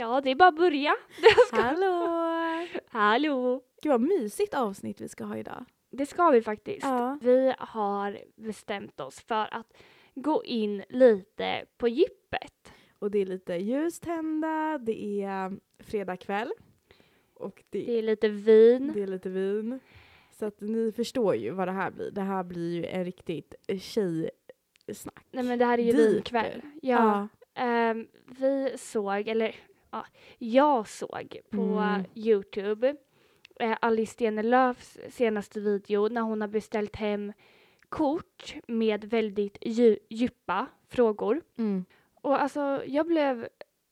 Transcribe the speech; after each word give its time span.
Ja, 0.00 0.20
det 0.20 0.30
är 0.30 0.34
bara 0.34 0.48
att 0.48 0.56
börja. 0.56 0.96
Hallå! 1.52 2.06
Hallå! 2.88 3.62
Gud 3.82 3.92
vad 3.92 4.00
mysigt 4.00 4.54
avsnitt 4.54 5.00
vi 5.00 5.08
ska 5.08 5.24
ha 5.24 5.36
idag. 5.36 5.64
Det 5.90 6.06
ska 6.06 6.30
vi 6.30 6.42
faktiskt. 6.42 6.82
Ja. 6.86 7.18
Vi 7.22 7.54
har 7.58 8.18
bestämt 8.36 9.00
oss 9.00 9.20
för 9.20 9.54
att 9.54 9.76
gå 10.14 10.44
in 10.44 10.82
lite 10.88 11.64
på 11.78 11.88
djupet. 11.88 12.72
Och 12.98 13.10
det 13.10 13.18
är 13.18 13.26
lite 13.26 13.54
ljus 13.54 14.00
tända, 14.00 14.78
det 14.78 15.22
är 15.22 15.46
um, 15.46 15.60
fredag 15.78 16.16
kväll. 16.16 16.52
Och 17.34 17.64
det, 17.70 17.84
Det 17.84 17.98
är 17.98 18.02
lite 18.02 18.28
vin. 18.28 18.92
det 18.94 19.02
är 19.02 19.06
lite 19.06 19.28
vin. 19.28 19.80
Så 20.32 20.46
att 20.46 20.60
ni 20.60 20.92
förstår 20.92 21.34
ju 21.36 21.50
vad 21.50 21.68
det 21.68 21.72
här 21.72 21.90
blir. 21.90 22.10
Det 22.10 22.20
här 22.20 22.42
blir 22.44 22.74
ju 22.74 22.86
en 22.86 23.04
riktigt 23.04 23.54
tjejsnack. 23.80 25.26
Nej 25.30 25.44
men 25.44 25.58
det 25.58 25.64
här 25.64 25.78
är 25.78 25.82
ju 25.82 25.92
Deep. 25.92 26.14
vinkväll. 26.14 26.60
Ja. 26.82 27.28
Ehm, 27.54 28.08
vi 28.38 28.72
såg, 28.78 29.28
eller 29.28 29.56
ja, 29.90 30.06
jag 30.38 30.88
såg 30.88 31.36
på 31.50 31.60
Mm. 31.62 32.04
Youtube 32.14 32.96
eh, 33.60 33.76
Alice 33.80 34.12
Stenelöfs 34.12 34.98
senaste 35.10 35.60
video 35.60 36.08
när 36.08 36.20
hon 36.20 36.40
har 36.40 36.48
beställt 36.48 36.96
hem 36.96 37.32
kort 37.88 38.54
med 38.66 39.04
väldigt 39.04 39.58
dju- 39.60 39.98
djupa 40.10 40.66
frågor. 40.88 41.40
Mm. 41.58 41.84
Och 42.14 42.42
alltså 42.42 42.82
jag 42.86 43.06
blev 43.06 43.48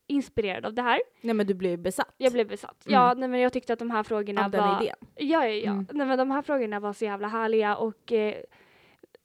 inspirerad 0.06 0.66
av 0.66 0.74
det 0.74 0.82
här. 0.82 1.00
Nej 1.20 1.34
men 1.34 1.46
du 1.46 1.54
blev 1.54 1.78
besatt 1.78 2.14
Jag 2.18 2.32
blev 2.32 2.48
besatt. 2.48 2.86
Mm. 2.86 2.94
Ja, 3.00 3.14
nej, 3.14 3.28
men 3.28 3.40
jag 3.40 3.52
tyckte 3.52 3.72
att 3.72 3.78
de 3.78 3.90
här 3.90 4.02
frågorna 4.02 4.44
av 4.44 4.50
den 4.50 4.60
var... 4.68 4.82
idén. 4.82 4.96
Ja, 5.16 5.46
ja, 5.46 5.54
ja. 5.54 5.70
Mm. 5.72 5.86
Nej, 5.92 6.06
men 6.06 6.18
de 6.18 6.30
här 6.30 6.42
frågorna 6.42 6.80
var 6.80 6.92
så 6.92 7.04
jävla 7.04 7.28
härliga 7.28 7.76
och 7.76 8.12
eh, 8.12 8.34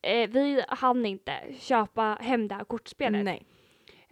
eh, 0.01 0.29
vi 0.29 0.63
hann 0.67 1.05
inte 1.05 1.33
köpa 1.59 2.17
hem 2.21 2.47
det 2.47 2.55
här 2.55 2.63
kortspelet. 2.63 3.25
Nej. 3.25 3.45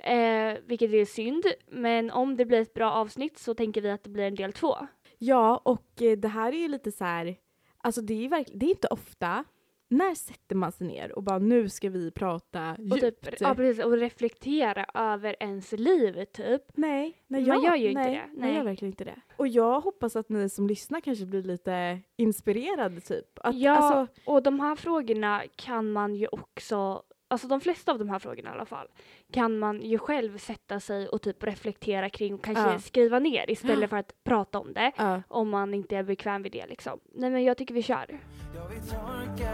Eh, 0.04 0.58
vilket 0.66 0.94
är 0.94 1.06
synd, 1.06 1.46
men 1.68 2.12
om 2.12 2.38
det 2.38 2.46
blir 2.46 2.62
ett 2.62 2.74
bra 2.74 2.92
avsnitt 2.92 3.38
så 3.40 3.54
tänker 3.54 3.82
vi 3.82 3.90
att 3.90 4.04
det 4.04 4.10
blir 4.10 4.24
en 4.24 4.36
del 4.36 4.54
två. 4.54 4.76
Ja, 5.18 5.62
och 5.66 6.02
eh, 6.02 6.18
det 6.18 6.28
här 6.28 6.52
är 6.54 6.58
ju 6.58 6.68
lite 6.68 6.92
så 6.92 7.04
här, 7.04 7.36
alltså 7.78 8.02
det 8.02 8.26
är 8.26 8.30
verkligen, 8.30 8.60
det 8.60 8.66
är 8.66 8.70
inte 8.70 8.88
ofta, 8.88 9.44
när 9.88 10.16
sätter 10.16 10.56
man 10.56 10.72
sig 10.72 10.88
ner 10.88 11.12
och 11.12 11.24
bara 11.24 11.40
nu 11.40 11.70
ska 11.70 11.90
vi 11.90 12.12
prata 12.12 12.72
Och, 12.72 12.80
djupt? 12.98 13.02
typ, 13.26 13.42
ja, 13.42 13.56
precis, 13.56 13.86
och 13.86 13.92
reflektera 13.98 14.86
över 14.94 15.36
ens 15.40 15.72
liv, 15.72 16.26
typ. 16.26 16.62
Nej, 16.76 17.24
nej 17.28 17.42
Man 17.42 17.50
jag, 17.50 17.64
gör 17.64 17.76
ju 17.76 17.88
inte 17.90 18.02
nej, 18.02 18.12
det. 18.12 18.18
Nej, 18.40 18.50
Nej. 18.50 18.56
jag 18.58 18.64
verkligen 18.64 18.92
inte 18.92 19.04
det. 19.04 19.22
Och 19.38 19.48
jag 19.48 19.82
hoppas 19.82 20.16
att 20.16 20.30
ni 20.30 20.50
som 20.50 20.68
lyssnar 20.68 21.00
kanske 21.02 21.26
blir 21.26 21.44
lite 21.44 22.00
inspirerade 22.18 23.02
typ. 23.02 23.26
Att, 23.36 23.56
Ja. 23.56 23.72
Alltså, 23.72 24.14
Och 24.26 24.44
de 24.44 24.60
här 24.60 24.76
frågorna 24.76 25.42
kan 25.56 25.92
man 25.92 26.16
ju 26.16 26.28
också, 26.28 27.04
alltså 27.32 27.48
de 27.48 27.62
flesta 27.62 27.92
av 27.92 28.00
de 28.00 28.10
här 28.10 28.20
frågorna 28.20 28.50
i 28.50 28.54
alla 28.54 28.66
fall, 28.66 28.88
kan 29.34 29.60
man 29.60 29.82
ju 29.82 29.98
själv 29.98 30.38
sätta 30.38 30.80
sig 30.80 31.08
och 31.08 31.22
typ 31.22 31.44
reflektera 31.44 32.10
kring 32.10 32.34
och 32.34 32.44
kanske 32.44 32.64
Ja. 32.72 32.80
skriva 32.80 33.20
ner 33.20 33.50
istället 33.52 33.90
för 33.90 33.98
att 33.98 34.14
prata 34.24 34.60
om 34.60 34.74
det. 34.74 34.92
ja. 34.98 35.22
Om 35.28 35.50
man 35.50 35.74
inte 35.74 35.98
är 35.98 36.04
bekväm 36.04 36.44
vid 36.44 36.52
det 36.52 36.66
liksom. 36.68 37.00
Nej 37.16 37.30
men 37.30 37.44
jag 37.44 37.58
tycker 37.58 37.74
vi 37.74 37.84
kör. 37.84 38.20
Jag 38.56 38.68
vill 38.68 38.82
torka 38.90 39.52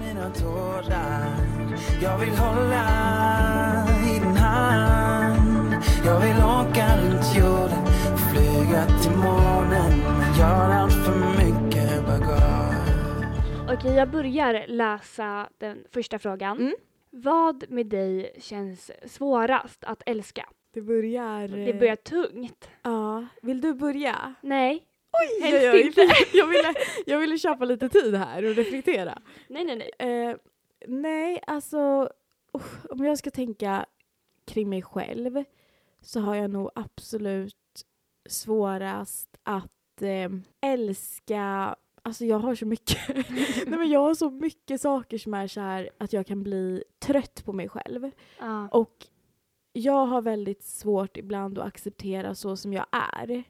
mina 0.00 0.30
tårar 0.30 1.36
Jag 2.02 2.18
vill 2.18 2.28
hålla 2.28 2.84
i 3.88 4.18
din 4.18 4.36
hand 4.36 5.74
Jag 6.04 6.20
vill 6.20 6.36
åka 6.36 6.96
runt 7.02 7.36
jorden, 7.36 7.86
flyga 8.30 8.86
till 9.02 9.16
månen 9.16 9.98
Men 10.18 10.34
gör 10.38 10.70
allt 10.70 10.92
för 10.92 11.18
mycket 11.44 12.06
bagage 12.06 12.57
Okej, 13.72 13.94
jag 13.94 14.10
börjar 14.10 14.66
läsa 14.66 15.48
den 15.58 15.84
första 15.90 16.18
frågan. 16.18 16.58
Mm. 16.58 16.74
Vad 17.10 17.70
med 17.70 17.86
dig 17.86 18.32
känns 18.38 18.90
svårast 19.04 19.84
att 19.84 20.02
älska? 20.06 20.48
Det 20.74 20.82
börjar... 20.82 21.48
Det 21.48 21.70
eh, 21.70 21.78
börjar 21.78 21.96
tungt. 21.96 22.70
Ja. 22.82 23.26
Vill 23.42 23.60
du 23.60 23.74
börja? 23.74 24.34
Nej. 24.42 24.86
Oj, 25.12 25.50
Helst 25.50 25.68
oj, 25.74 25.80
inte. 25.80 26.00
jag, 26.32 26.46
ville, 26.46 26.74
jag 27.06 27.18
ville 27.18 27.38
köpa 27.38 27.64
lite 27.64 27.88
tid 27.88 28.14
här 28.14 28.44
och 28.44 28.54
reflektera. 28.54 29.22
Nej, 29.48 29.64
nej, 29.64 29.90
nej. 29.98 30.28
Eh, 30.28 30.36
nej, 30.86 31.40
alltså 31.46 32.10
om 32.90 33.04
jag 33.04 33.18
ska 33.18 33.30
tänka 33.30 33.86
kring 34.46 34.68
mig 34.68 34.82
själv 34.82 35.44
så 36.00 36.20
har 36.20 36.34
jag 36.34 36.50
nog 36.50 36.70
absolut 36.74 37.56
svårast 38.28 39.38
att 39.42 40.02
eh, 40.02 40.30
älska 40.60 41.76
Alltså 42.08 42.24
jag 42.24 42.38
har 42.38 42.54
så 42.54 42.66
mycket, 42.66 42.98
nej 43.66 43.78
men 43.78 43.88
jag 43.90 44.00
har 44.00 44.14
så 44.14 44.30
mycket 44.30 44.80
saker 44.80 45.18
som 45.18 45.34
är 45.34 45.46
så 45.46 45.60
här 45.60 45.90
att 45.98 46.12
jag 46.12 46.26
kan 46.26 46.42
bli 46.42 46.84
trött 46.98 47.42
på 47.44 47.52
mig 47.52 47.68
själv. 47.68 48.10
Ja. 48.38 48.68
Och 48.68 49.06
jag 49.72 50.06
har 50.06 50.22
väldigt 50.22 50.62
svårt 50.62 51.16
ibland 51.16 51.58
att 51.58 51.66
acceptera 51.66 52.34
så 52.34 52.56
som 52.56 52.72
jag 52.72 52.86
är. 52.92 53.42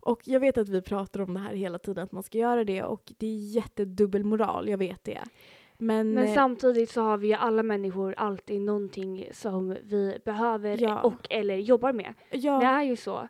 Och 0.00 0.20
jag 0.24 0.40
vet 0.40 0.58
att 0.58 0.68
vi 0.68 0.82
pratar 0.82 1.20
om 1.20 1.34
det 1.34 1.40
här 1.40 1.54
hela 1.54 1.78
tiden, 1.78 2.04
att 2.04 2.12
man 2.12 2.22
ska 2.22 2.38
göra 2.38 2.64
det 2.64 2.82
och 2.82 3.12
det 3.18 3.26
är 3.26 3.36
jättedubbelmoral, 3.36 4.68
jag 4.68 4.78
vet 4.78 5.04
det. 5.04 5.20
Men, 5.78 6.14
Men 6.14 6.24
eh, 6.24 6.34
samtidigt 6.34 6.90
så 6.90 7.00
har 7.02 7.16
vi 7.18 7.26
ju 7.28 7.34
alla 7.34 7.62
människor 7.62 8.14
alltid 8.16 8.60
någonting 8.60 9.28
som 9.32 9.76
vi 9.82 10.18
behöver 10.24 10.82
Ja. 10.82 11.00
och 11.00 11.26
eller 11.30 11.56
jobbar 11.56 11.92
med. 11.92 12.14
ja, 12.30 12.58
Det 12.60 12.66
är 12.66 12.82
ju 12.82 12.96
så. 12.96 13.28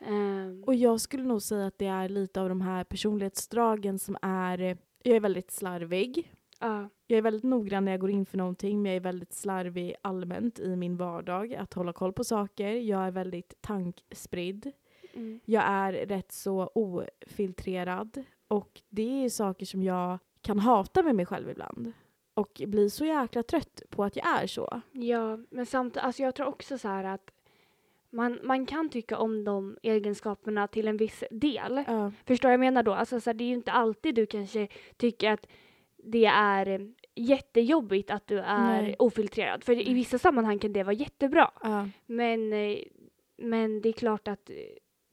Ehm, 0.00 0.64
och 0.66 0.74
jag 0.74 1.00
skulle 1.00 1.22
nog 1.22 1.42
säga 1.42 1.66
att 1.66 1.78
det 1.78 1.86
är 1.86 2.08
lite 2.08 2.40
av 2.40 2.48
de 2.48 2.60
här 2.60 2.84
personlighetsdragen 2.84 3.98
som 3.98 4.16
är, 4.22 4.60
eh, 4.60 4.76
jag 5.02 5.16
är 5.16 5.20
väldigt 5.20 5.50
slarvig. 5.50 6.32
ja. 6.60 6.88
Jag 7.08 7.18
är 7.18 7.22
väldigt 7.22 7.42
noggrann 7.44 7.84
när 7.84 7.92
jag 7.92 8.00
går 8.00 8.10
in 8.10 8.26
för 8.26 8.38
någonting 8.38 8.82
men 8.82 8.92
jag 8.92 8.96
är 8.96 9.00
väldigt 9.00 9.32
slarvig 9.34 9.94
allmänt 10.02 10.58
i 10.58 10.76
min 10.76 10.96
vardag. 10.96 11.54
Att 11.54 11.74
hålla 11.74 11.92
koll 11.92 12.12
på 12.12 12.24
saker. 12.24 12.70
Jag 12.72 13.06
är 13.06 13.10
väldigt 13.10 13.54
tankspridd. 13.60 14.72
Mm. 15.14 15.40
Jag 15.44 15.64
är 15.66 15.92
rätt 15.92 16.32
så 16.32 16.70
ofiltrerad 16.74 18.24
och 18.48 18.82
det 18.88 19.24
är 19.24 19.28
saker 19.28 19.66
som 19.66 19.82
jag 19.82 20.18
kan 20.40 20.58
hata 20.58 21.02
med 21.02 21.14
mig 21.14 21.26
själv 21.26 21.50
ibland. 21.50 21.92
Och 22.34 22.62
bli 22.66 22.90
så 22.90 23.04
jäkla 23.04 23.42
trött 23.42 23.82
på 23.90 24.04
att 24.04 24.16
jag 24.16 24.42
är 24.42 24.46
så. 24.46 24.80
Ja, 24.92 25.38
men 25.50 25.66
samtidigt, 25.66 26.04
alltså 26.04 26.22
jag 26.22 26.34
tror 26.34 26.46
också 26.46 26.78
så 26.78 26.88
här 26.88 27.04
att 27.04 27.30
man, 28.16 28.38
man 28.42 28.66
kan 28.66 28.88
tycka 28.88 29.18
om 29.18 29.44
de 29.44 29.76
egenskaperna 29.82 30.66
till 30.66 30.88
en 30.88 30.96
viss 30.96 31.24
del. 31.30 31.84
Ja. 31.86 32.12
Förstår 32.24 32.50
jag 32.50 32.60
menar 32.60 32.82
då? 32.82 32.92
Alltså 32.92 33.20
så 33.20 33.30
här, 33.30 33.34
det 33.34 33.44
är 33.44 33.48
ju 33.48 33.54
inte 33.54 33.72
alltid 33.72 34.14
du 34.14 34.26
kanske 34.26 34.68
tycker 34.96 35.30
att 35.30 35.46
det 35.96 36.24
är 36.24 36.92
jättejobbigt 37.14 38.10
att 38.10 38.26
du 38.26 38.38
är 38.38 38.82
Nej. 38.82 38.96
ofiltrerad. 38.98 39.64
För 39.64 39.88
i 39.88 39.94
vissa 39.94 40.18
sammanhang 40.18 40.58
kan 40.58 40.72
det 40.72 40.82
vara 40.82 40.94
jättebra. 40.94 41.50
Ja. 41.62 41.88
Men, 42.06 42.52
eh, 42.52 42.78
men 43.38 43.80
det 43.80 43.88
är 43.88 43.92
klart 43.92 44.28
att 44.28 44.50
eh, 44.50 44.56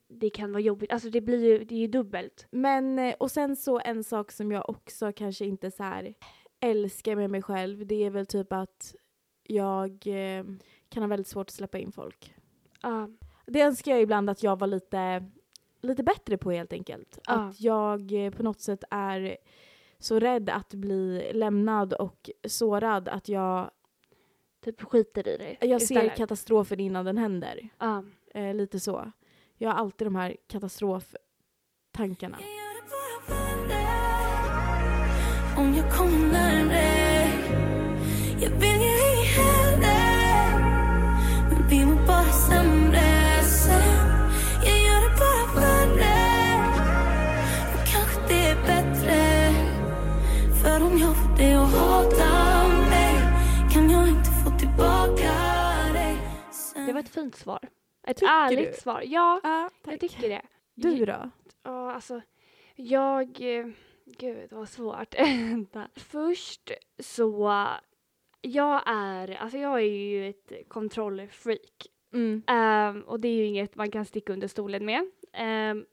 det 0.10 0.30
kan 0.30 0.52
vara 0.52 0.62
jobbigt. 0.62 0.92
Alltså 0.92 1.10
det 1.10 1.22
blir 1.22 1.46
ju, 1.46 1.64
det 1.64 1.76
är 1.76 1.80
ju 1.80 1.88
dubbelt. 1.88 2.48
Men, 2.52 3.00
eh, 3.00 3.16
och 3.20 3.32
sen 3.32 3.56
så 3.56 3.80
en 3.80 4.04
sak 4.04 4.32
som 4.32 4.52
jag 4.52 4.70
också 4.70 5.12
kanske 5.12 5.46
inte 5.46 5.72
så 5.72 5.84
här 5.84 6.14
älskar 6.60 7.16
med 7.16 7.30
mig 7.30 7.42
själv, 7.42 7.86
det 7.86 8.04
är 8.04 8.10
väl 8.10 8.26
typ 8.26 8.54
att 8.54 8.96
jag 9.44 10.04
kan 10.90 11.04
ha 11.04 11.08
väldigt 11.08 11.28
svårt 11.28 11.48
att 11.48 11.54
släppa 11.54 11.78
in 11.78 11.92
folk. 11.92 12.34
Ja. 12.84 13.10
Det 13.46 13.62
önskar 13.62 13.92
jag 13.92 14.02
ibland 14.02 14.30
att 14.30 14.44
jag 14.44 14.60
var 14.60 14.68
lite, 14.68 15.30
lite 15.82 16.04
bättre 16.04 16.38
på 16.38 16.52
helt 16.52 16.74
enkelt. 16.74 17.20
Ja. 17.28 17.34
Att 17.34 17.62
jag 17.62 18.26
eh, 18.26 18.32
på 18.32 18.44
något 18.44 18.62
sätt 18.62 18.84
är 18.90 19.38
så 20.00 20.20
rädd 20.20 20.50
att 20.50 20.74
bli 20.74 21.32
lämnad 21.34 21.94
och 21.94 22.30
sårad 22.48 23.10
att 23.10 23.30
jag, 23.30 23.72
typ 24.66 24.82
skiter 24.82 25.28
i 25.28 25.38
det 25.38 25.58
jag 25.68 25.82
ser 25.82 25.96
istället. 25.96 26.18
katastrofen 26.18 26.80
innan 26.80 27.06
den 27.06 27.18
händer. 27.18 27.70
Ja. 27.80 28.04
Eh, 28.34 28.54
lite 28.54 28.80
så. 28.80 29.12
Jag 29.58 29.70
har 29.70 29.76
alltid 29.76 30.08
de 30.08 30.16
här 30.16 30.36
katastroftankarna. 30.48 32.38
Om 35.58 35.74
jag 35.74 35.92
kommer 35.94 36.32
närmre 36.32 36.84
Jag 38.40 38.50
vill 38.50 38.93
fint 57.14 57.36
svar. 57.36 57.60
Ett 58.08 58.18
Tycker 58.18 58.32
ärligt 58.32 58.74
du? 58.76 58.82
svar. 58.82 59.02
Ja, 59.06 59.40
Ja, 59.44 59.70
jag 59.86 60.00
tycker 60.00 60.30
det. 60.30 60.42
Du 60.76 61.06
då? 61.06 61.30
Ja, 61.64 61.92
alltså, 61.94 62.22
jag... 62.76 63.42
eh, 63.42 63.66
Gud, 64.06 64.52
vad 64.52 64.70
svårt. 64.70 65.16
Först 65.96 66.72
så... 67.00 67.68
Jag 68.42 68.82
är, 68.86 69.36
alltså 69.42 69.58
jag 69.58 69.74
är 69.80 69.84
ju 69.86 70.30
ett 70.30 70.52
kontrollfreak. 70.68 71.88
Mm. 72.14 72.44
Ehm, 72.48 73.02
och 73.02 73.20
det 73.20 73.28
är 73.28 73.36
ju 73.36 73.46
inget 73.46 73.76
man 73.76 73.92
kan 73.92 74.06
sticka 74.06 74.34
under 74.34 74.48
stolen 74.48 74.86
med. 74.86 75.12
Ehm, 75.34 75.86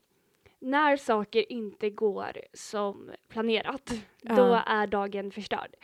när 0.59 0.97
saker 0.97 1.51
inte 1.51 1.89
går 1.89 2.37
som 2.53 3.11
planerat, 3.27 3.91
Ja. 4.21 4.35
då 4.35 4.61
är 4.65 4.87
dagen 4.87 5.31
förstörd. 5.31 5.75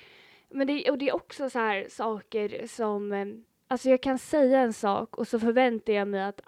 Men 0.49 0.67
det, 0.67 0.89
och 0.91 0.97
det 0.97 1.09
är 1.09 1.15
också 1.15 1.49
så 1.49 1.59
här 1.59 1.87
saker 1.89 2.67
som, 2.67 3.11
eh, 3.11 3.25
alltså 3.67 3.89
jag 3.89 4.01
kan 4.01 4.17
säga 4.19 4.59
en 4.59 4.73
sak 4.73 5.17
och 5.17 5.27
så 5.27 5.39
förväntar 5.39 5.93
jag 5.93 6.07
mig 6.07 6.23
att 6.23 6.41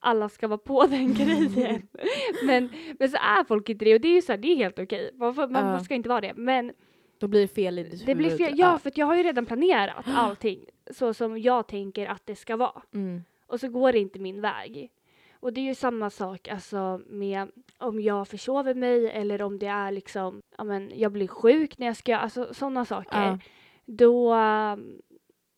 alla 0.00 0.28
ska 0.28 0.48
vara 0.48 0.58
på 0.58 0.86
den 0.90 1.14
grejen. 1.14 1.88
men, 2.46 2.68
men 2.98 3.08
så 3.10 3.16
är 3.16 3.44
folk 3.44 3.68
inte 3.68 3.84
det 3.84 3.94
och 3.94 4.00
det 4.00 4.08
är 4.08 4.14
ju 4.14 4.22
så 4.22 4.32
här, 4.32 4.38
det 4.38 4.48
är 4.48 4.56
helt 4.56 4.78
okej. 4.78 5.10
Man, 5.14 5.34
Ja. 5.36 5.46
man 5.48 5.84
ska 5.84 5.94
inte 5.94 6.08
vara 6.08 6.20
det. 6.20 6.32
Men 6.36 6.72
Då 7.18 7.28
blir 7.28 7.40
det 7.40 7.48
fel 7.48 7.78
i 7.78 7.82
ditt 7.82 8.06
det 8.06 8.14
blir 8.14 8.30
huvud. 8.30 8.46
fel. 8.46 8.58
Ja, 8.58 8.78
för 8.78 8.88
att 8.88 8.98
jag 8.98 9.06
har 9.06 9.16
ju 9.16 9.22
redan 9.22 9.46
planerat 9.46 10.04
allting 10.14 10.64
så 10.90 11.14
som 11.14 11.38
jag 11.38 11.68
tänker 11.68 12.06
att 12.06 12.26
det 12.26 12.36
ska 12.36 12.56
vara. 12.56 12.82
Mm. 12.94 13.22
Och 13.46 13.60
så 13.60 13.68
går 13.68 13.92
det 13.92 13.98
inte 13.98 14.18
min 14.18 14.40
väg. 14.40 14.90
Och 15.40 15.52
det 15.52 15.60
är 15.60 15.64
ju 15.64 15.74
samma 15.74 16.10
sak 16.10 16.48
alltså 16.48 17.00
med 17.06 17.48
om 17.78 18.00
jag 18.00 18.28
försover 18.28 18.74
mig 18.74 19.10
eller 19.10 19.42
om 19.42 19.58
det 19.58 19.66
är 19.66 19.90
liksom, 19.92 20.42
ja 20.58 20.64
men 20.64 20.92
jag 20.94 21.12
blir 21.12 21.26
sjuk 21.28 21.78
när 21.78 21.86
jag 21.86 21.96
ska, 21.96 22.16
alltså 22.16 22.54
sådana 22.54 22.84
saker. 22.84 23.18
Ja. 23.24 23.38
Då, 23.86 24.34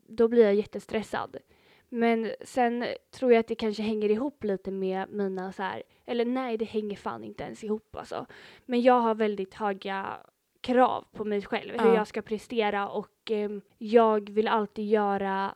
då 0.08 0.28
blir 0.28 0.44
jag 0.44 0.54
jättestressad. 0.54 1.36
Men 1.88 2.30
sen 2.40 2.84
tror 3.10 3.32
jag 3.32 3.40
att 3.40 3.48
det 3.48 3.54
kanske 3.54 3.82
hänger 3.82 4.10
ihop 4.10 4.44
lite 4.44 4.70
med 4.70 5.08
mina 5.10 5.52
så 5.52 5.62
här, 5.62 5.82
eller 6.06 6.24
nej 6.24 6.56
det 6.56 6.64
hänger 6.64 6.96
fan 6.96 7.24
inte 7.24 7.44
ens 7.44 7.64
ihop 7.64 7.96
alltså. 7.96 8.26
Men 8.64 8.80
jag 8.82 9.00
har 9.00 9.14
väldigt 9.14 9.54
höga 9.54 10.16
krav 10.60 11.04
på 11.12 11.24
mig 11.24 11.42
själv, 11.42 11.70
hur 11.80 11.88
Ja. 11.88 11.94
jag 11.94 12.06
ska 12.06 12.22
prestera 12.22 12.88
och 12.88 13.30
em, 13.30 13.60
jag 13.78 14.30
vill 14.30 14.48
alltid 14.48 14.86
göra 14.86 15.54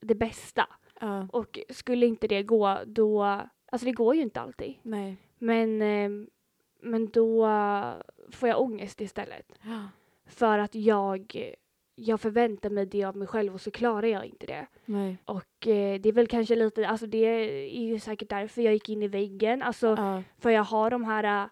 det 0.00 0.14
bästa. 0.14 0.66
Ja. 1.00 1.28
Och 1.32 1.58
skulle 1.68 2.06
inte 2.06 2.28
det 2.28 2.42
gå, 2.42 2.78
då... 2.86 3.22
Alltså 3.72 3.84
det 3.86 3.92
går 3.92 4.14
ju 4.14 4.22
inte 4.22 4.40
alltid. 4.40 4.74
Nej. 4.82 5.16
Men, 5.38 5.82
eh, 5.82 6.10
men 6.80 7.06
då 7.06 7.46
får 8.32 8.48
jag 8.48 8.60
ångest 8.60 9.00
istället. 9.00 9.52
Ja. 9.62 9.88
För 10.26 10.58
att 10.58 10.74
jag, 10.74 11.52
jag 12.00 12.20
förväntar 12.20 12.70
mig 12.70 12.86
det 12.86 13.04
av 13.04 13.16
mig 13.16 13.28
själv 13.28 13.54
och 13.54 13.60
så 13.60 13.70
klarar 13.70 14.06
jag 14.06 14.24
inte 14.26 14.46
det. 14.46 14.66
Nej. 14.84 15.18
Och 15.24 15.66
eh, 15.66 16.00
det 16.00 16.08
är 16.08 16.12
väl 16.12 16.26
kanske 16.26 16.56
lite, 16.56 16.88
alltså 16.88 17.06
det 17.06 17.18
är 17.26 17.80
ju 17.80 17.98
säkert 17.98 18.28
därför 18.30 18.62
jag 18.62 18.72
gick 18.74 18.88
in 18.88 19.02
i 19.02 19.08
väggen. 19.08 19.62
Alltså 19.62 19.86
Ja. 19.86 20.22
för 20.38 20.50
jag 20.50 20.64
har 20.64 20.90
de 20.90 21.04
här 21.04 21.42
eh, 21.44 21.48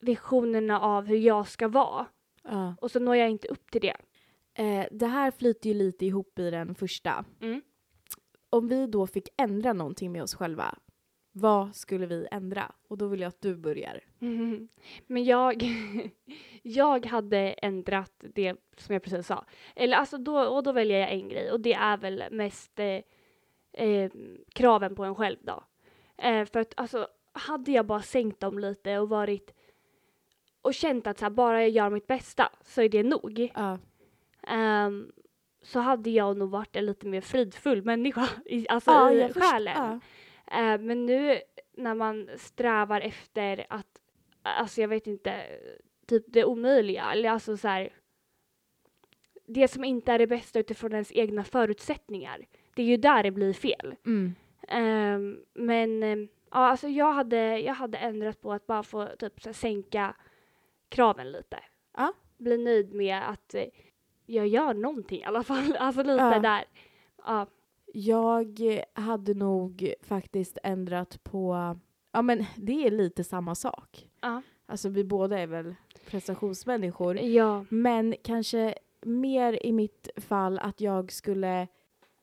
visionerna 0.00 0.80
av 0.80 1.06
hur 1.06 1.16
jag 1.16 1.48
ska 1.48 1.68
vara. 1.68 2.06
Ja. 2.42 2.74
Och 2.80 2.90
så 2.90 3.00
når 3.00 3.16
jag 3.16 3.30
inte 3.30 3.48
upp 3.48 3.70
till 3.70 3.80
det. 3.80 3.96
Eh, 4.54 4.86
det 4.90 5.06
här 5.06 5.30
flyter 5.30 5.68
ju 5.70 5.74
lite 5.74 6.06
ihop 6.06 6.38
i 6.38 6.50
den 6.50 6.74
första. 6.74 7.24
Mm. 7.40 7.62
Om 8.50 8.68
vi 8.68 8.86
då 8.86 9.06
fick 9.06 9.28
ändra 9.36 9.72
någonting 9.72 10.12
med 10.12 10.22
oss 10.22 10.34
själva, 10.34 10.74
vad 11.36 11.74
skulle 11.76 12.06
vi 12.06 12.28
ändra? 12.30 12.72
Och 12.88 12.98
då 12.98 13.06
vill 13.06 13.20
jag 13.20 13.28
att 13.28 13.40
du 13.40 13.54
börjar. 13.56 14.00
Mhm. 14.18 14.68
Men 15.06 15.24
jag, 15.24 15.62
jag 16.62 17.06
hade 17.06 17.38
ändrat 17.38 18.12
det 18.34 18.54
som 18.76 18.92
jag 18.92 19.02
precis 19.02 19.26
sa. 19.26 19.44
Eller 19.76 19.96
alltså 19.96 20.18
då, 20.18 20.38
och 20.40 20.62
då 20.62 20.72
väljer 20.72 20.98
jag 20.98 21.12
en 21.12 21.28
grej 21.28 21.50
och 21.52 21.60
det 21.60 21.74
är 21.74 21.96
väl 21.96 22.24
mest 22.30 22.78
eh, 22.78 23.00
eh, 23.72 24.10
kraven 24.54 24.94
på 24.94 25.04
en 25.04 25.14
själv 25.14 25.36
då. 25.40 25.64
Eh, 26.16 26.44
för 26.44 26.60
att 26.60 26.74
alltså 26.76 27.08
hade 27.32 27.72
jag 27.72 27.86
bara 27.86 28.02
sänkt 28.02 28.40
dem 28.40 28.58
lite 28.58 28.98
och 28.98 29.08
varit 29.08 29.54
och 30.62 30.74
känt 30.74 31.06
att 31.06 31.18
så 31.18 31.24
här, 31.24 31.30
bara 31.30 31.60
jag 31.62 31.70
gör 31.70 31.90
mitt 31.90 32.06
bästa 32.06 32.48
så 32.62 32.82
är 32.82 32.88
det 32.88 33.02
nog. 33.02 33.50
Ja. 33.54 33.78
Ehm, 34.42 35.12
så 35.62 35.80
hade 35.80 36.10
jag 36.10 36.36
nog 36.36 36.50
varit 36.50 36.76
en 36.76 36.86
lite 36.86 37.06
mer 37.06 37.20
fridfull 37.20 37.82
människa 37.82 38.28
i, 38.46 38.68
alltså 38.68 38.90
Ja, 38.90 39.12
i 39.12 39.32
själen. 39.32 39.74
ja. 39.76 40.00
Eh, 40.52 40.78
men 40.80 41.06
nu 41.06 41.40
när 41.76 41.94
man 41.94 42.28
strävar 42.36 43.00
efter 43.00 43.66
att, 43.68 44.00
alltså 44.42 44.80
jag 44.80 44.88
vet 44.88 45.06
inte, 45.06 45.46
typ 46.06 46.24
det 46.26 46.44
omöjliga, 46.44 47.12
eller 47.12 47.30
alltså 47.30 47.56
så 47.56 47.68
här, 47.68 47.92
det 49.46 49.68
som 49.68 49.84
inte 49.84 50.12
är 50.12 50.18
det 50.18 50.26
bästa 50.26 50.58
utifrån 50.58 50.92
ens 50.92 51.12
egna 51.12 51.44
förutsättningar. 51.44 52.46
Det 52.74 52.82
är 52.82 52.86
ju 52.86 52.96
där 52.96 53.22
det 53.22 53.30
blir 53.30 53.52
fel. 53.52 53.94
Mm. 54.06 54.34
Ehm, 54.68 55.38
men 55.54 56.02
ehm, 56.02 56.28
ja, 56.50 56.56
alltså 56.58 56.88
jag 56.88 57.12
hade, 57.12 57.58
jag 57.58 57.74
hade 57.74 57.98
ändrat 57.98 58.40
på 58.40 58.52
att 58.52 58.66
bara 58.66 58.82
få 58.82 59.08
typ 59.18 59.40
så 59.42 59.48
här, 59.48 59.54
sänka 59.54 60.14
kraven 60.88 61.32
lite. 61.32 61.58
Ja. 61.96 62.12
Bli 62.38 62.58
nöjd 62.58 62.94
med 62.94 63.30
att 63.30 63.54
eh, 63.54 63.64
jag 64.26 64.46
gör 64.46 64.74
någonting 64.74 65.20
i 65.20 65.24
alla 65.24 65.42
fall. 65.42 65.76
Alltså 65.78 66.02
lite 66.02 66.22
Ja. 66.24 66.38
där. 66.38 66.64
Ja. 67.24 67.46
Jag 67.98 68.60
hade 68.92 69.34
nog 69.34 69.94
faktiskt 70.02 70.58
ändrat 70.62 71.24
på, 71.24 71.76
ja 72.12 72.22
men 72.22 72.44
det 72.56 72.86
är 72.86 72.90
lite 72.90 73.24
samma 73.24 73.54
sak. 73.54 74.08
Ja. 74.20 74.42
Alltså 74.66 74.88
vi 74.88 75.04
båda 75.04 75.38
är 75.38 75.46
väl 75.46 75.74
prestationsmänniskor. 76.10 77.18
Ja. 77.18 77.64
Men 77.68 78.14
kanske 78.22 78.74
mer 79.02 79.66
i 79.66 79.72
mitt 79.72 80.08
fall 80.16 80.58
att 80.58 80.80
jag 80.80 81.12
skulle 81.12 81.68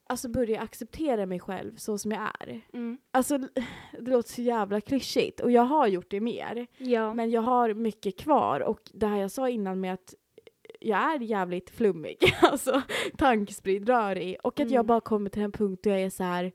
alltså 0.08 0.30
börja 0.30 0.62
acceptera 0.62 1.26
mig 1.26 1.40
själv 1.40 1.76
så 1.76 1.98
som 1.98 2.12
jag 2.12 2.22
är. 2.40 2.62
Mm. 2.74 2.98
Alltså 3.12 3.38
det 3.38 4.12
låter 4.12 4.30
så 4.30 4.42
jävla 4.42 4.82
klyschigt 4.82 5.40
och 5.40 5.52
jag 5.52 5.64
har 5.64 5.88
gjort 5.88 6.10
det 6.12 6.20
mer. 6.20 6.68
Ja. 6.78 7.14
Men 7.14 7.32
jag 7.32 7.42
har 7.42 7.74
mycket 7.74 8.18
kvar 8.18 8.60
och 8.60 8.80
det 8.94 9.08
här 9.08 9.18
jag 9.18 9.32
sa 9.32 9.50
innan 9.50 9.82
med 9.82 9.94
att 9.94 10.14
jag 10.84 11.14
är 11.16 11.20
jävligt 11.20 11.70
flummig, 11.70 12.18
alltså 12.42 12.82
tankspridd, 13.18 13.90
rörig 13.90 14.38
och 14.44 14.60
att 14.60 14.70
jag 14.72 14.80
Mm. 14.80 14.86
bara 14.88 15.02
kommer 15.02 15.30
till 15.30 15.42
en 15.42 15.52
punkt 15.52 15.84
där 15.84 15.92
jag 15.92 16.02
är 16.02 16.10
så 16.10 16.24
här 16.24 16.52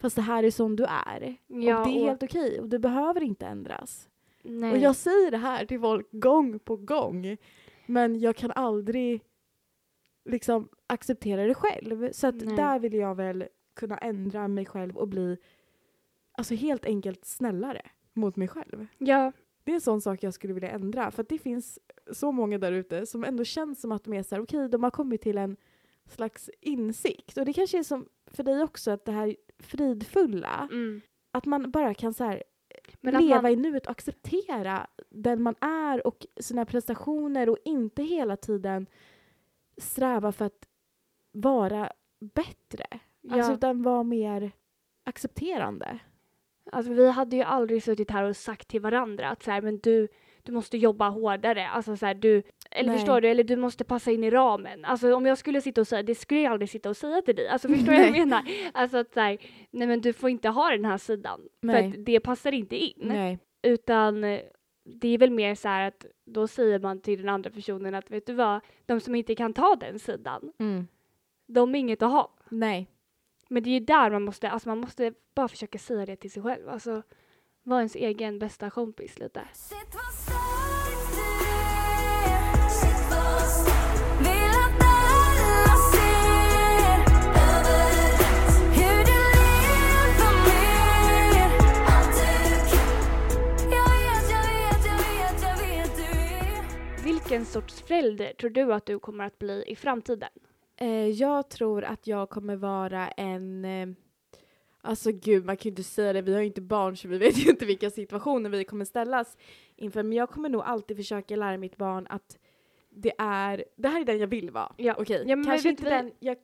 fast 0.00 0.16
det 0.16 0.22
här 0.22 0.42
är 0.42 0.50
som 0.50 0.76
du 0.76 0.84
är. 0.84 1.36
ja, 1.46 1.78
och 1.80 1.86
det 1.86 1.98
är 1.98 2.04
helt 2.04 2.22
okej 2.22 2.60
och 2.60 2.68
det 2.68 2.78
behöver 2.78 3.20
inte 3.20 3.46
ändras. 3.46 4.08
nej. 4.42 4.72
Och 4.72 4.78
jag 4.78 4.96
säger 4.96 5.30
det 5.30 5.36
här 5.36 5.64
till 5.66 5.80
folk 5.80 6.06
gång 6.12 6.58
på 6.58 6.76
gång. 6.76 7.36
Men 7.86 8.20
jag 8.20 8.36
kan 8.36 8.50
aldrig 8.50 9.22
liksom 10.24 10.68
acceptera 10.86 11.46
det 11.46 11.54
själv. 11.54 12.12
Så 12.12 12.30
där 12.30 12.78
vill 12.78 12.94
jag 12.94 13.14
väl 13.14 13.44
kunna 13.76 13.98
ändra 13.98 14.48
mig 14.48 14.66
själv 14.66 14.96
och 14.96 15.08
bli 15.08 15.36
alltså 16.32 16.54
helt 16.54 16.84
enkelt 16.84 17.24
snällare 17.24 17.82
mot 18.12 18.36
mig 18.36 18.48
själv. 18.48 18.86
Ja. 18.98 19.32
Det 19.70 19.74
är 19.74 19.76
en 19.76 19.80
sån 19.80 20.00
sak 20.00 20.22
jag 20.22 20.34
skulle 20.34 20.54
vilja 20.54 20.70
ändra. 20.70 21.10
För 21.10 21.22
att 21.22 21.28
det 21.28 21.38
finns 21.38 21.78
så 22.12 22.32
många 22.32 22.58
där 22.58 22.72
ute 22.72 23.06
som 23.06 23.24
ändå 23.24 23.44
känns 23.44 23.80
som 23.80 23.92
att 23.92 24.04
de 24.04 24.12
är 24.14 24.22
så 24.22 24.34
här, 24.34 24.42
okej, 24.42 24.68
de 24.68 24.82
har 24.82 24.90
kommit 24.90 25.20
till 25.22 25.38
en 25.38 25.56
slags 26.08 26.50
insikt. 26.60 27.38
Och 27.38 27.44
det 27.44 27.52
kanske 27.52 27.78
är 27.78 27.82
som 27.82 28.08
för 28.26 28.42
dig 28.42 28.62
också, 28.62 28.90
att 28.90 29.04
det 29.04 29.12
här 29.12 29.36
fridfulla, 29.58 30.68
Mm. 30.72 31.00
att 31.30 31.46
man 31.46 31.70
bara 31.70 31.94
kan 31.94 32.14
så 32.14 32.24
här 32.24 32.42
leva 33.02 33.42
man- 33.42 33.50
i 33.52 33.56
nuet 33.56 33.86
och 33.86 33.90
acceptera 33.90 34.86
den 35.10 35.42
man 35.42 35.54
är 35.60 36.06
och 36.06 36.26
sina 36.40 36.64
prestationer 36.64 37.48
och 37.48 37.58
inte 37.64 38.02
hela 38.02 38.36
tiden 38.36 38.86
sträva 39.76 40.32
för 40.32 40.44
att 40.44 40.68
vara 41.32 41.92
bättre. 42.20 42.84
Alltså 43.30 43.50
Ja. 43.50 43.54
utan 43.56 43.82
vara 43.82 44.02
mer 44.02 44.52
accepterande. 45.04 45.98
Alltså 46.72 46.92
vi 46.92 47.10
hade 47.10 47.36
ju 47.36 47.42
aldrig 47.42 47.82
suttit 47.82 48.10
här 48.10 48.24
och 48.24 48.36
sagt 48.36 48.68
till 48.68 48.80
varandra 48.80 49.28
att 49.28 49.42
så 49.42 49.50
här, 49.50 49.62
men 49.62 49.78
du, 49.78 50.08
du 50.42 50.52
måste 50.52 50.78
jobba 50.78 51.08
hårdare. 51.08 51.68
Alltså 51.68 51.96
så 51.96 52.06
här, 52.06 52.14
du, 52.14 52.42
eller 52.70 52.88
Nej. 52.88 52.98
förstår 52.98 53.20
du, 53.20 53.28
eller 53.28 53.44
du 53.44 53.56
måste 53.56 53.84
passa 53.84 54.10
in 54.10 54.24
i 54.24 54.30
ramen. 54.30 54.84
Alltså 54.84 55.14
om 55.14 55.26
jag 55.26 55.38
skulle 55.38 55.60
sitta 55.60 55.80
och 55.80 55.86
säga, 55.88 56.02
det 56.02 56.14
skulle 56.14 56.40
jag 56.40 56.52
aldrig 56.52 56.70
sitta 56.70 56.88
och 56.90 56.96
säga 56.96 57.22
till 57.22 57.36
dig. 57.36 57.48
Alltså 57.48 57.68
förstår 57.74 57.92
du 57.92 57.96
vad 57.98 58.06
jag 58.06 58.12
menar? 58.12 58.42
Alltså 58.72 58.96
att 58.96 59.12
så 59.14 59.20
här, 59.20 59.38
nej 59.70 59.88
men 59.88 60.00
du 60.00 60.12
får 60.12 60.30
inte 60.30 60.48
ha 60.48 60.70
den 60.70 60.84
här 60.84 60.98
sidan. 60.98 61.40
Nej. 61.60 61.92
För 61.92 61.98
att 61.98 62.06
det 62.06 62.20
passar 62.20 62.52
inte 62.52 62.76
in. 62.76 62.92
Nej. 62.96 63.38
Utan 63.62 64.24
eh, 64.24 64.40
det 64.84 65.08
är 65.08 65.18
väl 65.18 65.30
mer 65.30 65.54
så 65.54 65.68
här 65.68 65.88
att 65.88 66.06
då 66.26 66.46
säger 66.46 66.78
man 66.78 67.00
till 67.00 67.18
den 67.20 67.28
andra 67.28 67.50
personen 67.50 67.94
att 67.94 68.10
vet 68.10 68.26
du 68.26 68.32
vad, 68.32 68.60
de 68.86 69.00
som 69.00 69.14
inte 69.14 69.34
kan 69.34 69.52
ta 69.52 69.76
den 69.80 69.98
sidan, 69.98 70.52
Mm. 70.58 70.86
de 71.46 71.74
är 71.74 71.78
inget 71.78 72.02
att 72.02 72.10
ha. 72.12 72.34
Nej. 72.48 72.86
Men 73.52 73.62
det 73.62 73.70
är 73.70 73.72
ju 73.72 73.80
där 73.80 74.10
man 74.10 74.22
måste, 74.22 74.50
alltså 74.50 74.68
man 74.68 74.78
måste 74.78 75.12
bara 75.34 75.48
försöka 75.48 75.78
säga 75.78 76.06
det 76.06 76.16
till 76.16 76.30
sig 76.30 76.42
själv. 76.42 76.68
Alltså 76.68 77.02
vara 77.62 77.80
ens 77.80 77.96
egen 77.96 78.38
bästa 78.38 78.70
kompis 78.70 79.18
lite. 79.18 79.40
Vilken 97.04 97.44
sorts 97.44 97.82
förälder 97.82 98.32
tror 98.32 98.50
du 98.50 98.72
att 98.74 98.86
du 98.86 98.98
kommer 98.98 99.24
att 99.24 99.38
bli 99.38 99.64
i 99.66 99.76
framtiden? 99.76 100.30
Eh, 100.80 101.08
jag 101.08 101.48
tror 101.48 101.84
att 101.84 102.06
jag 102.06 102.30
kommer 102.30 102.56
vara 102.56 103.08
en... 103.08 103.64
Eh, 103.64 103.88
alltså 104.80 105.10
gud, 105.12 105.44
man 105.44 105.56
kan 105.56 105.62
ju 105.64 105.70
inte 105.70 105.82
säga 105.82 106.12
det. 106.12 106.22
Vi 106.22 106.32
har 106.32 106.40
ju 106.40 106.46
inte 106.46 106.60
barn 106.60 106.96
så 106.96 107.08
vi 107.08 107.18
vet 107.26 107.36
ju 107.46 107.50
inte 107.50 107.66
vilka 107.66 107.90
situationer 107.90 108.50
vi 108.50 108.64
kommer 108.64 108.84
ställas 108.84 109.36
inför. 109.76 110.02
Men 110.02 110.12
jag 110.18 110.30
kommer 110.30 110.48
nog 110.48 110.62
alltid 110.62 110.96
försöka 110.96 111.36
lära 111.36 111.56
mitt 111.56 111.76
barn 111.76 112.06
att 112.10 112.38
det 112.90 113.12
är... 113.18 113.64
Det 113.76 113.88
här 113.88 114.00
är 114.00 114.04
den 114.04 114.18
jag 114.18 114.26
vill 114.26 114.50
vara. 114.50 114.72
Ja. 114.76 114.94
Okej, 114.98 115.24
Ja, 115.26 115.42
kanske 115.46 115.68
inte 115.68 115.84
vi- 115.84 115.90
den 115.90 116.12
jag 116.20 116.36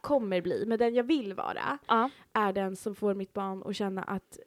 kommer 0.00 0.40
bli, 0.40 0.64
men 0.66 0.78
den 0.78 0.94
jag 0.94 1.04
vill 1.04 1.34
vara 1.34 1.78
Ja. 1.88 2.10
är 2.32 2.52
den 2.52 2.76
som 2.76 2.94
får 2.94 3.14
mitt 3.14 3.32
barn 3.32 3.62
att 3.66 3.76
känna 3.76 4.02
att 4.02 4.38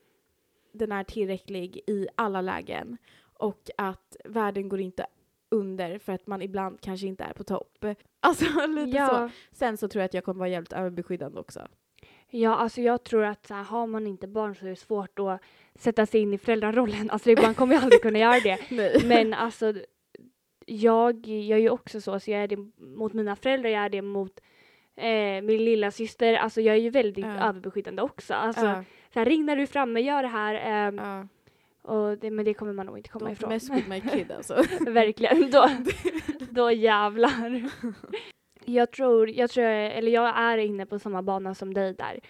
den 0.72 0.92
är 0.92 1.04
tillräcklig 1.04 1.80
i 1.86 2.06
alla 2.14 2.40
lägen 2.40 2.96
och 3.22 3.70
att 3.76 4.16
världen 4.24 4.68
går 4.68 4.80
inte 4.80 5.06
under 5.52 5.98
för 5.98 6.12
att 6.12 6.26
man 6.26 6.42
ibland 6.42 6.80
kanske 6.80 7.06
inte 7.06 7.24
är 7.24 7.32
på 7.32 7.44
topp. 7.44 7.84
Alltså 8.20 8.44
lite 8.66 8.90
så. 8.92 8.96
ja. 8.98 9.30
Sen 9.52 9.76
så 9.76 9.88
tror 9.88 10.00
jag 10.00 10.04
att 10.06 10.14
jag 10.14 10.24
kommer 10.24 10.38
vara 10.38 10.48
jävligt 10.48 10.72
överbeskyddande 10.72 11.40
också. 11.40 11.66
Ja, 12.30 12.56
alltså 12.56 12.80
jag 12.80 13.02
tror 13.04 13.24
att 13.24 13.46
så 13.46 13.54
här, 13.54 13.62
har 13.64 13.86
man 13.86 14.06
inte 14.06 14.26
barn 14.28 14.54
så 14.54 14.64
är 14.66 14.70
det 14.70 14.76
svårt 14.76 15.18
att 15.18 15.40
sätta 15.74 16.06
sig 16.06 16.20
in 16.20 16.34
i 16.34 16.38
föräldrarollen. 16.38 17.10
Alltså 17.10 17.30
man 17.42 17.54
kommer 17.54 17.74
ju 17.74 17.80
aldrig 17.80 18.02
kunna 18.02 18.18
göra 18.18 18.40
det. 18.40 18.58
Nej. 18.70 19.00
Men 19.04 19.34
alltså, 19.34 19.74
jag 20.66 21.26
gör 21.26 21.58
ju 21.58 21.70
också 21.70 22.00
så, 22.00 22.20
så 22.20 22.30
jag 22.30 22.42
är 22.42 22.48
det 22.48 22.56
mot 22.78 23.12
mina 23.12 23.36
föräldrar, 23.36 23.70
jag 23.70 23.84
är 23.84 23.88
det 23.88 24.02
mot 24.02 24.40
eh, 24.96 25.42
min 25.42 25.64
lilla 25.64 25.90
syster. 25.90 26.34
Alltså 26.34 26.60
jag 26.60 26.74
är 26.76 26.80
ju 26.80 26.90
väldigt 26.90 27.24
Ja. 27.24 27.48
överbeskyddande 27.48 28.02
också. 28.02 28.34
Alltså, 28.34 28.66
Ja, 28.66 28.84
så 29.12 29.18
här, 29.18 29.26
ring 29.26 29.46
när 29.46 29.56
du 29.56 29.62
är 29.62 29.66
framme, 29.66 30.00
gör 30.00 30.22
det 30.22 30.28
här. 30.28 30.54
ehm, 30.54 30.98
ja. 30.98 31.26
Och 31.82 32.18
det, 32.18 32.30
men 32.30 32.44
det 32.44 32.54
kommer 32.54 32.72
man 32.72 32.86
nog 32.86 32.98
inte 32.98 33.08
komma 33.08 33.28
Don't 33.28 33.32
ifrån. 33.32 33.48
mess 33.48 33.70
with 33.70 33.88
my 33.88 34.00
kid 34.00 34.32
alltså. 34.36 34.54
Verkligen, 34.90 35.50
då, 35.50 35.68
då 36.50 36.70
jävlar. 36.70 37.70
Jag 38.64 38.90
tror, 38.92 39.30
jag 39.30 39.50
tror, 39.50 39.64
eller 39.64 40.12
jag 40.12 40.38
är 40.38 40.58
inne 40.58 40.86
på 40.86 40.98
samma 40.98 41.22
bana 41.22 41.54
som 41.54 41.74
dig 41.74 41.94
där. 41.94 42.20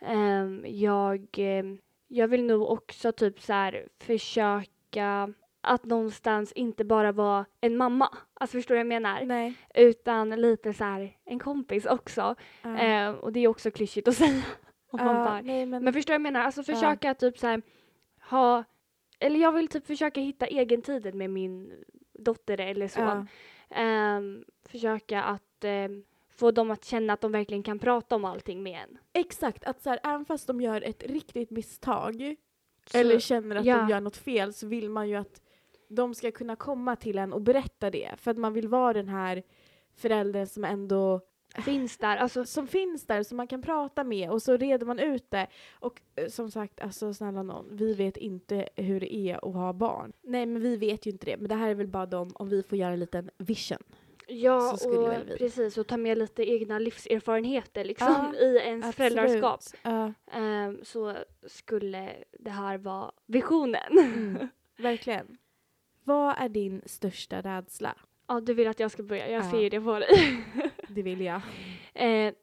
Ehm, 0.00 0.64
jag, 0.68 1.26
ehm, 1.36 1.78
jag 2.08 2.28
vill 2.28 2.44
nog 2.44 2.62
också 2.70 3.12
typ 3.12 3.40
så 3.40 3.52
här 3.52 3.88
försöka 4.00 5.32
att 5.60 5.84
någonstans 5.84 6.52
inte 6.52 6.84
bara 6.84 7.12
vara 7.12 7.44
en 7.60 7.76
mamma. 7.76 8.08
Alltså 8.34 8.56
förstår 8.58 8.74
du 8.74 8.78
vad 8.78 8.80
jag 8.80 9.02
menar? 9.02 9.24
Nej. 9.24 9.54
Utan 9.74 10.30
lite 10.30 10.72
så 10.72 10.84
här 10.84 11.16
en 11.24 11.38
kompis 11.38 11.86
också. 11.86 12.34
Ja. 12.62 12.76
Ehm, 12.76 13.14
och 13.14 13.32
det 13.32 13.40
är 13.40 13.48
också 13.48 13.70
klyschigt 13.70 14.08
att 14.08 14.14
säga. 14.24 14.42
bara, 14.92 15.40
nej, 15.40 15.66
men, 15.66 15.84
men 15.84 15.92
förstår 15.92 16.12
du 16.12 16.18
vad 16.18 16.26
jag 16.26 16.32
menar? 16.32 16.46
Alltså 16.46 16.62
försöka 16.62 17.14
typ 17.14 17.38
så 17.38 17.46
här 17.46 17.62
ha, 18.30 18.64
eller 19.18 19.40
jag 19.40 19.52
vill 19.52 19.68
typ 19.68 19.86
försöka 19.86 20.20
hitta 20.20 20.46
egen 20.46 20.82
tid 20.82 21.14
med 21.14 21.30
min 21.30 21.84
dotter 22.12 22.60
eller 22.60 22.88
så. 22.88 23.00
ja. 23.00 23.26
Ehm, 23.70 24.44
försöka 24.68 25.22
att 25.22 25.64
ehm, 25.64 26.04
få 26.30 26.50
dem 26.50 26.70
att 26.70 26.84
känna 26.84 27.12
att 27.12 27.20
de 27.20 27.32
verkligen 27.32 27.62
kan 27.62 27.78
prata 27.78 28.16
om 28.16 28.24
allting 28.24 28.62
med 28.62 28.80
en. 28.88 28.98
Exakt, 29.12 29.64
att 29.64 29.82
så 29.82 29.90
här, 29.90 30.00
även 30.04 30.24
fast 30.24 30.46
de 30.46 30.60
gör 30.60 30.80
ett 30.82 31.02
riktigt 31.02 31.50
misstag 31.50 32.36
Så- 32.86 32.98
eller 32.98 33.18
känner 33.18 33.56
att 33.56 33.64
ja. 33.66 33.76
de 33.76 33.88
gör 33.88 34.00
något 34.00 34.16
fel 34.16 34.52
så 34.52 34.66
vill 34.66 34.90
man 34.90 35.08
ju 35.08 35.16
att 35.16 35.40
de 35.88 36.14
ska 36.14 36.30
kunna 36.32 36.56
komma 36.56 36.96
till 36.96 37.18
en 37.18 37.32
och 37.32 37.42
berätta 37.42 37.90
det. 37.90 38.10
För 38.16 38.30
att 38.30 38.38
man 38.38 38.52
vill 38.52 38.68
vara 38.68 38.92
den 38.92 39.08
här 39.08 39.42
föräldern 39.96 40.46
som 40.46 40.64
ändå 40.64 41.20
finns 41.62 41.98
där. 41.98 42.16
Alltså, 42.16 42.44
som 42.44 42.66
finns 42.66 43.06
där 43.06 43.22
som 43.22 43.36
man 43.36 43.46
kan 43.46 43.62
prata 43.62 44.04
med 44.04 44.30
och 44.30 44.42
så 44.42 44.56
reder 44.56 44.86
man 44.86 44.98
ut 44.98 45.30
det. 45.30 45.46
Och 45.72 46.00
eh, 46.16 46.28
som 46.28 46.50
sagt, 46.50 46.80
alltså 46.80 47.14
snälla 47.14 47.42
någon, 47.42 47.76
vi 47.76 47.94
vet 47.94 48.16
inte 48.16 48.68
hur 48.76 49.00
det 49.00 49.14
är 49.14 49.48
att 49.48 49.54
ha 49.54 49.72
barn. 49.72 50.12
Nej 50.22 50.46
men 50.46 50.62
vi 50.62 50.76
vet 50.76 51.06
ju 51.06 51.10
inte 51.10 51.26
det, 51.26 51.36
men 51.36 51.48
det 51.48 51.54
här 51.54 51.68
är 51.70 51.74
väl 51.74 51.88
bara 51.88 52.06
de 52.06 52.30
om 52.34 52.48
vi 52.48 52.62
får 52.62 52.78
göra 52.78 52.92
en 52.92 53.00
liten 53.00 53.30
vision. 53.38 53.78
ja, 54.28 54.72
och 54.72 55.38
precis. 55.38 55.78
Och 55.78 55.86
ta 55.86 55.96
med 55.96 56.18
lite 56.18 56.50
egna 56.50 56.78
livserfarenheter 56.78 57.84
liksom 57.84 58.34
i 58.40 58.56
ens 58.64 58.96
föräldraskap. 58.96 59.60
Ja, 59.82 60.12
Ehm, 60.32 60.78
så 60.82 61.14
skulle 61.46 62.14
det 62.40 62.50
här 62.50 62.78
vara 62.78 63.12
visionen. 63.26 63.98
mm, 63.98 64.48
verkligen. 64.78 65.36
Vad 66.04 66.34
är 66.38 66.48
din 66.48 66.82
största 66.86 67.40
rädsla? 67.40 67.94
ja, 68.28 68.40
du 68.40 68.54
vill 68.54 68.68
att 68.68 68.80
jag 68.80 68.90
ska 68.90 69.02
börja. 69.02 69.30
Jag 69.30 69.44
Ja. 69.44 69.50
ser 69.50 69.60
ju 69.60 69.68
det 69.68 69.80
på 69.80 69.98
dig. 69.98 70.08
Det 70.88 71.02
vill 71.02 71.20
jag. 71.20 71.40
Eh, 71.94 72.34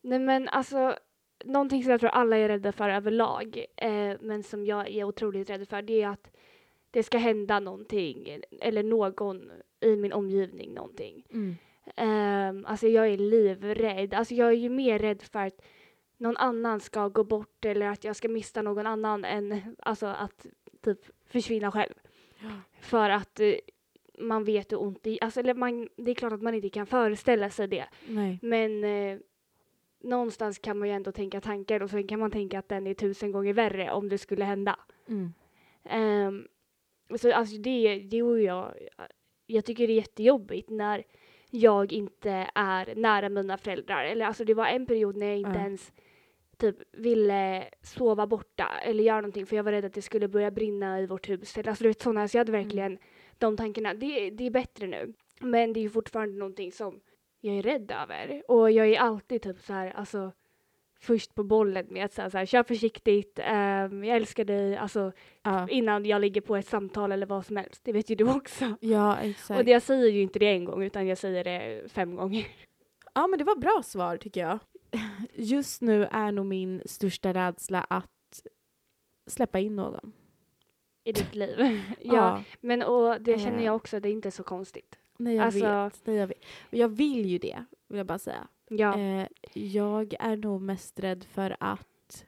nej 0.00 0.18
men 0.18 0.48
alltså, 0.48 0.96
någonting 1.44 1.82
som 1.82 1.90
jag 1.90 2.00
tror 2.00 2.10
alla 2.10 2.36
är 2.36 2.48
rädda 2.48 2.72
för 2.72 2.88
överlag, 2.88 3.64
eh, 3.76 4.16
men 4.20 4.42
som 4.42 4.66
jag 4.66 4.88
är 4.88 5.04
otroligt 5.04 5.50
rädd 5.50 5.68
för, 5.68 5.82
det 5.82 6.02
är 6.02 6.08
att 6.08 6.30
det 6.90 7.02
ska 7.02 7.18
hända 7.18 7.60
någonting, 7.60 8.40
eller 8.60 8.82
någon 8.82 9.50
i 9.80 9.96
min 9.96 10.12
omgivning 10.12 10.74
någonting. 10.74 11.26
Mm. 11.32 11.56
Um, 11.96 12.66
alltså 12.66 12.88
jag 12.88 13.08
är 13.08 13.16
livrädd. 13.16 14.14
Alltså 14.14 14.34
jag 14.34 14.48
är 14.48 14.52
ju 14.52 14.68
mer 14.68 14.98
rädd 14.98 15.22
för 15.22 15.46
att 15.46 15.62
någon 16.16 16.36
annan 16.36 16.80
ska 16.80 17.08
gå 17.08 17.24
bort 17.24 17.64
eller 17.64 17.86
att 17.86 18.04
jag 18.04 18.16
ska 18.16 18.28
mista 18.28 18.62
någon 18.62 18.86
annan 18.86 19.24
än 19.24 19.76
alltså 19.78 20.06
att 20.06 20.46
typ 20.82 20.98
försvinna 21.26 21.72
själv. 21.72 21.94
Ja. 22.38 22.50
För 22.80 23.10
att 23.10 23.40
eh, 23.40 23.54
man 24.18 24.44
vet 24.44 24.72
hur 24.72 24.82
ont 24.82 25.02
det 25.02 25.18
alltså, 25.20 25.40
eller 25.40 25.54
man, 25.54 25.88
Det 25.96 26.10
är 26.10 26.14
klart 26.14 26.32
att 26.32 26.42
man 26.42 26.54
inte 26.54 26.68
kan 26.68 26.86
föreställa 26.86 27.50
sig 27.50 27.68
det. 27.68 27.84
Nej. 28.08 28.38
Men 28.42 28.84
eh, 28.84 29.18
någonstans 30.00 30.58
kan 30.58 30.78
man 30.78 30.88
ju 30.88 30.94
ändå 30.94 31.12
tänka 31.12 31.40
tankar 31.40 31.82
och 31.82 31.90
sen 31.90 32.06
kan 32.06 32.18
man 32.20 32.30
tänka 32.30 32.58
att 32.58 32.68
den 32.68 32.86
är 32.86 32.94
tusen 32.94 33.32
gånger 33.32 33.52
värre 33.52 33.92
om 33.92 34.08
det 34.08 34.18
skulle 34.18 34.44
hända. 34.44 34.78
Mm. 35.08 35.32
Um, 36.28 36.48
så 37.18 37.32
alltså 37.32 37.56
det, 37.56 37.98
det 37.98 38.22
och 38.22 38.40
jag, 38.40 38.74
jag 39.46 39.64
tycker 39.64 39.86
det 39.86 39.92
är 39.92 39.96
jättejobbigt 39.96 40.70
när 40.70 41.04
jag 41.50 41.92
inte 41.92 42.50
är 42.54 42.94
nära 42.94 43.28
mina 43.28 43.58
föräldrar. 43.58 44.04
Eller 44.04 44.26
alltså 44.26 44.44
det 44.44 44.54
var 44.54 44.66
en 44.66 44.86
period 44.86 45.16
när 45.16 45.26
jag 45.26 45.38
inte 45.38 45.50
Ja. 45.58 45.64
ens 45.64 45.92
typ 46.56 46.76
ville 46.92 47.64
sova 47.82 48.26
borta 48.26 48.68
eller 48.84 49.04
göra 49.04 49.20
någonting 49.20 49.46
för 49.46 49.56
jag 49.56 49.64
var 49.64 49.72
rädd 49.72 49.84
att 49.84 49.94
det 49.94 50.02
skulle 50.02 50.28
börja 50.28 50.50
brinna 50.50 51.00
i 51.00 51.06
vårt 51.06 51.28
hus. 51.28 51.56
Eller 51.58 51.68
alltså 51.68 51.84
du 51.84 51.88
vet 51.88 52.00
sådana, 52.00 52.28
så 52.28 52.36
jag 52.36 52.40
hade 52.40 52.52
verkligen 52.52 52.98
de 53.38 53.56
tankarna. 53.56 53.94
Det, 53.94 54.30
det 54.30 54.46
är 54.46 54.50
bättre 54.50 54.86
nu. 54.86 55.12
Men 55.40 55.72
det 55.72 55.80
är 55.80 55.82
ju 55.82 55.90
fortfarande 55.90 56.38
någonting 56.38 56.72
som 56.72 57.00
jag 57.40 57.56
är 57.58 57.62
rädd 57.62 57.90
över. 58.02 58.42
Och 58.50 58.70
jag 58.70 58.88
är 58.88 58.98
alltid 59.00 59.42
typ 59.42 59.60
så 59.60 59.72
här, 59.72 59.90
alltså 59.90 60.32
först 61.00 61.34
på 61.34 61.44
bollen 61.44 61.86
med 61.90 62.04
att 62.04 62.12
säga 62.12 62.30
så 62.30 62.38
här, 62.38 62.46
kör 62.46 62.62
försiktigt, 62.62 63.38
ehm, 63.42 64.04
jag 64.04 64.16
älskar 64.16 64.44
dig, 64.44 64.76
alltså 64.76 65.12
Ja. 65.42 65.68
innan 65.68 66.04
jag 66.04 66.20
ligger 66.20 66.40
på 66.40 66.56
ett 66.56 66.66
samtal 66.66 67.12
eller 67.12 67.26
vad 67.26 67.46
som 67.46 67.56
helst. 67.56 67.80
Det 67.84 67.92
vet 67.92 68.10
ju 68.10 68.14
du 68.14 68.30
också. 68.36 68.76
ja, 68.80 69.16
exakt. 69.18 69.58
Och 69.58 69.64
det, 69.64 69.70
jag 69.70 69.82
säger 69.82 70.08
ju 70.08 70.22
inte 70.22 70.38
det 70.38 70.46
en 70.46 70.64
gång 70.64 70.82
utan 70.82 71.06
jag 71.06 71.18
säger 71.18 71.44
det 71.44 71.88
fem 71.92 72.16
gånger. 72.16 72.46
Ja 73.14 73.26
men 73.26 73.38
det 73.38 73.44
var 73.44 73.56
bra 73.56 73.82
svar 73.84 74.16
tycker 74.16 74.40
jag. 74.40 74.58
Just 75.34 75.82
nu 75.82 76.04
är 76.04 76.32
nog 76.32 76.46
min 76.46 76.82
största 76.86 77.32
rädsla 77.34 77.86
att 77.90 78.46
släppa 79.26 79.58
in 79.58 79.76
någon. 79.76 80.12
I 81.06 81.12
ditt 81.12 81.34
liv. 81.34 81.80
ja, 82.02 82.42
men 82.60 82.82
och 82.82 83.20
det 83.20 83.38
känner 83.40 83.64
jag 83.64 83.76
också, 83.76 84.00
det 84.00 84.08
är 84.08 84.12
inte 84.12 84.30
så 84.30 84.42
konstigt. 84.42 84.98
Nej 85.16 85.34
jag 85.36 85.44
Alltså- 85.44 85.60
vet. 85.84 86.00
Nej, 86.06 86.16
jag 86.16 86.26
vet. 86.26 86.44
Jag 86.70 86.88
vill 86.88 87.26
ju 87.26 87.38
det, 87.38 87.64
vill 87.88 87.98
jag 87.98 88.06
bara 88.06 88.18
säga. 88.18 88.48
Ja, 88.68 88.98
Eh, 88.98 89.26
jag 89.52 90.14
är 90.20 90.36
nog 90.36 90.62
mest 90.62 91.00
rädd 91.00 91.24
för 91.24 91.56
att, 91.60 92.24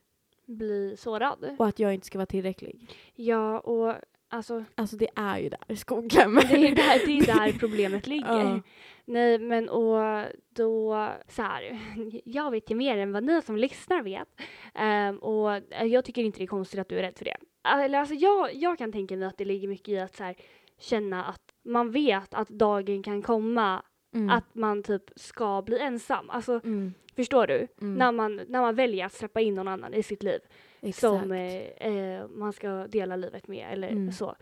bli 0.47 0.95
sårad. 0.99 1.57
och 1.59 1.67
att 1.67 1.79
jag 1.79 1.95
inte 1.95 2.07
ska 2.07 2.19
vara 2.19 2.27
tillräcklig. 2.27 2.91
Ja, 3.15 3.61
och 3.61 3.95
alltså 4.29 4.65
Alltså 4.75 4.97
det 4.97 5.09
är 5.15 5.39
ju 5.39 5.49
där 5.49 5.75
skon 5.75 6.09
klämmer. 6.09 6.43
det 6.43 6.69
är 6.69 6.75
där, 6.77 7.07
det 7.07 7.19
är 7.19 7.27
där 7.27 7.53
problemet 7.59 8.07
ligger. 8.07 8.29
Ja. 8.45 8.61
Nej, 9.05 9.39
men 9.39 9.69
och 9.69 10.25
då 10.49 11.09
så 11.29 11.43
här, 11.43 11.79
jag 12.25 12.51
vet 12.51 12.71
ju 12.71 12.75
mer 12.75 12.99
än 12.99 13.13
vad 13.13 13.25
ni 13.25 13.43
som 13.43 13.57
lyssnar 13.57 14.03
vet. 14.03 14.29
Ehm, 14.75 15.19
och 15.19 15.53
eh, 15.55 15.85
jag 15.85 16.05
tycker 16.05 16.23
inte 16.23 16.39
det 16.39 16.45
är 16.45 16.47
konstigt 16.47 16.81
att 16.81 16.89
du 16.89 16.99
är 16.99 17.03
rädd 17.03 17.19
för 17.19 17.25
det. 17.25 17.37
Eller 17.65 17.99
alltså 17.99 18.15
jag, 18.15 18.55
jag 18.55 18.79
kan 18.79 18.93
tänka 18.93 19.17
mig 19.17 19.29
att 19.29 19.39
det 19.39 19.45
ligger 19.45 19.69
mycket 19.69 19.89
i 19.89 19.99
att 19.99 20.17
så 20.17 20.25
här, 20.25 20.35
känna 20.79 21.25
att 21.25 21.43
man 21.65 21.91
vet 21.91 22.35
att 22.35 22.49
dagen 22.49 23.03
kan 23.03 23.23
komma 23.23 23.83
Mm. 24.15 24.31
att 24.31 24.55
man 24.55 24.83
typ 24.83 25.03
ska 25.17 25.63
bli 25.63 25.79
ensam. 25.79 26.31
Alltså 26.31 26.61
Mm. 26.65 26.95
förstår 27.17 27.47
du? 27.47 27.67
Mm. 27.81 27.95
När, 27.95 28.13
man, 28.13 28.37
när 28.49 28.61
man 28.61 28.75
väljer 28.75 29.07
att 29.07 29.13
släppa 29.13 29.41
in 29.41 29.55
någon 29.55 29.69
annan 29.69 29.95
i 29.95 30.03
sitt 30.03 30.23
liv 30.23 30.41
Exakt. 30.81 31.01
som 31.23 31.33
eh, 31.33 31.63
eh, 31.63 32.29
man 32.29 32.53
ska 32.53 32.69
dela 32.87 33.17
livet 33.17 33.49
med 33.49 33.73
eller 33.73 33.89
Mm. 33.89 34.13
så. 34.13 34.37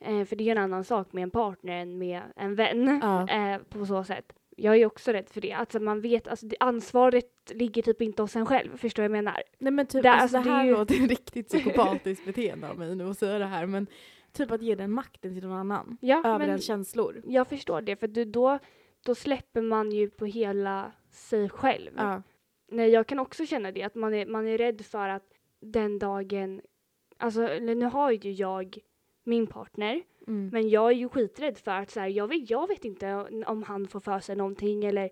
Eh, 0.00 0.24
för 0.24 0.36
det 0.36 0.48
är 0.48 0.52
en 0.52 0.62
annan 0.62 0.84
sak 0.84 1.12
med 1.12 1.22
en 1.22 1.30
partner 1.30 1.82
än 1.82 1.98
med 1.98 2.22
en 2.36 2.54
vän 2.54 3.00
Ja. 3.02 3.28
eh, 3.28 3.58
på 3.62 3.86
så 3.86 4.04
sätt. 4.04 4.32
Jag 4.60 4.76
är 4.76 4.86
också 4.86 5.12
rädd 5.12 5.28
för 5.30 5.40
det. 5.40 5.52
Alltså 5.52 5.80
man 5.80 6.00
vet, 6.00 6.28
alltså 6.28 6.46
det, 6.46 6.56
ansvaret 6.60 7.30
ligger 7.54 7.82
typ 7.82 8.02
inte 8.02 8.22
hos 8.22 8.36
en 8.36 8.46
själv. 8.46 8.76
Förstår 8.76 9.02
jag 9.02 9.12
menar? 9.12 9.42
Nej 9.58 9.72
men 9.72 9.86
typ, 9.86 10.02
Det- 10.02 10.10
alltså, 10.10 10.36
alltså, 10.36 10.50
det 10.50 10.54
det 10.54 10.56
är 10.56 10.58
här 10.60 10.66
ju- 10.66 10.72
låter 10.72 10.94
riktigt 10.94 11.48
psykopatiskt 11.48 12.24
beteende 12.24 12.68
av 12.68 12.78
mig 12.78 12.96
nu 12.96 13.10
att 13.10 13.18
säga 13.18 13.38
det 13.38 13.44
här 13.46 13.66
men 13.66 13.86
typ 14.32 14.50
att 14.50 14.62
ge 14.62 14.74
den 14.74 14.92
makten 14.92 15.34
till 15.34 15.42
någon 15.48 15.58
annan. 15.58 15.98
Ja, 16.00 16.22
över 16.24 16.46
ens 16.46 16.64
känslor. 16.66 17.22
jag 17.26 17.48
förstår 17.48 17.80
det. 17.80 17.96
För 17.96 18.08
du, 18.08 18.24
då, 18.24 18.58
då 19.04 19.14
släpper 19.14 19.60
man 19.60 19.90
ju 19.92 20.10
på 20.10 20.24
hela 20.26 20.92
sig 21.10 21.48
själv. 21.48 21.90
Ja. 21.96 22.22
Nej, 22.70 22.90
jag 22.90 23.06
kan 23.06 23.18
också 23.18 23.46
känna 23.46 23.72
det. 23.72 23.82
Att 23.82 23.94
man 23.94 24.14
är, 24.14 24.26
man 24.26 24.46
är 24.46 24.58
rädd 24.58 24.80
för 24.84 25.08
att 25.08 25.24
den 25.60 25.98
dagen... 25.98 26.60
Alltså, 27.16 27.40
nu 27.60 27.82
har 27.84 28.10
ju 28.10 28.30
jag 28.32 28.78
min 29.24 29.46
partner. 29.46 30.02
Mm. 30.28 30.50
Men 30.52 30.68
jag 30.68 30.90
är 30.90 30.96
ju 30.96 31.08
skiträdd 31.08 31.58
för 31.58 31.70
att 31.70 31.90
så 31.90 32.00
här, 32.00 32.08
jag, 32.08 32.28
vet, 32.28 32.50
jag 32.50 32.68
vet 32.68 32.84
inte 32.84 33.14
om 33.46 33.62
han 33.62 33.86
får 33.86 34.00
för 34.00 34.20
sig 34.20 34.36
någonting 34.36 34.84
eller 34.84 35.10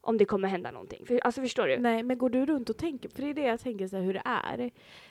om 0.00 0.18
det 0.18 0.24
kommer 0.24 0.48
hända 0.48 0.70
någonting. 0.70 1.06
För, 1.06 1.18
alltså 1.18 1.40
förstår 1.40 1.66
du? 1.66 1.78
Nej 1.78 2.02
men 2.02 2.18
går 2.18 2.30
du 2.30 2.46
runt 2.46 2.70
och 2.70 2.76
tänker, 2.76 3.08
för 3.08 3.22
det 3.22 3.28
är 3.30 3.34
det 3.34 3.42
jag 3.42 3.60
tänker 3.60 3.88
så 3.88 3.96
här, 3.96 4.02
hur 4.02 4.14
det 4.14 4.22
är. 4.24 4.70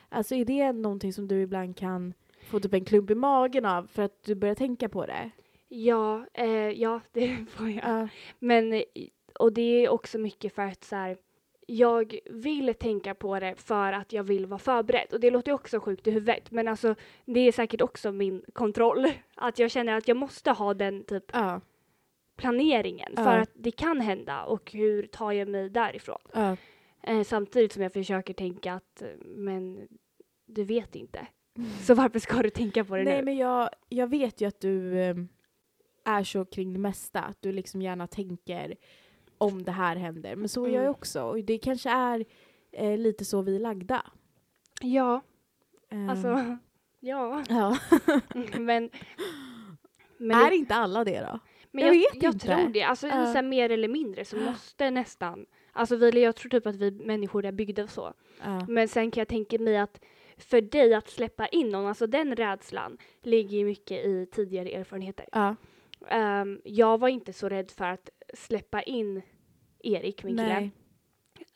Alltså 0.09 0.35
är 0.35 0.45
det 0.45 0.71
någonting 0.71 1.13
som 1.13 1.27
du 1.27 1.41
ibland 1.41 1.77
kan 1.77 2.13
få 2.49 2.59
typ 2.59 2.73
en 2.73 2.85
klump 2.85 3.09
i 3.09 3.15
magen 3.15 3.65
av 3.65 3.87
för 3.87 4.03
att 4.03 4.23
du 4.23 4.35
börjar 4.35 4.55
tänka 4.55 4.89
på 4.89 5.05
det? 5.05 5.31
Ja, 5.67 6.25
eh, 6.33 6.69
ja 6.69 7.01
det 7.11 7.45
får 7.49 7.69
jag. 7.69 7.83
Ja. 7.83 8.07
Men, 8.39 8.83
och 9.39 9.53
det 9.53 9.85
är 9.85 9.89
också 9.89 10.17
mycket 10.17 10.55
för 10.55 10.61
att 10.61 10.83
så 10.83 10.95
här, 10.95 11.17
jag 11.65 12.19
vill 12.29 12.73
tänka 12.73 13.15
på 13.15 13.39
det 13.39 13.55
för 13.57 13.93
att 13.93 14.13
jag 14.13 14.23
vill 14.23 14.45
vara 14.45 14.59
förberedd. 14.59 15.13
Och 15.13 15.19
det 15.19 15.31
låter 15.31 15.51
ju 15.51 15.55
också 15.55 15.79
sjukt 15.79 16.07
i 16.07 16.11
huvudet. 16.11 16.51
Men 16.51 16.67
alltså, 16.67 16.95
det 17.25 17.39
är 17.39 17.51
säkert 17.51 17.81
också 17.81 18.11
min 18.11 18.43
kontroll. 18.53 19.05
Att 19.35 19.59
jag 19.59 19.71
känner 19.71 19.97
att 19.97 20.07
jag 20.07 20.17
måste 20.17 20.51
ha 20.51 20.73
den 20.73 21.03
typ 21.03 21.23
Ja. 21.33 21.61
planeringen. 22.37 23.13
Ja. 23.15 23.23
För 23.23 23.37
att 23.37 23.51
det 23.53 23.71
kan 23.71 24.01
hända 24.01 24.43
och 24.43 24.71
hur 24.71 25.03
tar 25.07 25.31
jag 25.31 25.47
mig 25.47 25.69
därifrån? 25.69 26.19
Ja. 26.33 26.57
Eh, 27.03 27.23
samtidigt 27.23 27.71
som 27.73 27.83
jag 27.83 27.93
försöker 27.93 28.33
tänka 28.33 28.73
att, 28.73 29.01
eh, 29.01 29.07
men 29.25 29.87
du 30.45 30.63
vet 30.63 30.95
inte. 30.95 31.27
Så 31.81 31.93
varför 31.93 32.19
ska 32.19 32.41
du 32.41 32.49
tänka 32.49 32.83
på 32.85 32.95
det 32.95 33.03
Nej 33.03 33.17
nu? 33.17 33.21
men 33.25 33.37
jag, 33.37 33.69
jag 33.89 34.07
vet 34.07 34.41
ju 34.41 34.47
att 34.47 34.59
du 34.59 34.99
eh, 34.99 35.15
är 36.05 36.23
så 36.23 36.45
kring 36.45 36.73
det 36.73 36.79
mesta, 36.79 37.21
att 37.21 37.41
du 37.41 37.51
liksom 37.51 37.81
gärna 37.81 38.07
tänker 38.07 38.75
om 39.45 39.63
det 39.63 39.71
här 39.71 39.95
händer. 39.95 40.35
Men 40.35 40.49
så 40.49 40.63
är 40.65 40.69
jag 40.69 40.73
ju 40.73 40.79
Mm. 40.79 40.91
också 40.91 41.21
och 41.23 41.43
det 41.43 41.57
kanske 41.57 41.89
är 41.89 42.25
eh, 42.71 42.97
lite 42.97 43.25
så 43.25 43.41
vi 43.41 43.55
är 43.55 43.59
lagda. 43.59 44.01
Ja, 44.81 45.21
Ehm, 45.89 46.09
alltså, 46.09 46.57
ja. 46.99 47.43
ja. 47.49 47.77
men, 48.59 48.89
men, 50.17 50.37
är 50.37 50.51
inte 50.51 50.75
alla 50.75 51.03
det 51.03 51.21
då? 51.21 51.39
men 51.71 51.85
jag 51.85 51.95
jag, 51.95 51.99
vet 52.13 52.23
jag 52.23 52.33
inte. 52.33 52.45
tror 52.47 52.69
det. 52.69 52.83
Alltså, 52.83 53.07
Ja. 53.07 53.33
så 53.33 53.41
mer 53.41 53.69
eller 53.69 53.87
mindre 53.87 54.25
så 54.25 54.37
måste 54.37 54.91
nästan, 54.91 55.45
alltså 55.73 55.95
vi, 55.95 56.23
jag 56.23 56.35
tror 56.35 56.49
typ 56.49 56.67
att 56.67 56.75
vi 56.75 56.91
människor 56.91 57.45
är 57.45 57.51
byggda 57.51 57.87
så. 57.87 58.13
Ja. 58.43 58.65
Men 58.69 58.87
sen 58.87 59.11
kan 59.11 59.21
jag 59.21 59.27
tänka 59.27 59.59
mig 59.59 59.77
att 59.77 59.99
för 60.37 60.61
dig 60.61 60.93
att 60.93 61.09
släppa 61.09 61.47
in 61.47 61.69
någon, 61.69 61.85
alltså 61.85 62.07
den 62.07 62.35
rädslan 62.35 62.97
ligger 63.21 63.57
ju 63.57 63.65
mycket 63.65 64.05
i 64.05 64.25
tidigare 64.31 64.69
erfarenheter. 64.69 65.25
Ja. 65.31 65.55
Ehm, 66.07 66.61
jag 66.63 66.97
var 66.97 67.07
inte 67.07 67.33
så 67.33 67.49
rädd 67.49 67.71
för 67.71 67.85
att 67.85 68.09
släppa 68.33 68.81
in 68.81 69.21
Erik, 69.87 70.23
min 70.23 70.37
kille. 70.37 70.69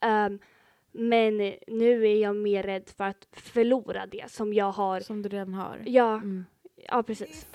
Ehm, 0.02 0.40
men 0.92 1.38
nu 1.68 2.08
är 2.08 2.22
jag 2.22 2.36
mer 2.36 2.64
rädd 2.64 2.90
för 2.98 3.04
att 3.04 3.28
förlora 3.32 4.06
det 4.06 4.32
som 4.32 4.54
jag 4.54 4.72
har. 4.72 5.00
Som 5.00 5.22
du 5.22 5.30
redan 5.30 5.54
har. 5.54 5.82
Ja, 5.86 6.14
Mm. 6.16 6.46
ja 6.88 7.04
precis. 7.04 7.48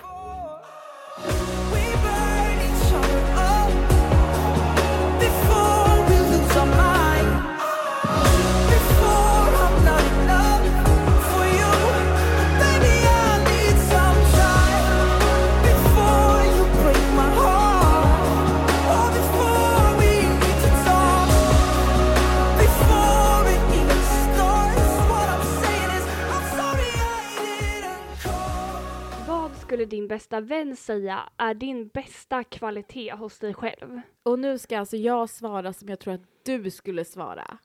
Skulle 29.75 29.85
din 29.85 30.07
bästa 30.07 30.41
vän 30.41 30.75
säga 30.75 31.29
är 31.37 31.53
din 31.53 31.87
bästa 31.87 32.43
kvalitet 32.43 33.11
hos 33.11 33.39
dig 33.39 33.53
själv? 33.53 34.01
Och 34.23 34.39
nu 34.39 34.57
ska 34.57 34.79
alltså 34.79 34.97
jag 34.97 35.29
svara 35.29 35.73
som 35.73 35.89
jag 35.89 35.99
tror 35.99 36.13
att 36.13 36.21
du 36.43 36.71
skulle 36.71 37.05
svara. 37.05 37.57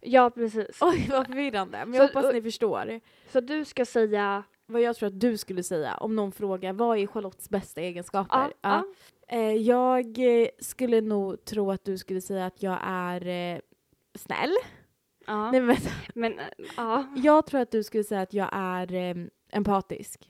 Ja, 0.00 0.30
precis. 0.30 0.78
Oj 0.80 1.06
vad 1.10 1.26
förvirrande, 1.26 1.78
men 1.86 1.92
Så- 1.92 1.98
jag 1.98 2.06
hoppas 2.06 2.32
ni 2.32 2.42
förstår. 2.42 3.00
Så 3.28 3.40
du 3.40 3.64
ska 3.64 3.84
säga... 3.84 4.44
Vad 4.66 4.82
jag 4.82 4.96
tror 4.96 5.06
att 5.06 5.20
du 5.20 5.36
skulle 5.36 5.62
säga 5.62 5.94
om 5.94 6.16
någon 6.16 6.32
frågar 6.32 6.72
vad 6.72 6.98
är 6.98 7.06
Charlottes 7.06 7.50
bästa 7.50 7.80
egenskaper? 7.80 8.38
Ja, 8.38 8.52
ja. 8.60 8.84
Eh, 9.36 9.52
jag 9.52 10.18
eh, 10.18 10.48
skulle 10.58 11.00
nog 11.00 11.44
tro 11.44 11.70
att 11.70 11.84
du 11.84 11.98
skulle 11.98 12.20
säga 12.20 12.46
att 12.46 12.62
jag 12.62 12.78
är 12.82 13.26
eh, 13.26 13.60
snäll. 14.14 14.52
ja. 15.26 15.50
Nej, 15.50 15.60
men. 15.60 15.76
Men, 16.14 16.40
ja. 16.76 17.06
jag 17.16 17.46
tror 17.46 17.60
att 17.60 17.70
du 17.70 17.82
skulle 17.82 18.04
säga 18.04 18.20
att 18.20 18.34
jag 18.34 18.48
är 18.52 18.94
eh, 18.94 19.16
empatisk. 19.52 20.28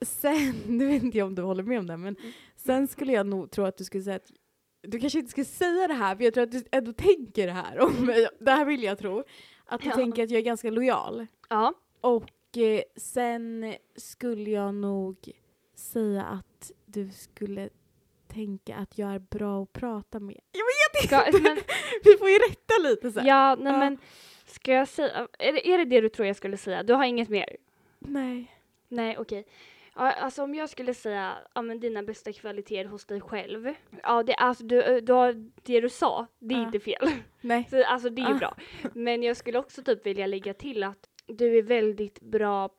Sen, 0.00 0.54
nu 0.68 0.86
vet 0.86 1.02
inte 1.02 1.18
jag 1.18 1.26
om 1.26 1.34
du 1.34 1.42
håller 1.42 1.62
med 1.62 1.78
om 1.78 1.86
det, 1.86 1.96
men 1.96 2.16
sen 2.56 2.88
skulle 2.88 3.12
jag 3.12 3.26
nog 3.26 3.50
tro 3.50 3.64
att 3.64 3.76
du 3.78 3.84
skulle 3.84 4.02
säga 4.04 4.16
att 4.16 4.30
du 4.82 4.98
kanske 5.00 5.18
inte 5.18 5.30
skulle 5.30 5.44
säga 5.44 5.88
det 5.88 5.94
här, 5.94 6.16
för 6.16 6.24
jag 6.24 6.34
tror 6.34 6.44
att 6.44 6.52
du 6.52 6.64
ändå 6.72 6.92
tänker 6.92 7.46
det 7.46 7.52
här 7.52 7.80
om 7.80 7.92
mig. 8.06 8.28
Det 8.40 8.50
här 8.50 8.64
vill 8.64 8.82
jag 8.82 8.98
tro. 8.98 9.24
Att 9.66 9.80
du 9.82 9.88
Ja. 9.88 9.94
tänker 9.94 10.22
att 10.24 10.30
jag 10.30 10.38
är 10.38 10.44
ganska 10.44 10.70
lojal. 10.70 11.26
ja. 11.48 11.74
Och 12.00 12.56
eh, 12.58 12.82
sen 12.96 13.74
skulle 13.96 14.50
jag 14.50 14.74
nog 14.74 15.30
säga 15.74 16.22
att 16.22 16.72
du 16.86 17.08
skulle 17.10 17.68
tänka 18.28 18.76
att 18.76 18.98
jag 18.98 19.10
är 19.14 19.18
bra 19.18 19.62
att 19.62 19.72
prata 19.72 20.20
med. 20.20 20.40
Jag 20.52 20.64
vet 20.64 21.08
Ska, 21.08 21.26
inte! 21.26 21.40
men, 21.42 21.56
Vi 22.04 22.16
får 22.18 22.28
ju 22.30 22.38
rätta 22.38 22.74
lite 22.82 23.12
sen. 23.12 23.26
ja, 23.26 23.56
nej 23.60 23.72
Ja. 23.72 23.78
men 23.78 23.98
ska 24.46 24.72
jag 24.72 24.88
säga, 24.88 25.28
är 25.38 25.52
det, 25.52 25.68
är 25.68 25.78
det 25.78 25.84
det 25.84 26.00
du 26.00 26.08
tror 26.08 26.26
jag 26.26 26.36
skulle 26.36 26.56
säga? 26.56 26.82
Du 26.82 26.92
har 26.94 27.04
inget 27.04 27.28
mer? 27.28 27.56
Nej. 27.98 28.52
Nej, 28.88 29.18
okej. 29.18 29.46
Ja, 29.96 30.12
alltså 30.12 30.42
om 30.42 30.54
jag 30.54 30.68
skulle 30.68 30.94
säga, 30.94 31.34
ja 31.54 31.62
men 31.62 31.80
dina 31.80 32.02
bästa 32.02 32.32
kvaliteter 32.32 32.84
hos 32.90 33.04
dig 33.06 33.20
själv. 33.20 33.74
Ja, 34.02 34.22
det, 34.22 34.34
alltså, 34.34 34.64
du, 34.64 35.00
du 35.00 35.12
har, 35.12 35.32
det 35.62 35.80
du 35.80 35.88
sa, 35.88 36.26
det 36.38 36.54
är 36.54 36.58
Ja. 36.58 36.66
inte 36.66 36.80
fel. 36.80 37.08
Nej. 37.40 37.66
Så, 37.70 37.84
alltså 37.84 38.10
det 38.10 38.22
är 38.22 38.28
ju 38.28 38.34
Ah. 38.34 38.38
bra. 38.38 38.56
Men 38.94 39.22
jag 39.22 39.36
skulle 39.36 39.58
också 39.58 39.82
typ 39.82 40.06
vilja 40.06 40.26
lägga 40.26 40.54
till 40.54 40.82
att 40.82 41.08
du 41.26 41.58
är 41.58 41.62
väldigt 41.62 42.20
bra, 42.20 42.70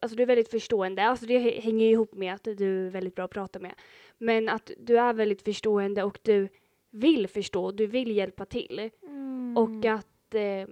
alltså 0.00 0.16
du 0.16 0.22
är 0.22 0.26
väldigt 0.26 0.50
förstående. 0.50 1.02
Alltså 1.04 1.26
det 1.26 1.38
hänger 1.60 1.86
ihop 1.90 2.14
med 2.14 2.34
att 2.34 2.44
du 2.44 2.86
är 2.86 2.90
väldigt 2.90 3.14
bra 3.14 3.24
att 3.24 3.30
prata 3.30 3.58
med. 3.58 3.74
Men 4.18 4.48
att 4.48 4.70
du 4.78 4.98
är 4.98 5.12
väldigt 5.12 5.42
förstående 5.42 6.02
och 6.02 6.18
du 6.22 6.48
vill 6.90 7.28
förstå, 7.28 7.70
du 7.70 7.86
vill 7.86 8.16
hjälpa 8.16 8.44
till. 8.44 8.90
Mm. 9.02 9.56
Och 9.56 9.84
att, 9.84 10.34
eh, 10.34 10.68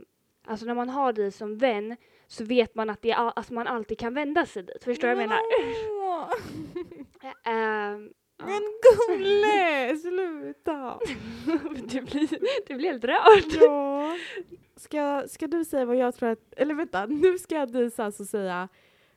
alltså 0.47 0.67
när 0.67 0.75
man 0.75 0.88
har 0.88 1.12
dig 1.12 1.33
som 1.33 1.59
vän 1.59 1.97
så 2.27 2.45
vet 2.45 2.75
man 2.75 2.91
att 2.91 3.03
det 3.03 3.13
alltså 3.13 3.55
man 3.55 3.67
alltid 3.67 3.99
kan 3.99 4.15
vända 4.15 4.47
sig 4.47 4.63
dit. 4.63 4.85
Förstår 4.85 5.09
du 5.09 5.15
vad 5.15 5.23
jag 5.23 5.29
menar? 5.29 5.41
Ja. 7.45 7.99
Men 8.39 8.63
Gulle, 9.09 9.97
sluta! 9.97 10.99
du, 11.87 12.01
blir, 12.01 12.29
du 12.67 12.75
blir 12.75 12.89
helt 12.89 13.05
rörd. 13.05 13.63
Ja. 13.63 14.17
Ska, 14.77 15.25
ska 15.29 15.47
du 15.47 15.65
säga 15.65 15.85
vad 15.85 15.97
jag 15.97 16.15
tror 16.15 16.29
att, 16.29 16.55
eller 16.57 16.75
vänta, 16.75 17.07
nu 17.07 17.39
ska 17.39 17.55
jag 17.55 17.73
Disa 17.73 18.05
alltså 18.05 18.25
säga 18.25 18.69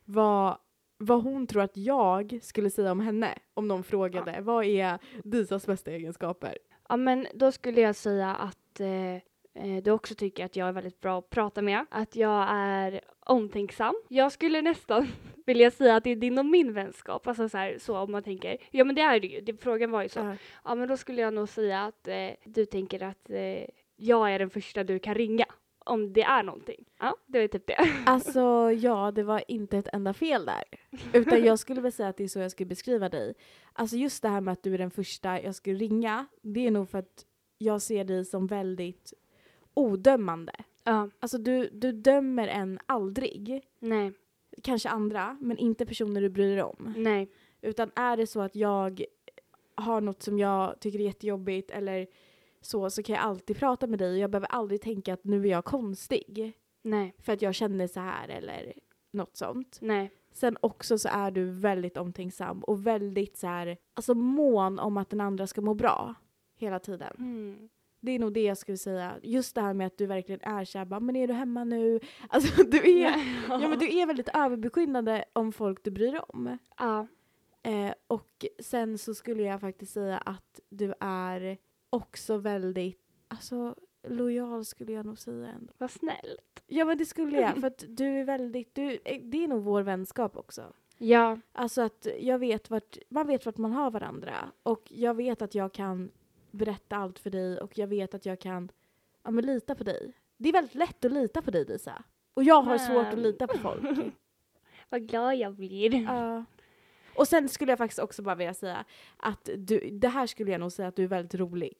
vad, 0.05 0.57
vad 0.97 1.23
hon 1.23 1.47
tror 1.47 1.61
att 1.61 1.77
jag 1.77 2.39
skulle 2.41 2.69
säga 2.69 2.91
om 2.91 2.99
henne 2.99 3.37
om 3.53 3.67
någon 3.67 3.83
frågade 3.83 4.37
vad 4.41 4.65
är 4.65 4.99
Disas 5.23 5.65
bästa 5.65 5.91
egenskaper? 5.91 6.57
Ja 6.89 6.97
men 6.97 7.27
då 7.33 7.51
skulle 7.51 7.81
jag 7.81 7.95
säga 7.95 8.35
att 8.35 8.79
eh, 8.79 9.21
du 9.83 9.91
också 9.91 10.15
tycker 10.15 10.45
att 10.45 10.55
jag 10.55 10.67
är 10.67 10.71
väldigt 10.71 10.99
bra 10.99 11.19
att 11.19 11.29
prata 11.29 11.61
med. 11.61 11.85
Att 11.89 12.15
jag 12.15 12.45
är 12.49 13.01
omtänksam. 13.19 13.95
Jag 14.07 14.31
skulle 14.31 14.61
nästan 14.61 15.07
vilja 15.45 15.71
säga 15.71 15.95
att 15.95 16.03
det 16.03 16.09
är 16.09 16.15
din 16.15 16.39
och 16.39 16.45
min 16.45 16.73
vänskap. 16.73 17.27
Alltså 17.27 17.49
så, 17.49 17.57
här, 17.57 17.77
så 17.79 17.97
om 17.97 18.11
man 18.11 18.23
tänker. 18.23 18.57
Ja 18.71 18.83
men 18.83 18.95
det 18.95 19.01
är 19.01 19.19
det 19.19 19.27
ju. 19.27 19.41
Det, 19.41 19.61
frågan 19.61 19.91
var 19.91 20.03
ju 20.03 20.09
så. 20.09 20.19
Ja. 20.19 20.35
Ja 20.63 20.75
men 20.75 20.87
då 20.87 20.97
skulle 20.97 21.21
jag 21.21 21.33
nog 21.33 21.49
säga 21.49 21.85
att 21.85 22.07
eh, 22.07 22.29
du 22.45 22.65
tänker 22.65 23.03
att 23.03 23.29
eh, 23.29 23.65
jag 23.95 24.33
är 24.33 24.39
den 24.39 24.49
första 24.49 24.83
du 24.83 24.99
kan 24.99 25.15
ringa. 25.15 25.45
Om 25.79 26.13
det 26.13 26.23
är 26.23 26.43
någonting. 26.43 26.85
Ja, 26.99 27.15
det 27.25 27.39
är 27.39 27.47
typ 27.47 27.67
det. 27.67 27.89
Alltså 28.05 28.71
ja, 28.71 29.11
det 29.11 29.23
var 29.23 29.43
inte 29.47 29.77
ett 29.77 29.87
enda 29.93 30.13
fel 30.13 30.45
där. 30.45 30.63
Utan 31.13 31.45
jag 31.45 31.59
skulle 31.59 31.81
väl 31.81 31.91
säga 31.91 32.09
att 32.09 32.17
det 32.17 32.23
är 32.23 32.27
så 32.27 32.39
jag 32.39 32.51
skulle 32.51 32.67
beskriva 32.67 33.09
dig. 33.09 33.33
Alltså 33.73 33.95
just 33.95 34.21
det 34.21 34.29
här 34.29 34.41
med 34.41 34.51
att 34.51 34.63
du 34.63 34.73
är 34.73 34.77
den 34.77 34.91
första 34.91 35.41
jag 35.41 35.55
skulle 35.55 35.77
ringa, 35.77 36.25
det 36.41 36.67
är 36.67 36.71
nog 36.71 36.89
för 36.89 36.97
att 36.97 37.25
jag 37.57 37.81
ser 37.81 38.03
dig 38.03 38.25
som 38.25 38.47
väldigt 38.47 39.13
odömande. 39.77 40.53
Ja, 40.83 41.09
Alltså 41.19 41.37
du, 41.37 41.69
du 41.69 41.91
dömer 41.91 42.47
en 42.47 42.79
aldrig. 42.85 43.61
nej, 43.79 44.11
Kanske 44.63 44.89
andra, 44.89 45.37
men 45.41 45.57
inte 45.57 45.85
personer 45.85 46.21
du 46.21 46.29
bryr 46.29 46.55
dig 46.55 46.63
om. 46.63 46.93
nej. 46.97 47.29
Utan 47.61 47.91
är 47.95 48.17
det 48.17 48.27
så 48.27 48.41
att 48.41 48.55
jag 48.55 49.03
har 49.75 50.01
något 50.01 50.21
som 50.23 50.39
jag 50.39 50.79
tycker 50.79 50.99
är 50.99 51.03
jättejobbigt 51.03 51.71
eller 51.71 52.07
så, 52.61 52.89
så 52.89 53.03
kan 53.03 53.15
jag 53.15 53.23
alltid 53.25 53.57
prata 53.57 53.87
med 53.87 53.99
dig 53.99 54.11
och 54.11 54.17
jag 54.17 54.29
behöver 54.29 54.47
aldrig 54.47 54.81
tänka 54.81 55.13
att 55.13 55.23
nu 55.23 55.41
är 55.41 55.51
jag 55.51 55.65
konstig 55.65 56.53
Nej, 56.81 57.15
för 57.19 57.33
att 57.33 57.41
jag 57.41 57.55
känner 57.55 57.87
så 57.87 57.99
här 57.99 58.27
eller 58.29 58.73
något 59.11 59.35
sånt. 59.37 59.77
nej. 59.81 60.11
Sen 60.33 60.57
också 60.61 60.97
så 60.97 61.09
är 61.11 61.31
du 61.31 61.45
väldigt 61.51 61.97
omtänksam 61.97 62.59
och 62.63 62.87
väldigt 62.87 63.37
så 63.37 63.47
här, 63.47 63.77
alltså 63.93 64.13
mån 64.13 64.79
om 64.79 64.97
att 64.97 65.09
den 65.09 65.21
andra 65.21 65.47
ska 65.47 65.61
må 65.61 65.73
bra 65.73 66.15
hela 66.55 66.79
tiden. 66.79 67.15
Mm. 67.19 67.69
Det 67.99 68.11
är 68.11 68.19
nog 68.19 68.33
det 68.33 68.43
jag 68.43 68.57
skulle 68.57 68.77
säga. 68.77 69.15
Just 69.23 69.55
det 69.55 69.61
här 69.61 69.73
med 69.73 69.87
att 69.87 69.97
du 69.97 70.05
verkligen 70.05 70.41
är 70.41 70.65
såhär, 70.65 70.85
bara, 70.85 70.99
men 70.99 71.15
är 71.15 71.27
du 71.27 71.33
hemma 71.33 71.63
nu? 71.63 71.99
Alltså 72.29 72.63
du 72.63 72.77
är, 72.77 73.13
ja, 73.49 73.57
men 73.57 73.79
du 73.79 73.99
är 73.99 74.05
väldigt 74.05 74.29
överbeskyddande 74.33 75.23
om 75.33 75.51
folk 75.51 75.83
du 75.83 75.91
bryr 75.91 76.11
dig 76.11 76.21
om. 76.27 76.57
Ja, 76.77 77.07
Eh, 77.67 77.93
och 78.07 78.45
sen 78.59 78.97
så 78.97 79.13
skulle 79.13 79.43
jag 79.43 79.61
faktiskt 79.61 79.93
säga 79.93 80.17
att 80.17 80.59
du 80.69 80.93
är 80.99 81.57
också 81.89 82.37
väldigt, 82.37 83.01
alltså 83.27 83.75
lojal 84.07 84.65
skulle 84.65 84.91
jag 84.93 85.05
nog 85.05 85.19
säga 85.19 85.47
ändå. 85.47 85.73
vad 85.77 85.91
snällt. 85.91 86.63
Ja 86.67 86.85
men 86.85 86.97
det 86.97 87.05
skulle 87.05 87.41
jag, 87.41 87.57
för 87.61 87.67
att 87.67 87.83
du 87.87 88.05
är 88.05 88.23
väldigt, 88.23 88.75
du, 88.75 88.99
eh, 89.05 89.21
det 89.23 89.43
är 89.43 89.47
nog 89.47 89.63
vår 89.63 89.81
vänskap 89.81 90.37
också. 90.37 90.73
Ja, 90.97 91.39
Alltså 91.51 91.81
att 91.81 92.07
jag 92.19 92.39
vet 92.39 92.69
vart, 92.69 92.97
man 93.09 93.27
vet 93.27 93.45
vart 93.45 93.57
man 93.57 93.71
har 93.71 93.91
varandra. 93.91 94.51
Och 94.63 94.83
jag 94.91 95.13
vet 95.13 95.41
att 95.41 95.55
jag 95.55 95.73
kan 95.73 96.11
berätta 96.51 96.95
allt 96.95 97.19
för 97.19 97.29
dig 97.29 97.59
och 97.59 97.77
jag 97.77 97.87
vet 97.87 98.13
att 98.13 98.25
jag 98.25 98.39
kan 98.39 98.71
ja, 99.23 99.31
men 99.31 99.45
lita 99.45 99.75
på 99.75 99.83
dig. 99.83 100.13
Det 100.37 100.49
är 100.49 100.53
väldigt 100.53 100.75
lätt 100.75 101.05
att 101.05 101.11
lita 101.11 101.41
på 101.41 101.51
dig 101.51 101.65
Lisa. 101.65 102.03
Och 102.33 102.43
jag 102.43 102.61
har 102.61 102.77
svårt 102.77 103.07
att 103.13 103.19
lita 103.19 103.47
på 103.47 103.57
folk. 103.57 103.97
vad 104.89 105.07
glad 105.07 105.35
jag 105.35 105.53
blir. 105.53 106.03
Ja. 106.03 106.45
Och 107.15 107.27
sen 107.27 107.49
skulle 107.49 107.71
jag 107.71 107.77
faktiskt 107.77 107.99
också 107.99 108.21
bara 108.21 108.35
vilja 108.35 108.53
säga 108.53 108.85
att 109.17 109.49
du, 109.57 109.89
det 109.91 110.07
här 110.07 110.27
skulle 110.27 110.51
jag 110.51 110.59
nog 110.59 110.71
säga 110.71 110.87
att 110.87 110.95
du 110.95 111.03
är 111.03 111.07
väldigt 111.07 111.35
rolig. 111.35 111.73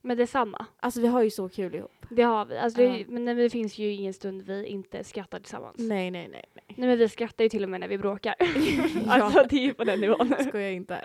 Men 0.00 0.16
detsamma. 0.16 0.66
Alltså 0.80 1.00
vi 1.00 1.06
har 1.06 1.22
ju 1.22 1.30
så 1.30 1.48
kul 1.48 1.74
ihop. 1.74 2.06
Det 2.10 2.22
har 2.22 2.44
vi. 2.44 2.58
Alltså, 2.58 2.82
Ja. 2.82 2.92
det, 2.92 3.08
men 3.08 3.24
nej, 3.24 3.34
det 3.34 3.50
finns 3.50 3.78
ju 3.78 3.92
ingen 3.92 4.14
stund 4.14 4.42
vi 4.42 4.66
inte 4.66 5.04
skrattar 5.04 5.38
tillsammans. 5.38 5.76
Nej, 5.78 6.10
nej, 6.10 6.28
nej. 6.28 6.44
nej. 6.54 6.64
Nej 6.76 6.88
men 6.88 6.98
vi 6.98 7.08
skrattar 7.08 7.44
ju 7.44 7.48
till 7.48 7.62
och 7.62 7.68
med 7.70 7.80
när 7.80 7.88
vi 7.88 7.98
bråkar. 7.98 8.34
Alltså 9.08 9.46
det 9.50 9.56
är 9.56 9.60
ju 9.62 9.74
på 9.74 9.84
den 9.84 10.00
nivån. 10.00 10.34
Skojar 10.48 10.70
inte. 10.70 11.02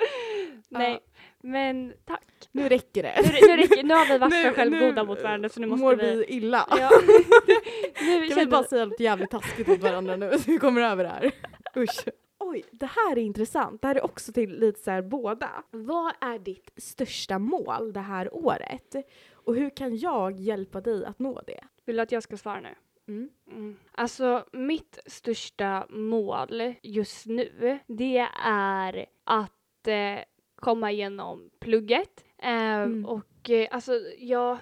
Nej. 0.71 0.99
Men 1.41 1.93
tack. 2.05 2.49
Nu 2.51 2.69
räcker 2.69 3.03
det. 3.03 3.13
Nu, 3.23 3.47
nu, 3.47 3.62
räcker, 3.62 3.84
nu 3.84 3.93
har 3.93 4.05
vi 4.05 4.17
varit 4.17 4.34
för 4.34 4.53
självgoda 4.53 5.03
mot 5.03 5.21
varandra 5.23 5.49
så 5.49 5.60
nu 5.60 5.67
måste 5.67 5.84
Mår 5.84 5.95
vi... 5.95 6.15
vi 6.15 6.25
illa? 6.25 6.67
Ja. 6.69 6.89
nu 8.01 8.27
Kan 8.27 8.39
vi 8.39 8.45
bara 8.45 8.63
säga 8.63 8.86
något 8.86 8.99
jävligt 8.99 9.29
taskigt 9.29 9.67
mot 9.67 9.79
varandra 9.79 10.15
nu 10.15 10.31
så 10.39 10.51
vi 10.51 10.57
kommer 10.57 10.81
över 10.81 11.03
det 11.03 11.10
här? 11.10 11.31
Usch. 11.77 12.05
Oj, 12.39 12.63
det 12.71 12.86
här 12.86 13.12
är 13.12 13.21
intressant. 13.21 13.81
Det 13.81 13.88
här 13.88 13.95
är 13.95 14.03
också 14.03 14.34
till 14.34 14.60
lite 14.60 14.79
så 14.79 14.91
här 14.91 15.01
båda. 15.01 15.49
Vad 15.71 16.13
är 16.21 16.39
ditt 16.39 16.71
största 16.77 17.39
mål 17.39 17.93
det 17.93 17.99
här 17.99 18.36
året? 18.36 18.95
Och 19.34 19.55
hur 19.55 19.69
kan 19.69 19.97
jag 19.97 20.39
hjälpa 20.39 20.81
dig 20.81 21.05
att 21.05 21.19
nå 21.19 21.41
det? 21.47 21.63
Vill 21.86 21.95
du 21.95 22.01
att 22.01 22.12
jag 22.12 22.23
ska 22.23 22.38
svara 22.38 22.62
nu? 22.62 22.75
Mm. 23.07 23.29
Mm. 23.51 23.77
Alltså 23.91 24.45
mitt 24.51 24.99
största 25.05 25.86
mål 25.89 26.73
just 26.84 27.25
nu 27.25 27.79
det 27.88 28.27
är 28.45 29.05
att 29.23 29.88
eh, 29.88 30.19
komma 30.62 30.91
igenom 30.91 31.50
plugget. 31.60 32.26
Eh, 32.38 32.52
Mm. 32.82 33.06
Och 33.06 33.50
eh, 33.50 33.67
alltså 33.71 33.93
jag, 34.17 34.58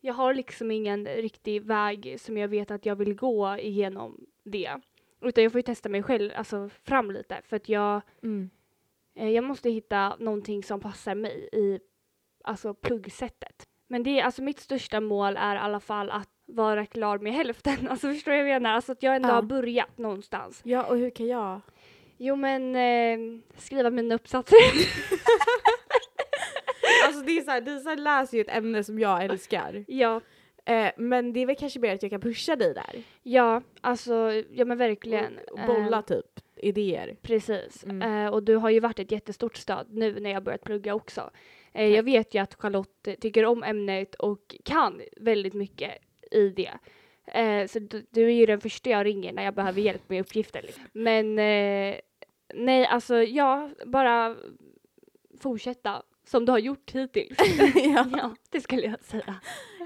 jag 0.00 0.14
har 0.14 0.34
liksom 0.34 0.70
ingen 0.70 1.06
riktig 1.06 1.62
väg 1.62 2.16
som 2.20 2.36
jag 2.38 2.48
vet 2.48 2.70
att 2.70 2.86
jag 2.86 2.96
vill 2.96 3.14
gå 3.14 3.56
igenom 3.58 4.20
det. 4.44 4.70
Utan 5.22 5.44
jag 5.44 5.52
får 5.52 5.58
ju 5.58 5.62
testa 5.62 5.88
mig 5.88 6.02
själv 6.02 6.30
alltså, 6.36 6.68
fram 6.84 7.10
lite 7.10 7.40
för 7.44 7.56
att 7.56 7.68
jag, 7.68 8.00
Mm. 8.22 8.50
eh, 9.16 9.28
jag 9.28 9.44
måste 9.44 9.70
hitta 9.70 10.16
någonting 10.18 10.62
som 10.62 10.80
passar 10.80 11.14
mig 11.14 11.48
i 11.52 11.78
alltså, 12.44 12.74
pluggsättet. 12.74 13.66
Men 13.88 14.02
det 14.02 14.20
är 14.20 14.24
alltså 14.24 14.42
mitt 14.42 14.60
största 14.60 15.00
mål 15.00 15.36
är 15.36 15.54
i 15.54 15.58
alla 15.58 15.80
fall 15.80 16.10
att 16.10 16.28
vara 16.46 16.86
klar 16.86 17.18
med 17.18 17.32
hälften. 17.32 17.74
Alltså 17.90 18.08
förstår 18.12 18.32
du 18.32 18.38
vad 18.38 18.50
jag 18.50 18.62
menar? 18.62 18.74
Alltså 18.74 18.92
att 18.92 19.02
jag 19.02 19.16
ändå 19.16 19.28
Ja. 19.28 19.32
har 19.34 19.42
börjat 19.42 19.98
någonstans. 19.98 20.60
Ja, 20.64 20.84
och 20.84 20.96
hur 20.96 21.10
kan 21.10 21.26
jag? 21.26 21.60
Jo 22.22 22.36
men 22.36 22.74
eh, 22.76 23.40
skriva 23.56 23.90
mina 23.90 24.14
uppsatser. 24.14 24.56
Alltså 27.06 27.22
det 27.24 27.38
är 27.38 27.42
så 27.42 27.50
här, 27.50 27.60
Disa 27.60 27.94
läser 27.94 28.36
ju 28.36 28.40
ett 28.40 28.56
ämne 28.56 28.84
som 28.84 28.98
jag 28.98 29.24
älskar. 29.24 29.84
ja, 29.88 30.20
Eh, 30.64 30.90
men 30.96 31.32
det 31.32 31.40
är 31.40 31.46
väl 31.46 31.56
kanske 31.56 31.80
mer 31.80 31.94
att 31.94 32.02
jag 32.02 32.10
kan 32.10 32.20
pusha 32.20 32.56
dig 32.56 32.74
där. 32.74 33.02
ja, 33.22 33.62
alltså 33.80 34.42
ja 34.52 34.64
men 34.64 34.78
verkligen. 34.78 35.38
Och, 35.38 35.58
och 35.58 35.66
bolla 35.66 35.96
Eh, 35.96 36.02
typ 36.02 36.40
idéer. 36.56 37.16
Precis. 37.22 37.84
Mm. 37.84 38.02
Eh, 38.26 38.32
och 38.32 38.42
du 38.42 38.56
har 38.56 38.70
ju 38.70 38.80
varit 38.80 38.98
ett 38.98 39.12
jättestort 39.12 39.56
stöd 39.56 39.86
nu 39.90 40.20
när 40.20 40.30
jag 40.30 40.42
börjat 40.42 40.64
plugga 40.64 40.94
också. 40.94 41.30
Eh, 41.72 41.86
jag 41.86 42.02
vet 42.02 42.34
ju 42.34 42.38
att 42.38 42.54
Charlotte 42.54 43.08
tycker 43.20 43.44
om 43.44 43.62
ämnet 43.62 44.14
och 44.14 44.56
kan 44.64 45.02
väldigt 45.16 45.54
mycket 45.54 45.90
i 46.30 46.48
det. 46.48 46.72
Eh, 47.26 47.66
så 47.66 47.78
du, 47.78 48.06
du 48.10 48.26
är 48.26 48.34
ju 48.34 48.46
den 48.46 48.60
första 48.60 48.90
jag 48.90 49.06
ringer 49.06 49.32
när 49.32 49.44
jag 49.44 49.54
behöver 49.54 49.80
hjälp 49.80 50.02
med 50.08 50.20
uppgifter. 50.20 50.62
Liksom. 50.62 50.82
Men 50.92 51.38
eh, 51.38 51.96
nej, 52.54 52.86
alltså 52.86 53.22
ja, 53.22 53.70
bara 53.86 54.36
fortsätta 55.40 56.02
som 56.26 56.44
du 56.46 56.52
har 56.52 56.58
gjort 56.58 56.90
hittills. 56.90 57.38
ja. 57.74 58.06
ja, 58.12 58.34
det 58.50 58.60
skulle 58.60 58.82
jag 58.82 59.04
säga. 59.04 59.40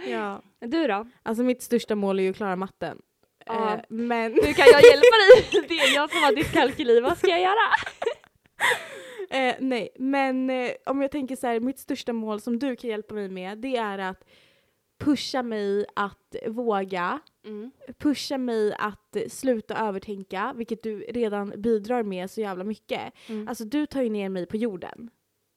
ja. 0.06 0.42
Du 0.60 0.86
då? 0.86 1.06
Alltså 1.22 1.42
mitt 1.44 1.62
största 1.62 1.94
mål 1.94 2.18
är 2.18 2.22
ju 2.22 2.30
att 2.30 2.36
klara 2.36 2.56
matten. 2.56 2.98
Ja. 3.46 3.74
Eh, 3.74 3.80
men 3.88 4.32
Nu 4.32 4.54
kan 4.54 4.66
jag 4.66 4.82
hjälpa 4.82 5.16
dig. 5.16 5.64
Det 5.68 5.74
är 5.74 5.94
jag 5.94 6.10
som 6.10 6.22
har 6.22 6.36
dyskalkyli. 6.36 7.00
Vad 7.00 7.18
ska 7.18 7.28
jag 7.28 7.40
göra? 7.40 7.54
Eh, 9.30 9.54
nej, 9.58 9.88
men 9.98 10.50
eh, 10.50 10.70
om 10.86 11.02
jag 11.02 11.10
tänker 11.10 11.36
så 11.36 11.46
här, 11.46 11.60
mitt 11.60 11.78
största 11.78 12.12
mål 12.12 12.40
som 12.40 12.58
du 12.58 12.76
kan 12.76 12.90
hjälpa 12.90 13.14
mig 13.14 13.28
med, 13.28 13.58
det 13.58 13.76
är 13.76 13.98
att 13.98 14.24
pusha 14.98 15.42
mig 15.42 15.86
att 15.96 16.36
våga, 16.46 17.20
Mm. 17.44 17.70
pusha 17.98 18.38
mig 18.38 18.74
att 18.78 19.16
sluta 19.28 19.76
övertänka, 19.88 20.52
vilket 20.56 20.82
du 20.82 20.98
redan 20.98 21.52
bidrar 21.56 22.02
med 22.02 22.30
så 22.30 22.40
jävla 22.40 22.64
mycket. 22.64 23.12
Mm. 23.28 23.48
Alltså 23.48 23.64
du 23.64 23.86
tar 23.86 24.02
ju 24.02 24.08
ner 24.08 24.28
mig 24.28 24.46
på 24.46 24.56
jorden 24.56 25.10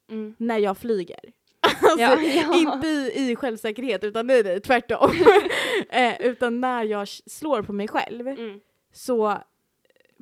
Mm. 0.10 0.36
när 0.38 0.58
jag 0.58 0.78
flyger. 0.78 1.20
Alltså, 1.60 2.00
Ja, 2.00 2.22
ja. 2.22 2.58
Inte 2.74 2.88
i, 2.88 3.32
i 3.32 3.36
självsäkerhet, 3.36 4.04
utan 4.04 4.28
nej, 4.28 4.44
nej, 4.44 4.60
tvärtom. 4.62 5.12
eh, 5.90 6.22
utan 6.22 6.62
när 6.62 6.84
jag 6.84 7.08
slår 7.08 7.62
på 7.62 7.74
mig 7.74 7.88
själv 7.88 8.28
Mm. 8.28 8.60
så 8.92 9.38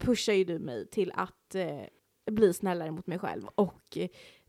pushar 0.02 0.34
ju 0.34 0.44
du 0.44 0.60
mig 0.60 0.88
till 0.88 1.12
att 1.16 1.56
eh, 1.56 1.82
bli 2.32 2.54
snällare 2.54 2.92
mot 2.92 3.08
mig 3.08 3.20
själv 3.20 3.48
och 3.56 3.98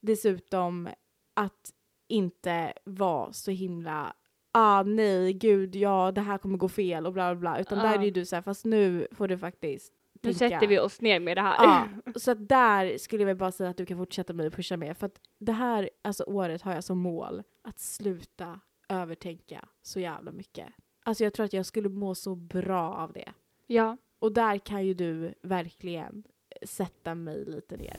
dessutom 0.01 0.89
att 1.35 1.73
inte 2.09 2.73
vara 2.85 3.33
så 3.33 3.51
himla 3.51 4.15
ah 4.59 4.83
nej 4.83 5.33
gud 5.33 5.77
ja 5.77 6.13
det 6.13 6.21
här 6.21 6.39
kommer 6.39 6.59
gå 6.59 6.69
fel 6.69 7.07
och 7.07 7.13
bla 7.13 7.35
bla 7.35 7.41
bla 7.41 7.61
utan 7.61 7.79
där 7.79 7.95
Ja. 7.95 8.01
är 8.01 8.05
ju 8.05 8.11
du 8.11 8.25
så 8.27 8.35
här 8.37 8.43
fast 8.43 8.65
nu 8.65 9.07
får 9.13 9.29
du 9.29 9.39
faktiskt 9.39 9.93
Nu 10.23 10.33
tänka. 10.33 10.39
sätter 10.39 10.67
vi 10.67 10.79
oss 10.79 11.01
ner 11.01 11.21
med 11.21 11.37
det 11.37 11.41
här. 11.41 11.55
Ja, 11.65 11.89
så 12.17 12.31
att 12.31 12.49
där 12.49 12.99
skulle 12.99 13.25
jag 13.25 13.37
bara 13.37 13.53
säga 13.53 13.71
att 13.71 13.77
du 13.77 13.87
kan 13.87 13.97
fortsätta 13.99 14.33
mig 14.33 14.47
och 14.47 14.53
pusha 14.53 14.77
med 14.77 14.97
för 14.99 15.07
att 15.07 15.21
det 15.39 15.53
här 15.53 15.91
alltså 16.05 16.25
året 16.25 16.63
har 16.63 16.75
jag 16.75 16.85
som 16.85 16.99
mål 16.99 17.43
att 17.65 17.79
sluta 17.79 18.61
övertänka 18.89 19.69
så 19.83 20.01
jävla 20.01 20.33
mycket. 20.33 20.67
Alltså 21.05 21.25
jag 21.25 21.33
tror 21.35 21.47
att 21.47 21.53
jag 21.53 21.67
skulle 21.67 21.89
må 21.89 22.15
så 22.15 22.35
bra 22.35 22.95
av 22.95 23.13
det. 23.13 23.33
ja. 23.67 23.97
Och 24.19 24.33
där 24.33 24.59
kan 24.59 24.87
ju 24.87 24.95
du 24.95 25.35
verkligen 25.43 26.25
sätta 26.67 27.15
mig 27.15 27.45
lite 27.45 27.77
ner. 27.77 27.97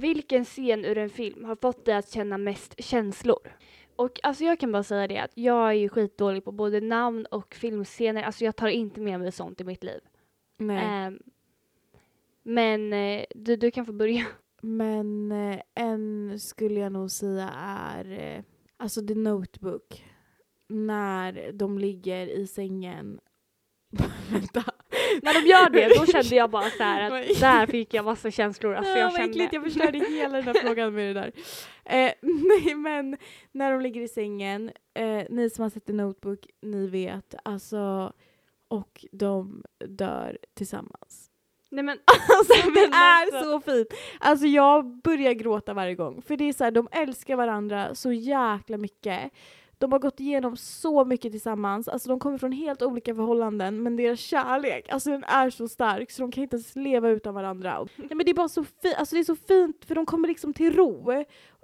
Vilken 0.00 0.44
scen 0.44 0.84
ur 0.84 0.98
en 0.98 1.10
film 1.10 1.44
har 1.44 1.56
fått 1.56 1.84
dig 1.84 1.94
att 1.94 2.10
känna 2.10 2.38
mest 2.38 2.84
känslor? 2.84 3.56
Och 3.96 4.20
alltså 4.22 4.44
jag 4.44 4.60
kan 4.60 4.72
bara 4.72 4.82
säga 4.82 5.08
det 5.08 5.18
att 5.18 5.30
jag 5.34 5.68
är 5.68 5.72
ju 5.72 5.88
skitdålig 5.88 6.44
på 6.44 6.52
både 6.52 6.80
namn 6.80 7.26
och 7.26 7.54
filmscener. 7.54 8.22
Alltså 8.22 8.44
jag 8.44 8.56
tar 8.56 8.68
inte 8.68 9.00
med 9.00 9.20
mig 9.20 9.32
sånt 9.32 9.60
i 9.60 9.64
mitt 9.64 9.84
liv. 9.84 10.00
Nej. 10.58 10.84
Ehm, 10.84 11.18
men 12.42 12.92
eh, 12.92 13.24
du, 13.34 13.56
du 13.56 13.70
kan 13.70 13.86
få 13.86 13.92
börja. 13.92 14.26
Men 14.62 15.32
eh, 15.32 15.60
en 15.74 16.38
skulle 16.40 16.80
jag 16.80 16.92
nog 16.92 17.10
säga 17.10 17.50
är 17.54 18.10
eh, 18.10 18.42
alltså 18.76 19.06
The 19.06 19.14
Notebook. 19.14 20.04
När 20.68 21.52
de 21.52 21.78
ligger 21.78 22.26
i 22.26 22.46
sängen. 22.46 23.20
Vänta. 24.30 24.64
När 25.22 25.34
de 25.42 25.48
gör 25.48 25.70
det, 25.70 25.98
då 25.98 26.06
kände 26.06 26.36
jag 26.36 26.50
bara 26.50 26.70
så 26.70 26.82
här 26.82 27.10
att 27.10 27.40
där 27.40 27.66
fick 27.66 27.94
jag 27.94 28.04
massa 28.04 28.30
känslor. 28.30 28.74
Alltså 28.74 28.92
Ja, 28.92 28.98
jag 28.98 29.12
kände... 29.12 29.30
äckligt, 29.30 29.52
jag 29.52 29.64
förstörde 29.64 29.98
hela 29.98 30.36
den 30.36 30.46
här 30.46 30.54
frågan 30.54 30.94
med 30.94 31.16
det 31.16 31.20
där. 31.20 31.32
Eh, 31.84 32.12
nej 32.22 32.74
men 32.74 33.16
när 33.52 33.72
de 33.72 33.80
ligger 33.80 34.00
i 34.00 34.08
sängen, 34.08 34.70
eh, 34.94 35.22
ni 35.30 35.50
som 35.50 35.62
har 35.62 35.70
sett 35.70 35.86
The 35.86 35.92
Notebook, 35.92 36.46
ni 36.62 36.86
vet 36.86 37.34
alltså 37.44 38.12
och 38.68 39.04
de 39.12 39.64
dör 39.88 40.38
tillsammans. 40.56 41.30
Nej 41.70 41.84
men, 41.84 41.98
Alltså 42.38 42.54
det 42.54 42.70
Men 42.70 42.92
är 42.92 43.22
alltså. 43.22 43.50
så 43.50 43.60
fint! 43.60 43.88
Alltså 44.20 44.46
jag 44.46 45.02
börjar 45.02 45.32
gråta 45.32 45.74
varje 45.74 45.94
gång, 45.94 46.22
för 46.22 46.36
det 46.36 46.48
är 46.48 46.52
så 46.52 46.64
här, 46.64 46.70
de 46.70 46.88
älskar 46.92 47.36
varandra 47.36 47.94
så 47.94 48.12
jäkla 48.12 48.76
mycket. 48.76 49.32
De 49.80 49.92
har 49.92 49.98
gått 49.98 50.20
igenom 50.20 50.56
så 50.56 51.04
mycket 51.04 51.32
tillsammans, 51.32 51.88
alltså 51.88 52.08
de 52.08 52.18
kommer 52.18 52.38
från 52.38 52.52
helt 52.52 52.82
olika 52.82 53.14
förhållanden 53.14 53.82
men 53.82 53.96
deras 53.96 54.20
kärlek, 54.20 54.88
alltså 54.88 55.10
den 55.10 55.24
är 55.24 55.50
så 55.50 55.68
stark 55.68 56.10
så 56.10 56.22
de 56.22 56.32
kan 56.32 56.42
inte 56.42 56.56
ens 56.56 56.76
leva 56.76 57.08
utan 57.08 57.34
varandra. 57.34 57.86
Nej, 57.96 58.08
men 58.10 58.18
det 58.24 58.30
är 58.30 58.34
bara 58.34 58.48
så 58.48 58.64
fint, 58.64 58.94
alltså 58.96 59.14
det 59.16 59.20
är 59.20 59.24
så 59.24 59.36
fint 59.36 59.84
för 59.84 59.94
de 59.94 60.06
kommer 60.06 60.28
liksom 60.28 60.52
till 60.52 60.76
ro. 60.76 61.12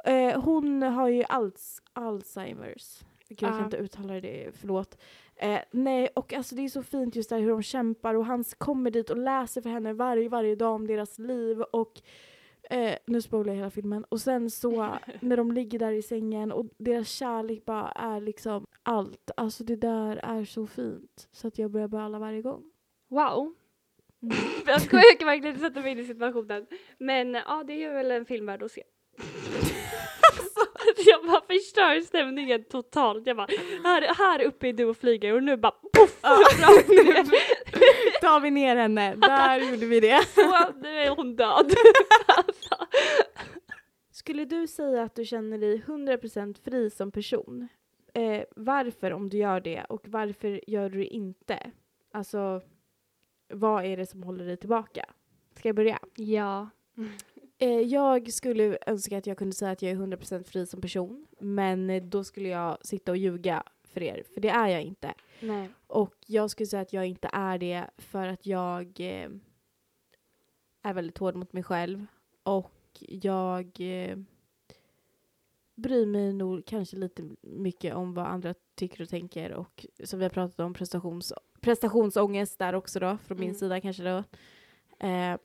Eh, 0.05 0.41
hon 0.41 0.83
har 0.83 1.09
ju 1.09 1.25
Alz 1.29 1.83
Alzheimers. 1.93 3.01
Gud, 3.29 3.39
jag 3.43 3.51
kan 3.51 3.59
Ja. 3.59 3.65
inte 3.65 3.77
uttala 3.77 4.21
det, 4.21 4.51
förlåt. 4.61 4.99
Eh, 5.37 5.59
nej, 5.71 6.09
och 6.15 6.33
alltså 6.33 6.55
det 6.55 6.65
är 6.65 6.69
så 6.69 6.83
fint 6.83 7.17
just 7.17 7.31
där 7.31 7.41
hur 7.41 7.51
de 7.51 7.63
kämpar 7.63 8.15
och 8.15 8.27
han 8.27 8.45
kommer 8.59 8.91
dit 8.91 9.11
och 9.11 9.17
läser 9.19 9.61
för 9.61 9.71
henne 9.71 9.93
varje, 9.93 10.29
varje 10.29 10.55
dag 10.57 10.75
om 10.75 10.87
deras 10.87 11.19
liv 11.19 11.61
och 11.61 12.01
eh, 12.71 12.95
nu 13.07 13.23
spoilar 13.23 13.53
jag 13.53 13.57
hela 13.57 13.71
filmen. 13.71 14.05
Och 14.05 14.21
sen 14.21 14.51
så 14.51 14.99
när 15.21 15.37
de 15.37 15.53
ligger 15.53 15.79
där 15.79 15.93
i 15.93 16.03
sängen 16.03 16.53
och 16.53 16.67
deras 16.79 17.09
kärlek 17.09 17.65
bara 17.65 17.91
är 17.91 18.21
liksom 18.21 18.67
allt. 18.83 19.31
Alltså 19.37 19.65
det 19.65 19.77
där 19.77 20.17
är 20.17 20.45
så 20.45 20.67
fint 20.67 21.29
så 21.33 21.49
att 21.49 21.59
jag 21.59 21.71
börjar 21.71 21.89
böla 21.89 22.19
varje 22.19 22.43
gång. 22.43 22.63
wow. 23.09 23.55
Mm. 24.23 24.37
Jag 24.67 24.91
kan 24.91 25.01
verkligen 25.27 25.47
inte 25.47 25.61
sätta 25.61 25.81
mig 25.81 25.93
in 25.93 25.99
i 25.99 26.05
situationen. 26.05 26.67
Men 26.99 27.35
ja, 27.35 27.65
det 27.67 27.85
är 27.85 27.93
väl 27.93 28.11
en 28.11 28.27
film 28.27 28.47
värd 28.47 28.63
att 28.63 28.73
se. 28.73 28.83
Jag 31.07 31.27
bara 31.27 31.41
förstör 31.41 32.01
stämningen 32.01 32.65
totalt. 32.65 33.27
Jag 33.27 33.37
bara, 33.37 33.47
här, 33.85 34.15
här 34.15 34.43
uppe 34.43 34.69
är 34.69 34.73
du 34.73 34.85
och 34.85 34.97
flyger 34.97 35.35
och 35.35 35.43
nu 35.43 35.57
bara 35.57 35.75
poff! 35.93 36.19
Ja. 36.23 36.37
Tar 38.21 38.41
vi 38.41 38.51
ner 38.51 38.77
henne, 38.77 39.15
där 39.15 39.71
gjorde 39.71 39.87
vi 39.87 40.01
det. 40.01 40.25
Så, 40.35 40.73
nu 40.83 40.89
är 40.89 41.11
hon 41.11 41.37
död. 41.37 41.75
Skulle 44.27 44.45
du 44.45 44.67
säga 44.67 45.03
att 45.03 45.15
du 45.15 45.25
känner 45.25 45.59
dig 45.59 45.81
100% 45.81 46.59
fri 46.65 46.91
som 46.91 47.11
person? 47.11 47.69
Eh, 48.15 48.45
varför 48.57 49.13
om 49.13 49.29
du 49.29 49.37
gör 49.37 49.61
det 49.61 49.85
och 49.85 50.09
varför 50.09 50.71
gör 50.71 50.91
du 50.91 50.99
det 50.99 51.07
inte? 51.07 51.71
Alltså, 52.13 52.63
vad 53.49 53.85
är 53.85 53.97
det 53.97 54.07
som 54.07 54.23
håller 54.23 54.47
dig 54.47 54.57
tillbaka? 54.57 55.05
Ska 55.57 55.69
jag 55.69 55.77
börja? 55.77 55.99
Ja. 56.17 56.71
Eh, 57.59 57.81
jag 57.81 58.33
skulle 58.33 58.79
önska 58.87 59.19
att 59.19 59.27
jag 59.27 59.39
kunde 59.39 59.57
säga 59.57 59.71
att 59.71 59.83
jag 59.83 59.93
är 59.93 59.97
100% 59.97 60.45
fri 60.45 60.67
som 60.67 60.81
person, 60.81 61.27
men 61.41 62.11
då 62.11 62.25
skulle 62.25 62.49
jag 62.49 62.87
sitta 62.87 63.13
och 63.13 63.19
ljuga 63.19 63.63
för 63.85 64.03
er, 64.03 64.23
för 64.35 64.41
det 64.41 64.49
är 64.49 64.69
jag 64.69 64.83
inte. 64.83 65.15
Nej. 65.41 65.69
Och 65.87 66.15
jag 66.27 66.51
skulle 66.51 66.67
säga 66.67 66.83
att 66.83 66.93
jag 66.93 67.07
inte 67.07 67.31
är 67.33 67.59
det 67.59 67.91
för 67.99 68.27
att 68.27 68.47
jag 68.47 69.01
eh, 69.01 69.31
är 70.83 70.95
väldigt 70.95 71.19
hård 71.19 71.37
mot 71.37 71.53
mig 71.53 71.63
själv 71.63 72.07
och 72.43 72.76
jag 73.01 73.81
eh, 73.81 74.19
bryr 75.75 76.07
mig 76.07 76.33
nog 76.33 76.65
kanske 76.67 76.97
lite 76.97 77.23
mycket 77.43 77.95
om 77.95 78.15
vad 78.15 78.27
andra 78.27 78.55
tycker 78.75 79.03
och 79.03 79.09
tänker 79.09 79.53
och 79.53 79.87
som 80.05 80.19
vi 80.19 80.25
har 80.25 80.31
pratat 80.31 80.61
om 80.61 80.75
prestations, 80.75 81.33
prestationsångest 81.61 82.59
där 82.59 82.75
också 82.75 83.01
då, 83.01 83.19
från 83.25 83.39
min 83.39 83.49
Mm. 83.49 83.59
sida 83.59 83.81
kanske 83.81 84.03
då. 84.03 84.25
Eh, 85.07 85.37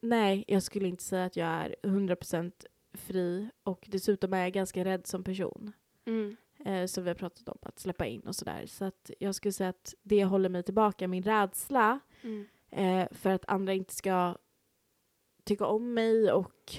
nej, 0.00 0.44
jag 0.48 0.62
skulle 0.62 0.88
inte 0.88 1.02
säga 1.02 1.24
att 1.24 1.36
jag 1.36 1.48
är 1.48 1.76
100% 1.82 2.52
fri 2.92 3.48
och 3.62 3.84
dessutom 3.90 4.32
är 4.32 4.42
jag 4.42 4.52
ganska 4.52 4.84
rädd 4.84 5.06
som 5.06 5.24
person 5.24 5.72
Mm. 6.06 6.36
eh, 6.64 6.86
som 6.86 7.04
vi 7.04 7.10
har 7.10 7.14
pratat 7.14 7.48
om, 7.48 7.58
att 7.62 7.78
släppa 7.78 8.06
in 8.06 8.20
och 8.20 8.36
sådär. 8.36 8.66
Så 8.66 8.84
att 8.84 9.10
jag 9.18 9.34
skulle 9.34 9.52
säga 9.52 9.68
att 9.70 9.94
det 10.02 10.24
håller 10.24 10.48
mig 10.48 10.62
tillbaka, 10.62 11.08
min 11.08 11.22
rädsla 11.22 12.00
Mm. 12.22 12.46
eh, 12.70 13.08
för 13.12 13.30
att 13.30 13.44
andra 13.48 13.72
inte 13.72 13.94
ska 13.94 14.36
tycka 15.44 15.66
om 15.66 15.94
mig 15.94 16.32
och 16.32 16.72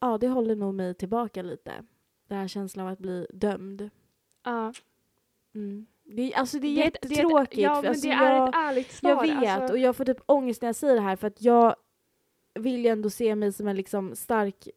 ja, 0.00 0.18
det 0.18 0.28
håller 0.28 0.56
nog 0.56 0.74
mig 0.74 0.94
tillbaka 0.94 1.42
lite. 1.42 1.72
Den 2.28 2.38
här 2.38 2.48
känslan 2.48 2.86
av 2.86 2.92
att 2.92 2.98
bli 2.98 3.26
dömd. 3.30 3.90
Ja. 4.44 4.72
Mm. 5.54 5.86
Det, 6.04 6.22
är- 6.32 6.38
alltså 6.38 6.58
det 6.58 6.66
är 6.68 6.76
Det 6.76 6.82
ett- 6.86 6.98
det 7.02 7.08
jättetråkigt. 7.08 7.62
Ja, 7.62 7.80
men 7.80 7.88
alltså 7.88 8.08
det 8.08 8.14
är 8.14 8.36
jag, 8.36 8.48
ett 8.48 8.54
ärligt 8.54 8.92
svar. 8.92 9.10
jag 9.10 9.40
vet 9.40 9.48
alltså. 9.48 9.72
och 9.74 9.78
jag 9.78 9.96
får 9.96 10.04
typ 10.04 10.20
ångest 10.26 10.62
när 10.62 10.68
jag 10.68 10.76
säger 10.76 10.94
det 10.94 11.00
här 11.00 11.16
för 11.16 11.26
att 11.26 11.42
jag 11.42 11.76
vill 12.54 12.84
ju 12.84 12.86
ändå 12.86 13.10
se 13.10 13.34
mig 13.34 13.52
som 13.52 13.68
en 13.68 13.76
liksom 13.76 14.14
stark 14.16 14.68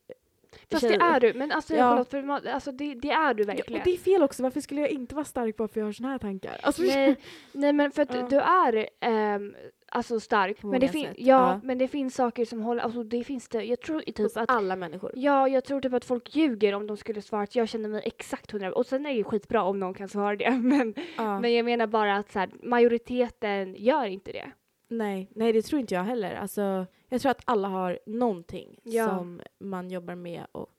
Fast 0.72 0.88
det 0.88 0.96
är 0.96 1.20
du. 1.20 1.34
Men 1.34 1.52
alltså, 1.52 1.74
Ja. 1.76 1.90
Charlotte, 1.90 2.10
för, 2.10 2.48
alltså 2.50 2.72
det, 2.72 2.94
det 2.96 3.10
är 3.12 3.34
du 3.34 3.44
Ja, 3.44 3.48
verkligen. 3.48 3.82
och 3.82 3.86
det 3.86 3.94
är 3.94 3.98
fel 3.98 4.24
också, 4.24 4.44
varför 4.44 4.62
skulle 4.62 4.82
jag 4.82 4.90
inte 4.90 5.16
vara 5.16 5.26
stark 5.26 5.58
bara 5.58 5.68
för 5.68 5.72
att 5.74 5.76
jag 5.82 5.86
har 5.86 5.92
såna 5.92 6.10
här 6.10 6.18
tankar? 6.18 6.58
Alltså, 6.64 6.82
nej, 6.82 7.16
nej, 7.52 7.74
men 7.74 7.92
för 7.92 8.02
att 8.02 8.14
Ja. 8.16 8.28
du 8.30 8.40
är 8.40 8.90
ehm, 9.02 9.56
alltså 9.92 10.20
stark. 10.20 10.64
Men 10.64 10.80
det, 10.80 10.88
fin- 10.88 11.06
sätt, 11.08 11.16
ja, 11.18 11.26
ja. 11.52 11.60
men 11.64 11.78
det 11.78 11.88
finns 11.88 12.16
saker 12.16 12.46
som 12.46 12.62
håller, 12.62 12.82
alltså 12.84 13.04
det 13.04 13.24
finns 13.24 13.50
det, 13.50 13.64
jag 13.64 13.82
tror 13.82 14.00
typ 14.02 14.18
hos 14.18 14.38
att 14.38 14.52
alla 14.52 14.76
människor. 14.76 15.12
Ja, 15.16 15.48
jag 15.48 15.64
tror 15.64 15.82
typ 15.82 15.94
att 15.94 16.06
folk 16.06 16.36
ljuger 16.36 16.74
om 16.74 16.88
de 16.88 16.98
skulle 16.98 17.22
svara 17.22 17.42
att 17.44 17.56
jag 17.56 17.70
känner 17.70 17.90
mig 17.90 18.02
exakt 18.06 18.52
hundra 18.52 18.74
Och 18.74 18.86
sen 18.86 19.06
är 19.06 19.10
det 19.10 19.16
ju 19.16 19.24
skitbra 19.24 19.64
om 19.64 19.80
någon 19.80 19.94
kan 19.94 20.08
svara 20.08 20.36
det. 20.36 20.52
Men, 20.62 20.94
Ja. 21.18 21.40
men 21.40 21.54
jag 21.54 21.66
menar 21.66 21.88
bara 21.88 22.16
att 22.16 22.32
så 22.32 22.40
här, 22.40 22.50
majoriteten 22.64 23.76
gör 23.78 24.06
inte 24.06 24.32
det. 24.32 24.52
Nej, 24.90 25.30
nej, 25.36 25.54
det 25.54 25.62
tror 25.62 25.82
inte 25.82 25.94
jag 25.94 26.04
heller. 26.04 26.36
Alltså, 26.36 26.86
jag 27.10 27.22
tror 27.22 27.32
att 27.32 27.42
alla 27.46 27.68
har 27.68 28.00
någonting 28.06 28.80
Ja. 28.84 29.06
som 29.08 29.42
man 29.60 29.92
jobbar 29.92 30.16
med 30.16 30.46
och 30.52 30.70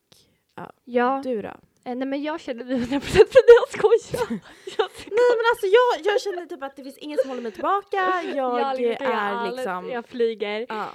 Ja, 0.85 1.21
du 1.23 1.41
då? 1.41 1.47
eh, 1.83 1.95
nej 1.95 2.07
men 2.07 2.23
jag 2.23 2.39
känner 2.39 2.65
mig 2.65 2.75
100% 2.75 2.99
för 2.99 3.47
det, 3.47 3.53
jag 3.59 3.69
skojar. 3.69 4.29
jag. 4.77 4.89
Nej 4.97 5.31
men 5.37 5.45
alltså 5.53 5.65
jag, 5.65 6.13
jag 6.13 6.21
känner 6.21 6.45
typ 6.45 6.63
att 6.63 6.75
det 6.75 6.83
finns 6.83 6.97
inget 6.97 7.21
som 7.21 7.29
håller 7.29 7.41
mig 7.43 7.51
tillbaka. 7.51 7.97
Jag, 8.35 8.79
jag, 8.79 8.81
är 8.81 9.07
allt, 9.13 9.55
liksom... 9.55 9.89
jag 9.89 10.05
flyger. 10.07 10.65
Ja, 10.69 10.87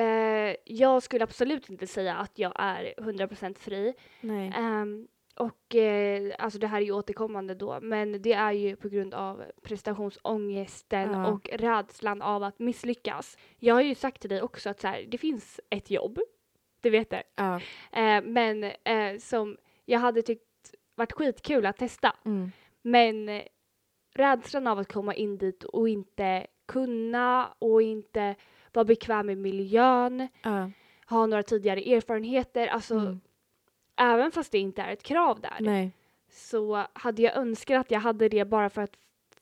Eh, 0.00 0.56
jag 0.64 1.02
skulle 1.02 1.24
absolut 1.24 1.68
inte 1.70 1.86
säga 1.86 2.14
att 2.16 2.38
jag 2.38 2.52
är 2.56 2.94
100% 2.96 3.58
fri. 3.58 3.94
nej. 4.20 4.52
Ehm, 4.56 5.06
och 5.36 5.74
eh, 5.74 6.34
alltså 6.38 6.58
det 6.58 6.66
här 6.66 6.80
är 6.80 6.84
ju 6.84 6.92
återkommande 6.92 7.54
då, 7.54 7.78
men 7.82 8.22
det 8.22 8.32
är 8.32 8.52
ju 8.52 8.76
på 8.76 8.88
grund 8.88 9.14
av 9.14 9.44
prestationsångesten 9.62 11.10
Ja. 11.12 11.26
och 11.26 11.48
rädslan 11.52 12.22
av 12.22 12.42
att 12.42 12.58
misslyckas. 12.58 13.38
Jag 13.58 13.74
har 13.74 13.82
ju 13.82 13.94
sagt 13.94 14.20
till 14.20 14.30
dig 14.30 14.42
också 14.42 14.70
att 14.70 14.80
så 14.80 14.88
här, 14.88 15.04
det 15.08 15.18
finns 15.18 15.60
ett 15.70 15.90
jobb, 15.90 16.18
du 16.80 16.90
vet 16.90 17.10
det, 17.10 17.22
Ja. 17.36 17.56
eh, 17.92 18.22
men 18.24 18.64
eh, 18.64 19.18
som 19.18 19.56
jag 19.84 19.98
hade 20.00 20.22
tyckt 20.22 20.74
varit 20.94 21.12
skitkul 21.12 21.66
att 21.66 21.76
testa. 21.76 22.16
Mm. 22.24 22.52
Men 22.82 23.28
eh, 23.28 23.42
rädslan 24.14 24.66
av 24.66 24.78
att 24.78 24.92
komma 24.92 25.14
in 25.14 25.38
dit 25.38 25.64
och 25.64 25.88
inte 25.88 26.46
kunna 26.66 27.54
och 27.58 27.82
inte 27.82 28.34
vara 28.72 28.84
bekväm 28.84 29.30
i 29.30 29.36
miljön, 29.36 30.28
Ja. 30.42 30.70
ha 31.08 31.26
några 31.26 31.42
tidigare 31.42 31.80
erfarenheter, 31.94 32.66
alltså 32.66 32.94
Mm. 32.94 33.20
Även 33.96 34.32
fast 34.32 34.52
det 34.52 34.58
inte 34.58 34.82
är 34.82 34.92
ett 34.92 35.02
krav 35.02 35.40
där 35.40 35.56
Nej. 35.60 35.92
så 36.32 36.86
hade 36.92 37.22
jag 37.22 37.36
önskat 37.36 37.80
att 37.80 37.90
jag 37.90 38.00
hade 38.00 38.28
det 38.28 38.44
bara 38.44 38.70
för 38.70 38.82
att 38.82 38.96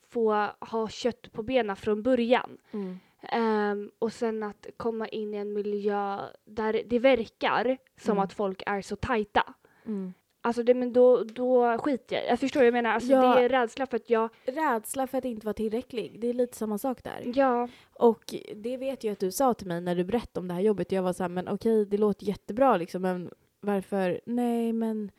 få 0.08 0.48
ha 0.60 0.88
kött 0.88 1.32
på 1.32 1.42
benen 1.42 1.76
från 1.76 2.02
början. 2.02 2.58
Mm. 2.72 2.98
Ehm, 3.22 3.90
och 3.98 4.12
sen 4.12 4.42
att 4.42 4.66
komma 4.76 5.08
in 5.08 5.34
i 5.34 5.36
en 5.36 5.52
miljö 5.52 6.18
där 6.44 6.82
det 6.86 6.98
verkar 6.98 7.78
som 8.00 8.12
Mm. 8.12 8.24
att 8.24 8.32
folk 8.32 8.62
är 8.66 8.82
så 8.82 8.96
tajta. 8.96 9.54
Mm. 9.86 10.12
Alltså 10.44 10.62
det, 10.62 10.74
men 10.74 10.92
då, 10.92 11.24
då 11.24 11.78
skiter 11.78 12.16
jag 12.16 12.28
Jag 12.28 12.40
förstår 12.40 12.60
vad 12.60 12.66
jag 12.66 12.72
menar. 12.72 12.90
Alltså 12.90 13.12
Ja. 13.12 13.34
det 13.34 13.44
är 13.44 13.48
rädsla 13.48 13.86
för 13.86 13.96
att 13.96 14.10
jag, 14.10 14.28
Rädsla 14.44 15.06
för 15.06 15.18
att 15.18 15.24
inte 15.24 15.46
vara 15.46 15.54
tillräcklig. 15.54 16.20
Det 16.20 16.26
är 16.28 16.34
lite 16.34 16.56
samma 16.56 16.78
sak 16.78 17.02
där. 17.04 17.22
ja, 17.34 17.68
Och 17.94 18.34
det 18.56 18.76
vet 18.76 19.04
jag 19.04 19.12
att 19.12 19.18
du 19.18 19.30
sa 19.32 19.54
till 19.54 19.66
mig 19.66 19.80
när 19.80 19.94
du 19.94 20.04
berättade 20.04 20.40
om 20.40 20.48
det 20.48 20.54
här 20.54 20.60
jobbet. 20.60 20.92
Jag 20.92 21.02
var 21.02 21.12
så 21.12 21.22
här, 21.24 21.28
men 21.28 21.48
okej, 21.48 21.86
det 21.86 21.98
låter 21.98 22.26
jättebra 22.26 22.76
liksom, 22.76 23.02
men 23.02 23.30
varför? 23.62 24.20
Nej, 24.26 24.72
men 24.72 25.10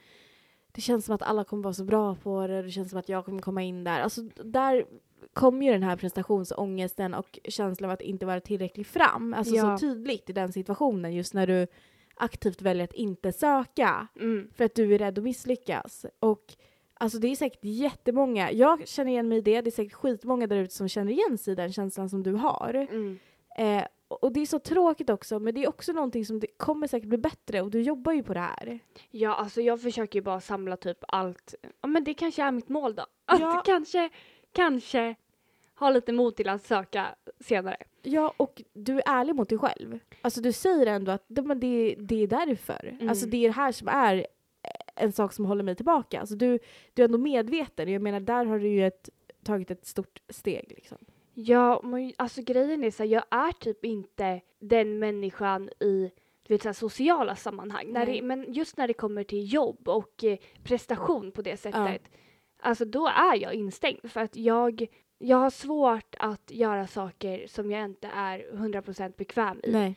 det 0.71 0.81
känns 0.81 1.05
som 1.05 1.15
att 1.15 1.21
alla 1.21 1.43
kommer 1.43 1.63
vara 1.63 1.73
så 1.73 1.83
bra 1.83 2.15
på 2.15 2.47
det. 2.47 2.61
Det 2.61 2.71
känns 2.71 2.89
som 2.89 2.99
att 2.99 3.09
jag 3.09 3.25
kommer 3.25 3.41
komma 3.41 3.61
in 3.63 3.83
där. 3.83 3.99
Alltså, 3.99 4.21
där 4.43 4.85
kommer 5.33 5.65
ju 5.65 5.71
den 5.71 5.83
här 5.83 5.95
prestationsångesten 5.95 7.13
och 7.13 7.39
känslan 7.43 7.89
av 7.89 7.93
att 7.93 8.01
inte 8.01 8.25
vara 8.25 8.39
tillräckligt 8.39 8.87
fram. 8.87 9.33
Alltså 9.33 9.55
Ja. 9.55 9.77
så 9.77 9.81
tydligt 9.81 10.29
i 10.29 10.33
den 10.33 10.53
situationen, 10.53 11.13
just 11.13 11.33
när 11.33 11.47
du 11.47 11.67
aktivt 12.15 12.61
väljer 12.61 12.83
att 12.83 12.93
inte 12.93 13.31
söka 13.31 14.07
mm, 14.19 14.49
för 14.55 14.65
att 14.65 14.75
du 14.75 14.93
är 14.95 14.97
rädd 14.99 15.17
att 15.17 15.23
misslyckas. 15.23 16.05
Och 16.19 16.53
alltså 16.93 17.19
det 17.19 17.27
är 17.27 17.35
säkert 17.35 17.63
jättemånga, 17.63 18.51
jag 18.51 18.87
känner 18.87 19.11
igen 19.11 19.27
mig 19.27 19.37
i 19.37 19.41
det, 19.41 19.61
det 19.61 19.69
är 19.69 19.71
säkert 19.71 19.93
skitmånga 19.93 20.47
där 20.47 20.57
ute 20.57 20.73
som 20.73 20.87
känner 20.87 21.11
igen 21.11 21.37
sig 21.37 21.51
i 21.51 21.55
den 21.55 21.73
känslan 21.73 22.09
som 22.09 22.23
du 22.23 22.33
har. 22.33 22.87
mm. 22.91 23.19
Eh, 23.57 23.83
och 24.15 24.31
det 24.33 24.39
är 24.41 24.45
så 24.45 24.59
tråkigt 24.59 25.09
också, 25.09 25.39
men 25.39 25.53
det 25.55 25.63
är 25.63 25.69
också 25.69 25.91
någonting 25.91 26.25
som 26.25 26.39
det 26.39 26.47
kommer 26.57 26.87
säkert 26.87 27.09
bli 27.09 27.17
bättre 27.17 27.61
och 27.61 27.71
du 27.71 27.81
jobbar 27.81 28.11
ju 28.11 28.23
på 28.23 28.33
det 28.33 28.39
här. 28.39 28.79
ja, 29.11 29.35
alltså 29.35 29.61
jag 29.61 29.81
försöker 29.81 30.19
ju 30.19 30.23
bara 30.23 30.39
samla 30.41 30.77
typ 30.77 30.97
allt. 31.07 31.55
Ja, 31.81 31.87
men 31.87 32.03
det 32.03 32.13
kanske 32.13 32.43
är 32.43 32.51
mitt 32.51 32.69
mål 32.69 32.95
då. 32.95 33.05
Att 33.25 33.39
Ja. 33.39 33.61
kanske, 33.65 34.09
kanske 34.51 35.15
ha 35.75 35.89
lite 35.89 36.11
mod 36.11 36.35
till 36.35 36.49
att 36.49 36.63
söka 36.65 37.15
senare. 37.39 37.77
Ja, 38.01 38.33
och 38.37 38.61
du 38.73 38.97
är 38.97 39.03
ärlig 39.05 39.35
mot 39.35 39.49
dig 39.49 39.57
själv. 39.57 39.99
Alltså 40.21 40.41
du 40.41 40.51
säger 40.51 40.85
ändå 40.85 41.11
att 41.11 41.25
det, 41.27 41.41
men 41.41 41.59
det, 41.59 41.95
det 41.99 42.23
är 42.23 42.27
därför. 42.27 42.85
Mm. 42.99 43.09
Alltså 43.09 43.25
det 43.25 43.37
är 43.37 43.49
det 43.49 43.55
här 43.55 43.71
som 43.71 43.87
är 43.87 44.27
en 44.95 45.11
sak 45.11 45.33
som 45.33 45.45
håller 45.45 45.63
mig 45.63 45.75
tillbaka. 45.75 46.19
Alltså 46.19 46.35
du, 46.35 46.59
du 46.93 47.01
är 47.01 47.05
ändå 47.05 47.17
medveten. 47.17 47.91
Jag 47.91 48.01
menar, 48.01 48.19
där 48.19 48.45
har 48.45 48.59
du 48.59 48.67
ju 48.67 48.87
ett, 48.87 49.09
tagit 49.43 49.71
ett 49.71 49.85
stort 49.85 50.21
steg. 50.29 50.73
Liksom. 50.75 50.97
Ja, 51.33 51.81
men 51.83 52.13
alltså 52.17 52.41
grejen 52.41 52.83
är 52.83 52.91
så 52.91 53.03
här, 53.03 53.09
jag 53.09 53.23
är 53.29 53.51
typ 53.51 53.85
inte 53.85 54.41
den 54.59 54.99
människan 54.99 55.69
i 55.69 56.11
du 56.47 56.53
vet, 56.53 56.61
så 56.61 56.67
här, 56.67 56.73
sociala 56.73 57.35
sammanhang. 57.35 57.93
När 57.93 58.05
det, 58.05 58.21
men 58.21 58.53
just 58.53 58.77
när 58.77 58.87
det 58.87 58.93
kommer 58.93 59.23
till 59.23 59.53
jobb 59.53 59.89
och 59.89 60.23
eh, 60.23 60.37
prestation 60.63 61.31
på 61.31 61.41
det 61.41 61.57
sättet, 61.57 62.01
alltså 62.59 62.85
då 62.85 63.07
är 63.07 63.35
jag 63.35 63.53
instängd 63.53 64.11
för 64.11 64.21
att 64.21 64.35
jag, 64.35 64.87
jag 65.17 65.37
har 65.37 65.49
svårt 65.49 66.15
att 66.19 66.51
göra 66.51 66.87
saker 66.87 67.47
som 67.47 67.71
jag 67.71 67.85
inte 67.85 68.07
är 68.07 68.39
100% 68.53 69.13
bekväm 69.17 69.59
i. 69.63 69.71
Nej. 69.71 69.95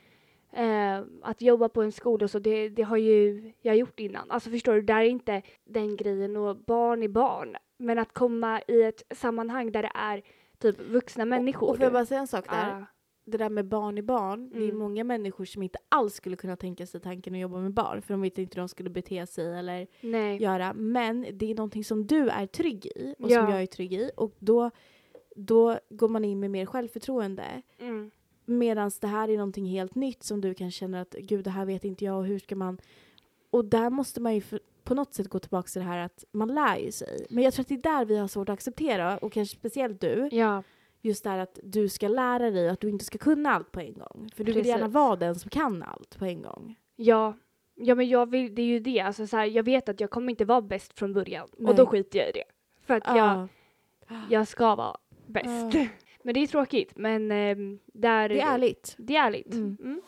Eh, 0.51 1.03
att 1.21 1.41
jobba 1.41 1.69
på 1.69 1.81
en 1.81 1.91
skola 1.91 2.23
och 2.23 2.31
så, 2.31 2.39
det, 2.39 2.69
det 2.69 2.83
har 2.83 2.97
ju 2.97 3.51
jag 3.61 3.75
gjort 3.75 3.99
innan. 3.99 4.31
Alltså 4.31 4.49
förstår 4.49 4.73
du, 4.73 4.81
där 4.81 5.01
är 5.01 5.09
inte 5.09 5.41
den 5.65 5.95
grejen 5.95 6.37
och 6.37 6.57
barn 6.57 7.03
är 7.03 7.07
barn. 7.07 7.57
Men 7.77 7.99
att 7.99 8.13
komma 8.13 8.61
i 8.67 8.83
ett 8.83 9.03
sammanhang 9.15 9.71
där 9.71 9.83
det 9.83 9.91
är 9.93 10.23
typ 10.61 10.79
vuxna 10.81 11.25
människor. 11.25 11.63
Och, 11.67 11.69
och 11.71 11.75
får 11.77 11.83
jag 11.83 11.93
bara 11.93 12.05
säga 12.05 12.19
en 12.19 12.27
sak 12.27 12.45
där? 12.49 12.71
Ah, 12.81 12.85
Det 13.25 13.37
där 13.37 13.49
med 13.49 13.65
barn 13.65 13.97
i 13.97 14.01
barn, 14.01 14.49
det 14.49 14.57
är 14.57 14.61
Mm. 14.63 14.77
många 14.77 15.03
människor 15.03 15.45
som 15.45 15.63
inte 15.63 15.79
alls 15.89 16.13
skulle 16.15 16.35
kunna 16.35 16.55
tänka 16.55 16.85
sig 16.87 17.01
tanken 17.01 17.33
att 17.33 17.39
jobba 17.39 17.57
med 17.59 17.73
barn 17.73 18.01
för 18.01 18.13
de 18.13 18.21
vet 18.21 18.37
inte 18.37 18.55
hur 18.55 18.61
de 18.61 18.69
skulle 18.69 18.89
bete 18.89 19.27
sig 19.27 19.59
eller 19.59 19.87
nej. 20.01 20.41
göra. 20.41 20.73
Men 20.73 21.25
det 21.33 21.51
är 21.51 21.55
någonting 21.55 21.83
som 21.83 22.07
du 22.07 22.29
är 22.29 22.45
trygg 22.47 22.85
i 22.85 23.15
och 23.19 23.31
Ja. 23.31 23.41
som 23.45 23.51
jag 23.53 23.61
är 23.61 23.65
trygg 23.65 23.93
i 23.93 24.11
och 24.17 24.35
då, 24.39 24.71
då 25.35 25.79
går 25.89 26.07
man 26.09 26.25
in 26.25 26.39
med 26.39 26.51
mer 26.51 26.65
självförtroende. 26.65 27.61
Mm. 27.79 28.11
Medan 28.45 28.91
det 29.01 29.07
här 29.07 29.29
är 29.29 29.37
någonting 29.37 29.65
helt 29.65 29.95
nytt 29.95 30.23
som 30.23 30.41
du 30.41 30.53
kan 30.53 30.71
känna 30.71 31.01
att 31.01 31.15
gud 31.19 31.43
det 31.43 31.49
här 31.49 31.65
vet 31.65 31.85
inte 31.85 32.05
jag 32.05 32.17
och 32.17 32.25
hur 32.25 32.39
ska 32.39 32.55
man... 32.55 32.77
Och 33.49 33.65
där 33.65 33.89
måste 33.89 34.21
man 34.21 34.35
ju 34.35 34.41
för, 34.41 34.59
på 34.87 34.95
något 34.95 35.13
sätt 35.13 35.27
gå 35.29 35.39
tillbaka 35.39 35.67
till 35.67 35.81
det 35.81 35.87
här 35.87 35.97
att 36.05 36.23
man 36.31 36.47
lär 36.47 36.77
ju 36.77 36.91
sig. 36.91 37.25
Men 37.29 37.43
jag 37.43 37.53
tror 37.53 37.63
att 37.63 37.67
det 37.67 37.75
är 37.75 37.81
där 37.97 38.05
vi 38.05 38.17
har 38.17 38.27
svårt 38.27 38.49
att 38.49 38.53
acceptera 38.53 39.17
och 39.17 39.33
kanske 39.33 39.57
speciellt 39.57 40.01
du. 40.01 40.29
Ja, 40.31 40.63
Just 41.01 41.23
det 41.23 41.29
här 41.29 41.37
att 41.37 41.59
du 41.63 41.89
ska 41.89 42.07
lära 42.07 42.51
dig 42.51 42.65
och 42.67 42.73
att 42.73 42.79
du 42.79 42.89
inte 42.89 43.05
ska 43.05 43.17
kunna 43.17 43.49
allt 43.53 43.71
på 43.71 43.79
en 43.79 43.93
gång. 43.93 44.29
För 44.35 44.43
du 44.43 44.51
vill 44.51 44.53
Precis. 44.53 44.69
gärna 44.69 44.87
vara 44.87 45.15
den 45.15 45.35
som 45.35 45.49
kan 45.49 45.83
allt 45.83 46.19
på 46.19 46.25
en 46.25 46.41
gång. 46.41 46.75
ja. 46.95 47.33
Ja 47.79 47.95
men 47.95 48.09
jag 48.09 48.29
vill, 48.31 48.55
det 48.55 48.61
är 48.61 48.65
ju 48.65 48.79
det, 48.79 48.99
alltså 48.99 49.27
så 49.27 49.37
här, 49.37 49.45
jag 49.45 49.63
vet 49.63 49.89
att 49.89 49.99
jag 49.99 50.09
kommer 50.09 50.29
inte 50.29 50.45
vara 50.45 50.61
bäst 50.61 50.99
från 50.99 51.13
början 51.13 51.47
och 51.51 51.61
Nej. 51.63 51.75
då 51.75 51.85
skiter 51.85 52.19
jag 52.19 52.29
i 52.29 52.31
det. 52.31 52.43
För 52.85 52.93
att 52.93 53.03
jag, 53.07 53.47
Ja. 54.07 54.21
jag 54.29 54.47
ska 54.47 54.75
vara 54.75 54.97
bäst. 55.27 55.73
Ja. 55.73 55.85
Men 56.23 56.33
det 56.33 56.39
är 56.39 56.47
tråkigt 56.47 56.91
men 56.95 57.31
ehm, 57.31 57.79
där, 57.85 58.29
Det 58.29 58.41
är 58.41 58.53
ärligt. 58.53 58.95
Det 58.97 59.15
är 59.15 59.25
ärligt. 59.25 59.53
Mm. 59.53 59.77
Mm. 59.83 60.01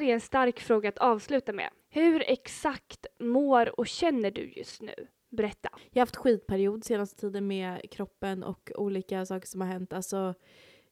Här 0.00 0.10
är 0.10 0.14
en 0.14 0.20
stark 0.20 0.60
fråga 0.60 0.88
att 0.88 0.98
avsluta 0.98 1.52
med. 1.52 1.70
Hur 1.88 2.22
exakt 2.26 3.06
mår 3.18 3.80
och 3.80 3.86
känner 3.86 4.30
du 4.30 4.52
just 4.56 4.82
nu? 4.82 4.94
Berätta. 5.30 5.68
Jag 5.90 6.00
har 6.00 6.02
haft 6.06 6.16
skitperiod 6.16 6.84
senaste 6.84 7.20
tiden 7.20 7.46
med 7.46 7.90
kroppen 7.90 8.44
och 8.44 8.72
olika 8.74 9.26
saker 9.26 9.46
som 9.46 9.60
har 9.60 9.68
hänt. 9.68 9.92
Alltså, 9.92 10.34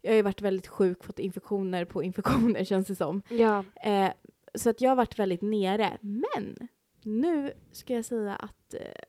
jag 0.01 0.11
har 0.11 0.17
ju 0.17 0.23
varit 0.23 0.43
väldigt 0.43 0.67
sjuk, 0.67 1.05
fått 1.05 1.19
infektioner 1.19 1.85
på 1.85 2.03
infektioner 2.03 2.65
känns 2.65 2.87
det 2.87 2.97
som. 2.97 3.23
Ja. 3.29 3.65
Eh, 3.85 4.11
så 4.55 4.71
att 4.71 4.81
jag 4.81 4.91
har 4.91 4.97
varit 4.97 5.19
väldigt 5.19 5.43
nere. 5.43 5.99
Men 6.01 6.69
nu 7.03 7.53
ska 7.73 7.95
jag 7.95 8.05
säga 8.05 8.35
att 8.35 8.75
eh, 8.75 9.03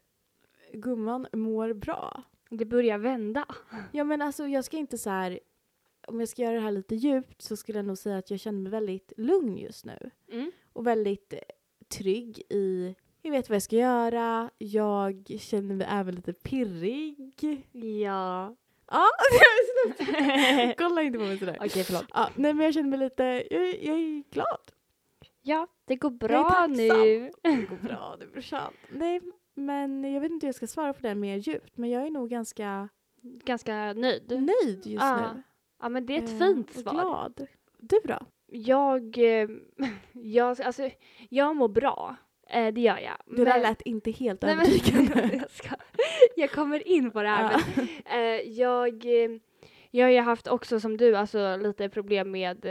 gumman 0.73 1.27
mår 1.33 1.73
bra. 1.73 2.23
Det 2.49 2.65
börjar 2.65 2.97
vända. 2.97 3.45
Ja 3.91 4.03
men 4.03 4.21
alltså 4.21 4.47
jag 4.47 4.65
ska 4.65 4.77
inte 4.77 4.97
så 4.97 5.09
här, 5.09 5.39
om 6.07 6.19
jag 6.19 6.29
ska 6.29 6.41
göra 6.41 6.53
det 6.55 6.61
här 6.61 6.71
lite 6.71 6.95
djupt 6.95 7.41
så 7.41 7.55
skulle 7.57 7.77
jag 7.77 7.85
nog 7.85 7.97
säga 7.97 8.17
att 8.17 8.31
jag 8.31 8.39
känner 8.39 8.59
mig 8.59 8.71
väldigt 8.71 9.13
lugn 9.17 9.57
just 9.57 9.85
nu. 9.85 10.09
Mm. 10.31 10.51
Och 10.73 10.87
väldigt 10.87 11.33
eh, 11.33 11.39
trygg 11.87 12.39
i, 12.49 12.95
jag 13.21 13.31
vet 13.31 13.49
vad 13.49 13.55
jag 13.55 13.63
ska 13.63 13.75
göra, 13.75 14.49
jag 14.57 15.25
känner 15.39 15.75
mig 15.75 15.87
även 15.89 16.15
lite 16.15 16.33
pirrig. 16.33 17.33
Ja. 18.03 18.55
Ja, 18.91 19.05
kolla 20.77 21.01
inte 21.01 21.19
på 21.19 21.25
mig 21.25 21.39
sådär. 21.39 21.57
Okej, 21.61 21.83
förlåt. 21.83 22.05
Ja, 22.13 22.29
nej 22.35 22.53
men 22.53 22.65
jag 22.65 22.73
känner 22.73 22.89
mig 22.89 22.99
lite, 22.99 23.23
jag, 23.51 23.83
jag 23.83 23.99
är 23.99 24.23
glad. 24.31 24.71
Ja, 25.41 25.67
det 25.85 25.95
går 25.95 26.11
Jag 26.21 26.31
är 26.31 26.43
bra 26.43 26.67
nu. 26.67 27.31
Det 27.41 27.65
går 27.65 27.87
bra, 27.87 28.17
blir 28.31 28.41
sant. 28.41 28.75
Nej, 28.91 29.21
men 29.55 30.13
jag 30.13 30.21
vet 30.21 30.31
inte 30.31 30.45
hur 30.45 30.47
jag 30.47 30.55
ska 30.55 30.67
svara 30.67 30.93
på 30.93 31.01
det 31.01 31.15
mer 31.15 31.37
djupt, 31.37 31.77
men 31.77 31.89
jag 31.89 32.05
är 32.05 32.09
nog 32.09 32.29
ganska 32.29 32.89
Ganska 33.21 33.93
nöjd. 33.93 34.31
nöjd 34.31 34.85
just 34.85 35.03
Ja, 35.03 35.33
nu. 35.33 35.43
Ja, 35.81 35.89
men 35.89 36.05
det 36.05 36.13
är 36.17 36.23
ett 36.23 36.29
Eh, 36.41 36.47
fint 36.47 36.73
svar. 36.73 36.91
glad. 36.93 37.47
Du 37.77 37.99
då? 38.03 38.17
Jag, 38.47 39.17
eh, 39.17 39.49
jag, 40.11 40.61
alltså, 40.61 40.89
jag 41.29 41.55
mår 41.55 41.67
bra. 41.67 42.15
Eh, 42.49 42.73
det 42.73 42.81
gör 42.81 42.97
jag. 42.99 43.37
Det 43.37 43.45
där 43.45 43.61
lät 43.61 43.81
inte 43.81 44.11
helt 44.11 44.41
Nej, 44.41 44.55
men, 44.55 44.65
övertygande. 44.65 45.29
jag, 45.41 45.51
ska, 45.51 45.75
jag 46.35 46.51
kommer 46.51 46.87
in 46.87 47.11
på 47.11 47.21
det 47.21 47.27
här. 47.29 47.51
Ja. 47.51 47.59
Men, 47.75 47.87
eh, 48.05 48.41
jag, 48.51 49.05
eh, 49.05 49.31
jag 49.91 50.05
har 50.05 50.11
ju 50.11 50.19
haft 50.19 50.47
också 50.47 50.79
som 50.79 50.97
du, 50.97 51.15
alltså 51.15 51.55
lite 51.57 51.89
problem 51.89 52.31
med 52.31 52.65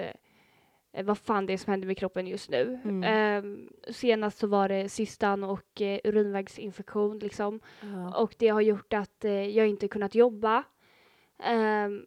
eh, 0.92 1.04
vad 1.04 1.18
fan 1.18 1.46
det 1.46 1.52
är 1.52 1.56
som 1.58 1.70
händer 1.70 1.86
med 1.86 1.98
kroppen 1.98 2.26
just 2.26 2.50
nu. 2.50 2.80
Mm. 2.84 3.04
Eh, 3.04 3.92
senast 3.92 4.38
så 4.38 4.46
var 4.46 4.68
det 4.68 4.88
cystan 4.88 5.44
och 5.44 5.80
eh, 5.80 6.00
urinvägsinfektion 6.04 7.18
liksom. 7.18 7.60
Ja. 7.80 8.16
Och 8.22 8.34
det 8.38 8.48
har 8.48 8.60
gjort 8.60 8.92
att 8.92 9.24
jag 9.52 9.66
inte 9.68 9.88
kunnat 9.88 10.14
jobba. 10.14 10.64
Ehm, 11.42 12.06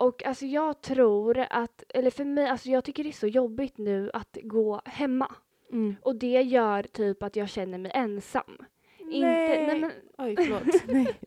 och 0.00 0.26
alltså 0.26 0.46
jag 0.46 0.80
tror 0.80 1.46
att, 1.50 1.84
eller 1.88 2.10
för 2.10 2.24
mig, 2.24 2.46
alltså 2.48 2.68
jag 2.70 2.84
tycker 2.84 3.04
det 3.04 3.10
är 3.10 3.12
så 3.12 3.26
jobbigt 3.26 3.78
nu 3.78 4.10
att 4.12 4.38
gå 4.42 4.80
hemma. 4.84 5.34
Mm. 5.72 5.96
Och 6.02 6.16
det 6.16 6.42
gör 6.42 6.82
typ 6.82 7.22
att 7.22 7.36
jag 7.36 7.48
känner 7.48 7.78
mig 7.78 7.92
ensam. 7.94 8.56
Inte, 8.98 9.26
nej 9.66 9.80
men, 9.80 9.90
Oj, 10.18 10.36
förlåt. 10.38 10.62
nej. 10.86 11.18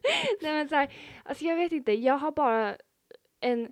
nej 0.42 0.54
men 0.54 0.70
så 0.70 0.76
här, 0.76 0.94
alltså 1.24 1.46
jag 1.46 1.56
vet 1.56 1.72
inte, 1.72 1.92
jag 1.92 2.18
har 2.18 2.32
bara 2.32 2.76
en, 3.40 3.72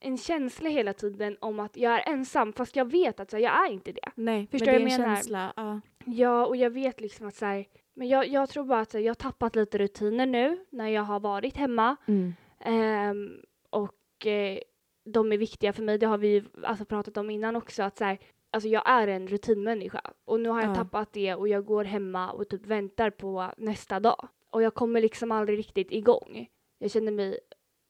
en 0.00 0.18
känsla 0.18 0.68
hela 0.68 0.92
tiden 0.92 1.36
om 1.40 1.60
att 1.60 1.76
jag 1.76 1.92
är 1.92 2.12
ensam 2.12 2.52
fast 2.52 2.76
jag 2.76 2.90
vet 2.90 3.20
att 3.20 3.30
så 3.30 3.36
här, 3.36 3.44
jag 3.44 3.66
är 3.66 3.72
inte 3.72 3.92
det. 3.92 4.10
nej, 4.14 4.46
Förstår 4.50 4.66
men 4.66 4.74
det 4.74 4.80
är 4.90 4.94
en 4.94 5.00
menar? 5.02 5.16
känsla. 5.16 5.52
Ja. 5.56 5.80
Ja, 6.04 6.46
och 6.46 6.56
jag 6.56 6.70
vet 6.70 7.00
liksom 7.00 7.26
att 7.26 7.34
så 7.34 7.46
här, 7.46 7.66
men 7.94 8.08
jag, 8.08 8.28
jag 8.28 8.48
tror 8.48 8.64
bara 8.64 8.80
att 8.80 8.90
så 8.90 8.98
här, 8.98 9.04
jag 9.04 9.10
har 9.10 9.14
tappat 9.14 9.56
lite 9.56 9.78
rutiner 9.78 10.26
nu 10.26 10.64
när 10.70 10.88
jag 10.88 11.02
har 11.02 11.20
varit 11.20 11.56
hemma. 11.56 11.96
Mm. 12.06 12.34
Ehm, 12.60 13.42
och 13.70 13.94
eh, 14.26 14.58
de 15.04 15.32
är 15.32 15.38
viktiga 15.38 15.72
för 15.72 15.82
mig, 15.82 15.98
det 15.98 16.06
har 16.06 16.18
vi 16.18 16.28
ju 16.28 16.44
alltså 16.62 16.84
pratat 16.84 17.16
om 17.16 17.30
innan 17.30 17.56
också. 17.56 17.82
Att 17.82 17.96
så 17.98 18.04
här, 18.04 18.18
alltså 18.50 18.68
jag 18.68 18.82
är 18.90 19.08
en 19.08 19.28
rutinmänniska 19.28 20.00
och 20.24 20.40
nu 20.40 20.48
har 20.48 20.60
jag 20.60 20.70
Ja. 20.70 20.74
tappat 20.74 21.12
det 21.12 21.34
och 21.34 21.48
jag 21.48 21.64
går 21.64 21.84
hemma 21.84 22.30
och 22.32 22.48
typ 22.48 22.66
väntar 22.66 23.10
på 23.10 23.52
nästa 23.56 24.00
dag. 24.00 24.28
Och 24.50 24.62
jag 24.62 24.74
kommer 24.74 25.00
liksom 25.00 25.32
aldrig 25.32 25.58
riktigt 25.58 25.92
igång. 25.92 26.48
Jag 26.78 26.90
känner 26.90 27.12
mig 27.12 27.38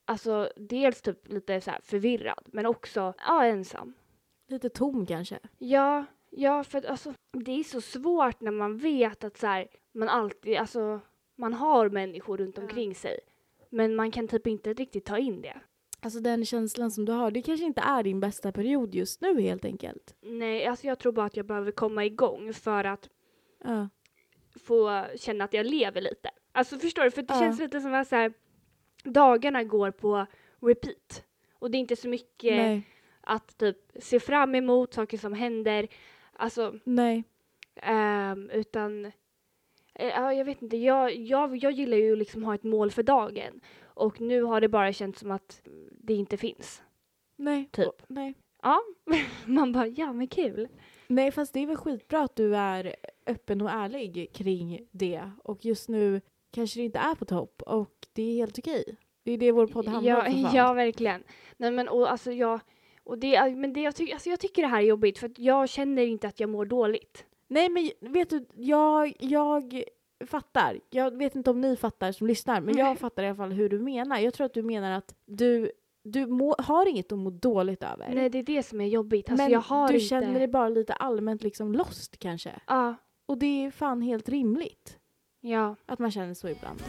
alltså 0.04 0.52
dels 0.56 1.02
typ 1.02 1.28
lite 1.28 1.60
så 1.60 1.70
förvirrad 1.82 2.44
men 2.46 2.66
också 2.66 3.14
ja, 3.26 3.44
ensam. 3.44 3.94
Lite 4.48 4.68
tom 4.68 5.06
kanske. 5.06 5.38
Ja, 5.58 6.04
ja 6.30 6.64
för 6.64 6.78
att 6.78 6.84
alltså 6.84 7.14
det 7.32 7.52
är 7.52 7.62
så 7.64 7.80
svårt 7.80 8.40
när 8.40 8.50
man 8.50 8.76
vet 8.78 9.24
att 9.24 9.36
så 9.36 9.46
här, 9.46 9.68
man 9.94 10.08
alltid, 10.08 10.56
alltså 10.56 11.00
man 11.36 11.52
har 11.54 11.88
människor 11.88 12.36
runt 12.38 12.56
Ja. 12.56 12.62
omkring 12.62 12.94
sig. 12.94 13.18
Men 13.70 13.94
man 13.96 14.10
kan 14.10 14.28
typ 14.28 14.46
inte 14.46 14.72
riktigt 14.72 15.04
ta 15.04 15.18
in 15.18 15.42
det. 15.42 15.60
Alltså 16.04 16.20
den 16.20 16.44
känslan 16.44 16.90
som 16.90 17.04
du 17.04 17.12
har, 17.12 17.30
det 17.30 17.42
kanske 17.42 17.66
inte 17.66 17.80
är 17.80 18.02
din 18.02 18.20
bästa 18.20 18.52
period 18.52 18.94
just 18.94 19.20
nu 19.20 19.40
helt 19.40 19.64
enkelt. 19.64 20.14
Nej, 20.20 20.66
alltså 20.66 20.86
jag 20.86 20.98
tror 20.98 21.12
bara 21.12 21.26
att 21.26 21.36
jag 21.36 21.46
behöver 21.46 21.72
komma 21.72 22.04
igång 22.04 22.54
för 22.54 22.84
att 22.84 23.08
Ja. 23.64 23.88
få 24.64 25.04
känna 25.16 25.44
att 25.44 25.52
jag 25.54 25.66
lever 25.66 26.00
lite. 26.00 26.30
Alltså 26.52 26.78
förstår 26.78 27.02
du? 27.04 27.10
För 27.10 27.22
det 27.22 27.34
Ja. 27.34 27.40
känns 27.40 27.60
lite 27.60 27.80
som 27.80 27.94
att 27.94 28.08
så 28.08 28.16
här, 28.16 28.32
dagarna 29.04 29.64
går 29.64 29.90
på 29.90 30.26
repeat. 30.60 31.24
Och 31.58 31.70
det 31.70 31.78
är 31.78 31.80
inte 31.80 31.96
så 31.96 32.08
mycket 32.08 32.56
Nej. 32.56 32.88
att 33.20 33.58
typ 33.58 33.76
se 34.00 34.20
fram 34.20 34.54
emot 34.54 34.94
saker 34.94 35.18
som 35.18 35.32
händer. 35.32 35.88
Alltså, 36.32 36.74
Nej. 36.84 37.24
ehm, 37.76 38.50
utan 38.50 39.12
ja, 39.98 40.32
jag 40.32 40.44
vet 40.44 40.62
inte, 40.62 40.76
jag, 40.76 41.16
jag, 41.16 41.56
jag 41.56 41.72
gillar 41.72 41.96
ju 41.96 42.16
liksom 42.16 42.44
ha 42.44 42.54
ett 42.54 42.62
mål 42.62 42.90
för 42.90 43.02
dagen. 43.02 43.60
Och 43.84 44.20
nu 44.20 44.42
har 44.42 44.60
det 44.60 44.68
bara 44.68 44.92
känts 44.92 45.20
som 45.20 45.30
att 45.30 45.62
det 45.90 46.14
inte 46.14 46.36
finns. 46.36 46.82
Nej. 47.36 47.68
Typ. 47.72 48.02
Nej. 48.06 48.34
Ja, 48.62 48.80
man 49.46 49.72
bara 49.72 49.86
ja 49.86 50.12
men 50.12 50.28
kul. 50.28 50.68
Nej, 51.06 51.30
fast 51.30 51.52
det 51.52 51.60
är 51.60 51.66
väl 51.66 51.76
skitbra 51.76 52.20
att 52.20 52.36
du 52.36 52.56
är 52.56 52.96
öppen 53.26 53.60
och 53.60 53.70
ärlig 53.70 54.30
kring 54.32 54.88
det. 54.90 55.30
Och 55.44 55.64
just 55.64 55.88
nu 55.88 56.20
kanske 56.50 56.80
det 56.80 56.84
inte 56.84 56.98
är 56.98 57.14
på 57.14 57.24
topp 57.24 57.62
och 57.66 58.06
det 58.12 58.22
är 58.22 58.34
helt 58.34 58.58
okej. 58.58 58.96
Det 59.24 59.32
är 59.32 59.38
det 59.38 59.52
vår 59.52 59.66
podd 59.66 59.88
handlar 59.88 60.12
ja, 60.12 60.26
om 60.26 60.50
ja, 60.54 60.72
verkligen. 60.72 61.22
Nej 61.56 61.70
men 61.70 61.88
och 61.88 62.10
alltså 62.10 62.32
jag, 62.32 62.60
och 63.04 63.18
det, 63.18 63.56
men 63.56 63.72
det 63.72 63.80
jag, 63.80 63.96
tycker, 63.96 64.14
alltså 64.14 64.30
jag 64.30 64.40
tycker 64.40 64.62
det 64.62 64.68
här 64.68 64.82
är 64.82 64.86
jobbigt 64.86 65.18
för 65.18 65.26
att 65.26 65.38
jag 65.38 65.68
känner 65.68 66.02
inte 66.02 66.28
att 66.28 66.40
jag 66.40 66.48
mår 66.50 66.64
dåligt. 66.64 67.26
Nej, 67.52 67.68
men 67.68 68.12
vet 68.12 68.30
du, 68.30 68.46
jag, 68.54 69.16
jag 69.18 69.82
fattar. 70.26 70.80
Jag 70.90 71.16
vet 71.16 71.34
inte 71.34 71.50
om 71.50 71.60
ni 71.60 71.76
fattar 71.76 72.12
som 72.12 72.26
lyssnar, 72.26 72.60
men 72.60 72.76
jag 72.76 72.98
fattar 72.98 73.22
i 73.22 73.26
alla 73.26 73.36
fall 73.36 73.52
hur 73.52 73.68
du 73.68 73.78
menar. 73.78 74.18
Jag 74.18 74.34
tror 74.34 74.44
att 74.44 74.54
du 74.54 74.62
menar 74.62 74.90
att 74.90 75.14
du, 75.26 75.72
du 76.04 76.26
må, 76.26 76.54
har 76.58 76.88
inget 76.88 77.12
att 77.12 77.18
må 77.18 77.30
dåligt 77.30 77.82
över. 77.82 78.14
Nej 78.14 78.30
det 78.30 78.38
är 78.38 78.42
det 78.42 78.62
som 78.62 78.80
är 78.80 78.86
jobbigt. 78.86 79.30
Alltså 79.30 79.44
men 79.44 79.52
jag 79.52 79.60
har 79.60 79.88
du 79.88 79.94
inte... 79.94 80.06
känner 80.06 80.38
dig 80.38 80.48
bara 80.48 80.68
lite 80.68 80.92
allmänt 80.92 81.42
liksom 81.42 81.72
lost 81.72 82.18
kanske. 82.18 82.60
Ja, 82.66 82.94
Och 83.26 83.38
det 83.38 83.64
är 83.64 83.70
fan 83.70 84.02
helt 84.02 84.28
rimligt 84.28 84.98
ja. 85.40 85.76
att 85.86 85.98
man 85.98 86.10
känner 86.10 86.34
så 86.34 86.48
ibland. 86.48 86.82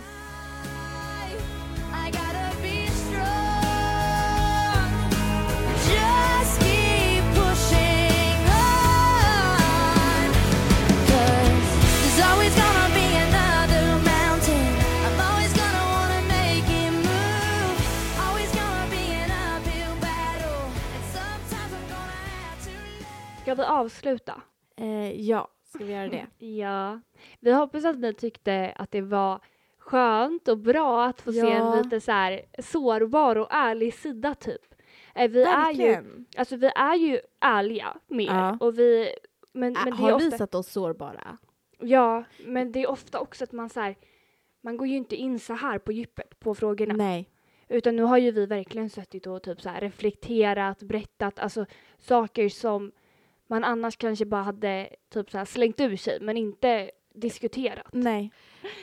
Ska 23.44 23.56
vi 23.56 23.64
avsluta? 23.64 24.42
Eh, 24.76 25.22
ja, 25.22 25.48
ska 25.64 25.84
vi 25.84 25.94
göra 25.94 26.08
det? 26.10 26.28
Ja. 26.46 27.00
Vi 27.40 27.52
hoppas 27.52 27.86
att 27.86 28.00
ni 28.00 28.14
tyckte 28.14 28.74
att 28.76 28.92
det 28.92 29.02
var 29.02 29.40
skönt 29.80 30.48
och 30.48 30.58
bra 30.58 31.06
att 31.06 31.22
få 31.22 31.32
se 31.34 31.40
en 31.40 31.48
Ja. 31.48 31.76
lite 31.84 32.02
så 32.02 32.12
här 32.12 32.42
sårbar 32.60 33.36
och 33.36 33.48
ärlig 33.52 33.94
sida 33.94 34.36
typ. 34.36 34.62
Eh, 35.16 35.32
Vi 35.32 35.44
är 35.44 35.72
ju, 35.72 35.84
Verkligen. 35.84 36.26
alltså 36.38 36.56
vi 36.56 36.68
är 36.76 36.96
ju 36.96 37.20
ärliga 37.40 37.98
med 38.08 38.26
Ja. 38.26 38.58
och 38.60 38.80
vi 38.80 39.16
men, 39.54 39.74
men 39.84 39.94
har 39.94 40.14
ofta, 40.14 40.26
visat 40.30 40.56
oss 40.56 40.68
sårbara. 40.72 41.38
Ja, 41.80 42.24
men 42.46 42.72
det 42.72 42.84
är 42.84 42.90
ofta 42.90 43.20
också 43.20 43.44
att 43.44 43.52
man 43.52 43.70
så 43.70 43.80
här, 43.80 43.96
man 44.62 44.78
går 44.78 44.88
ju 44.88 44.96
inte 44.96 45.16
in 45.16 45.40
så 45.40 45.54
här 45.54 45.80
på 45.80 45.92
djupet 45.92 46.40
på 46.40 46.56
frågorna. 46.56 46.94
Nej. 46.94 47.30
Utan 47.70 47.96
nu 47.96 48.04
har 48.04 48.18
ju 48.18 48.32
vi 48.32 48.46
verkligen 48.46 48.90
suttit 48.90 49.28
och 49.28 49.44
typ 49.44 49.62
så 49.62 49.70
reflekterat, 49.80 50.84
berättat, 50.84 51.40
alltså 51.40 51.66
saker 52.00 52.50
som 52.50 52.92
man 53.50 53.64
annars 53.64 53.98
kanske 53.98 54.26
bara 54.26 54.42
hade 54.44 54.90
typ 55.14 55.32
så 55.32 55.38
här 55.38 55.46
slängt 55.46 55.80
ur 55.80 55.96
sig 55.96 56.18
men 56.22 56.38
inte 56.38 56.92
diskuterat. 57.16 57.88
Nej. 57.94 58.32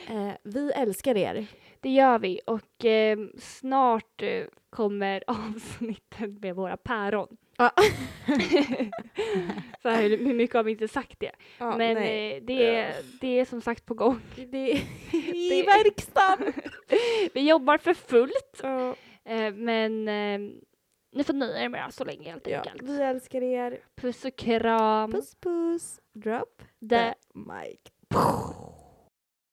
Eh, 0.08 0.30
vi 0.42 0.72
älskar 0.72 1.16
er. 1.16 1.46
Det 1.80 1.90
gör 1.90 2.18
vi 2.18 2.40
och 2.46 2.84
eh, 2.84 3.18
snart 3.38 4.22
eh, 4.22 4.44
kommer 4.70 5.24
avsnittet 5.30 6.40
med 6.42 6.54
våra 6.56 6.76
päron. 6.76 7.36
Ja. 7.56 7.70
så 9.82 9.88
här, 9.88 10.02
hur 10.18 10.34
mycket 10.34 10.56
har 10.56 10.62
vi 10.62 10.70
inte 10.72 10.88
sagt 10.88 11.20
det? 11.20 11.32
Ja, 11.58 11.76
Men 11.76 11.96
eh, 11.96 12.42
det, 12.42 12.66
är, 12.76 12.94
det 13.20 13.38
är 13.40 13.44
som 13.44 13.60
sagt 13.60 13.86
på 13.86 13.94
gång. 13.94 14.20
det 14.36 14.72
är 14.72 14.76
i 15.34 15.48
Det- 15.50 15.62
verkstaden. 15.66 16.52
Vi 17.34 17.48
jobbar 17.48 17.78
för 17.78 17.94
fullt. 17.94 18.60
Ja. 18.62 18.94
Eh, 19.24 19.54
men 19.54 20.08
eh, 20.08 20.50
ni 21.12 21.24
får 21.24 21.32
nöja 21.34 21.62
er 21.64 21.68
med 21.68 21.88
det 21.88 21.92
så 21.92 22.04
länge 22.04 22.30
helt 22.30 22.46
Ja, 22.46 22.58
enkelt. 22.60 22.82
vi 22.82 23.02
älskar 23.02 23.42
er. 23.42 23.78
Puss 23.96 24.24
och 24.24 24.36
kram. 24.36 25.12
Puss 25.12 25.34
puss. 25.34 26.00
Drop 26.12 26.62
Det 26.78 27.14
the 27.32 27.38
mic. 27.38 27.78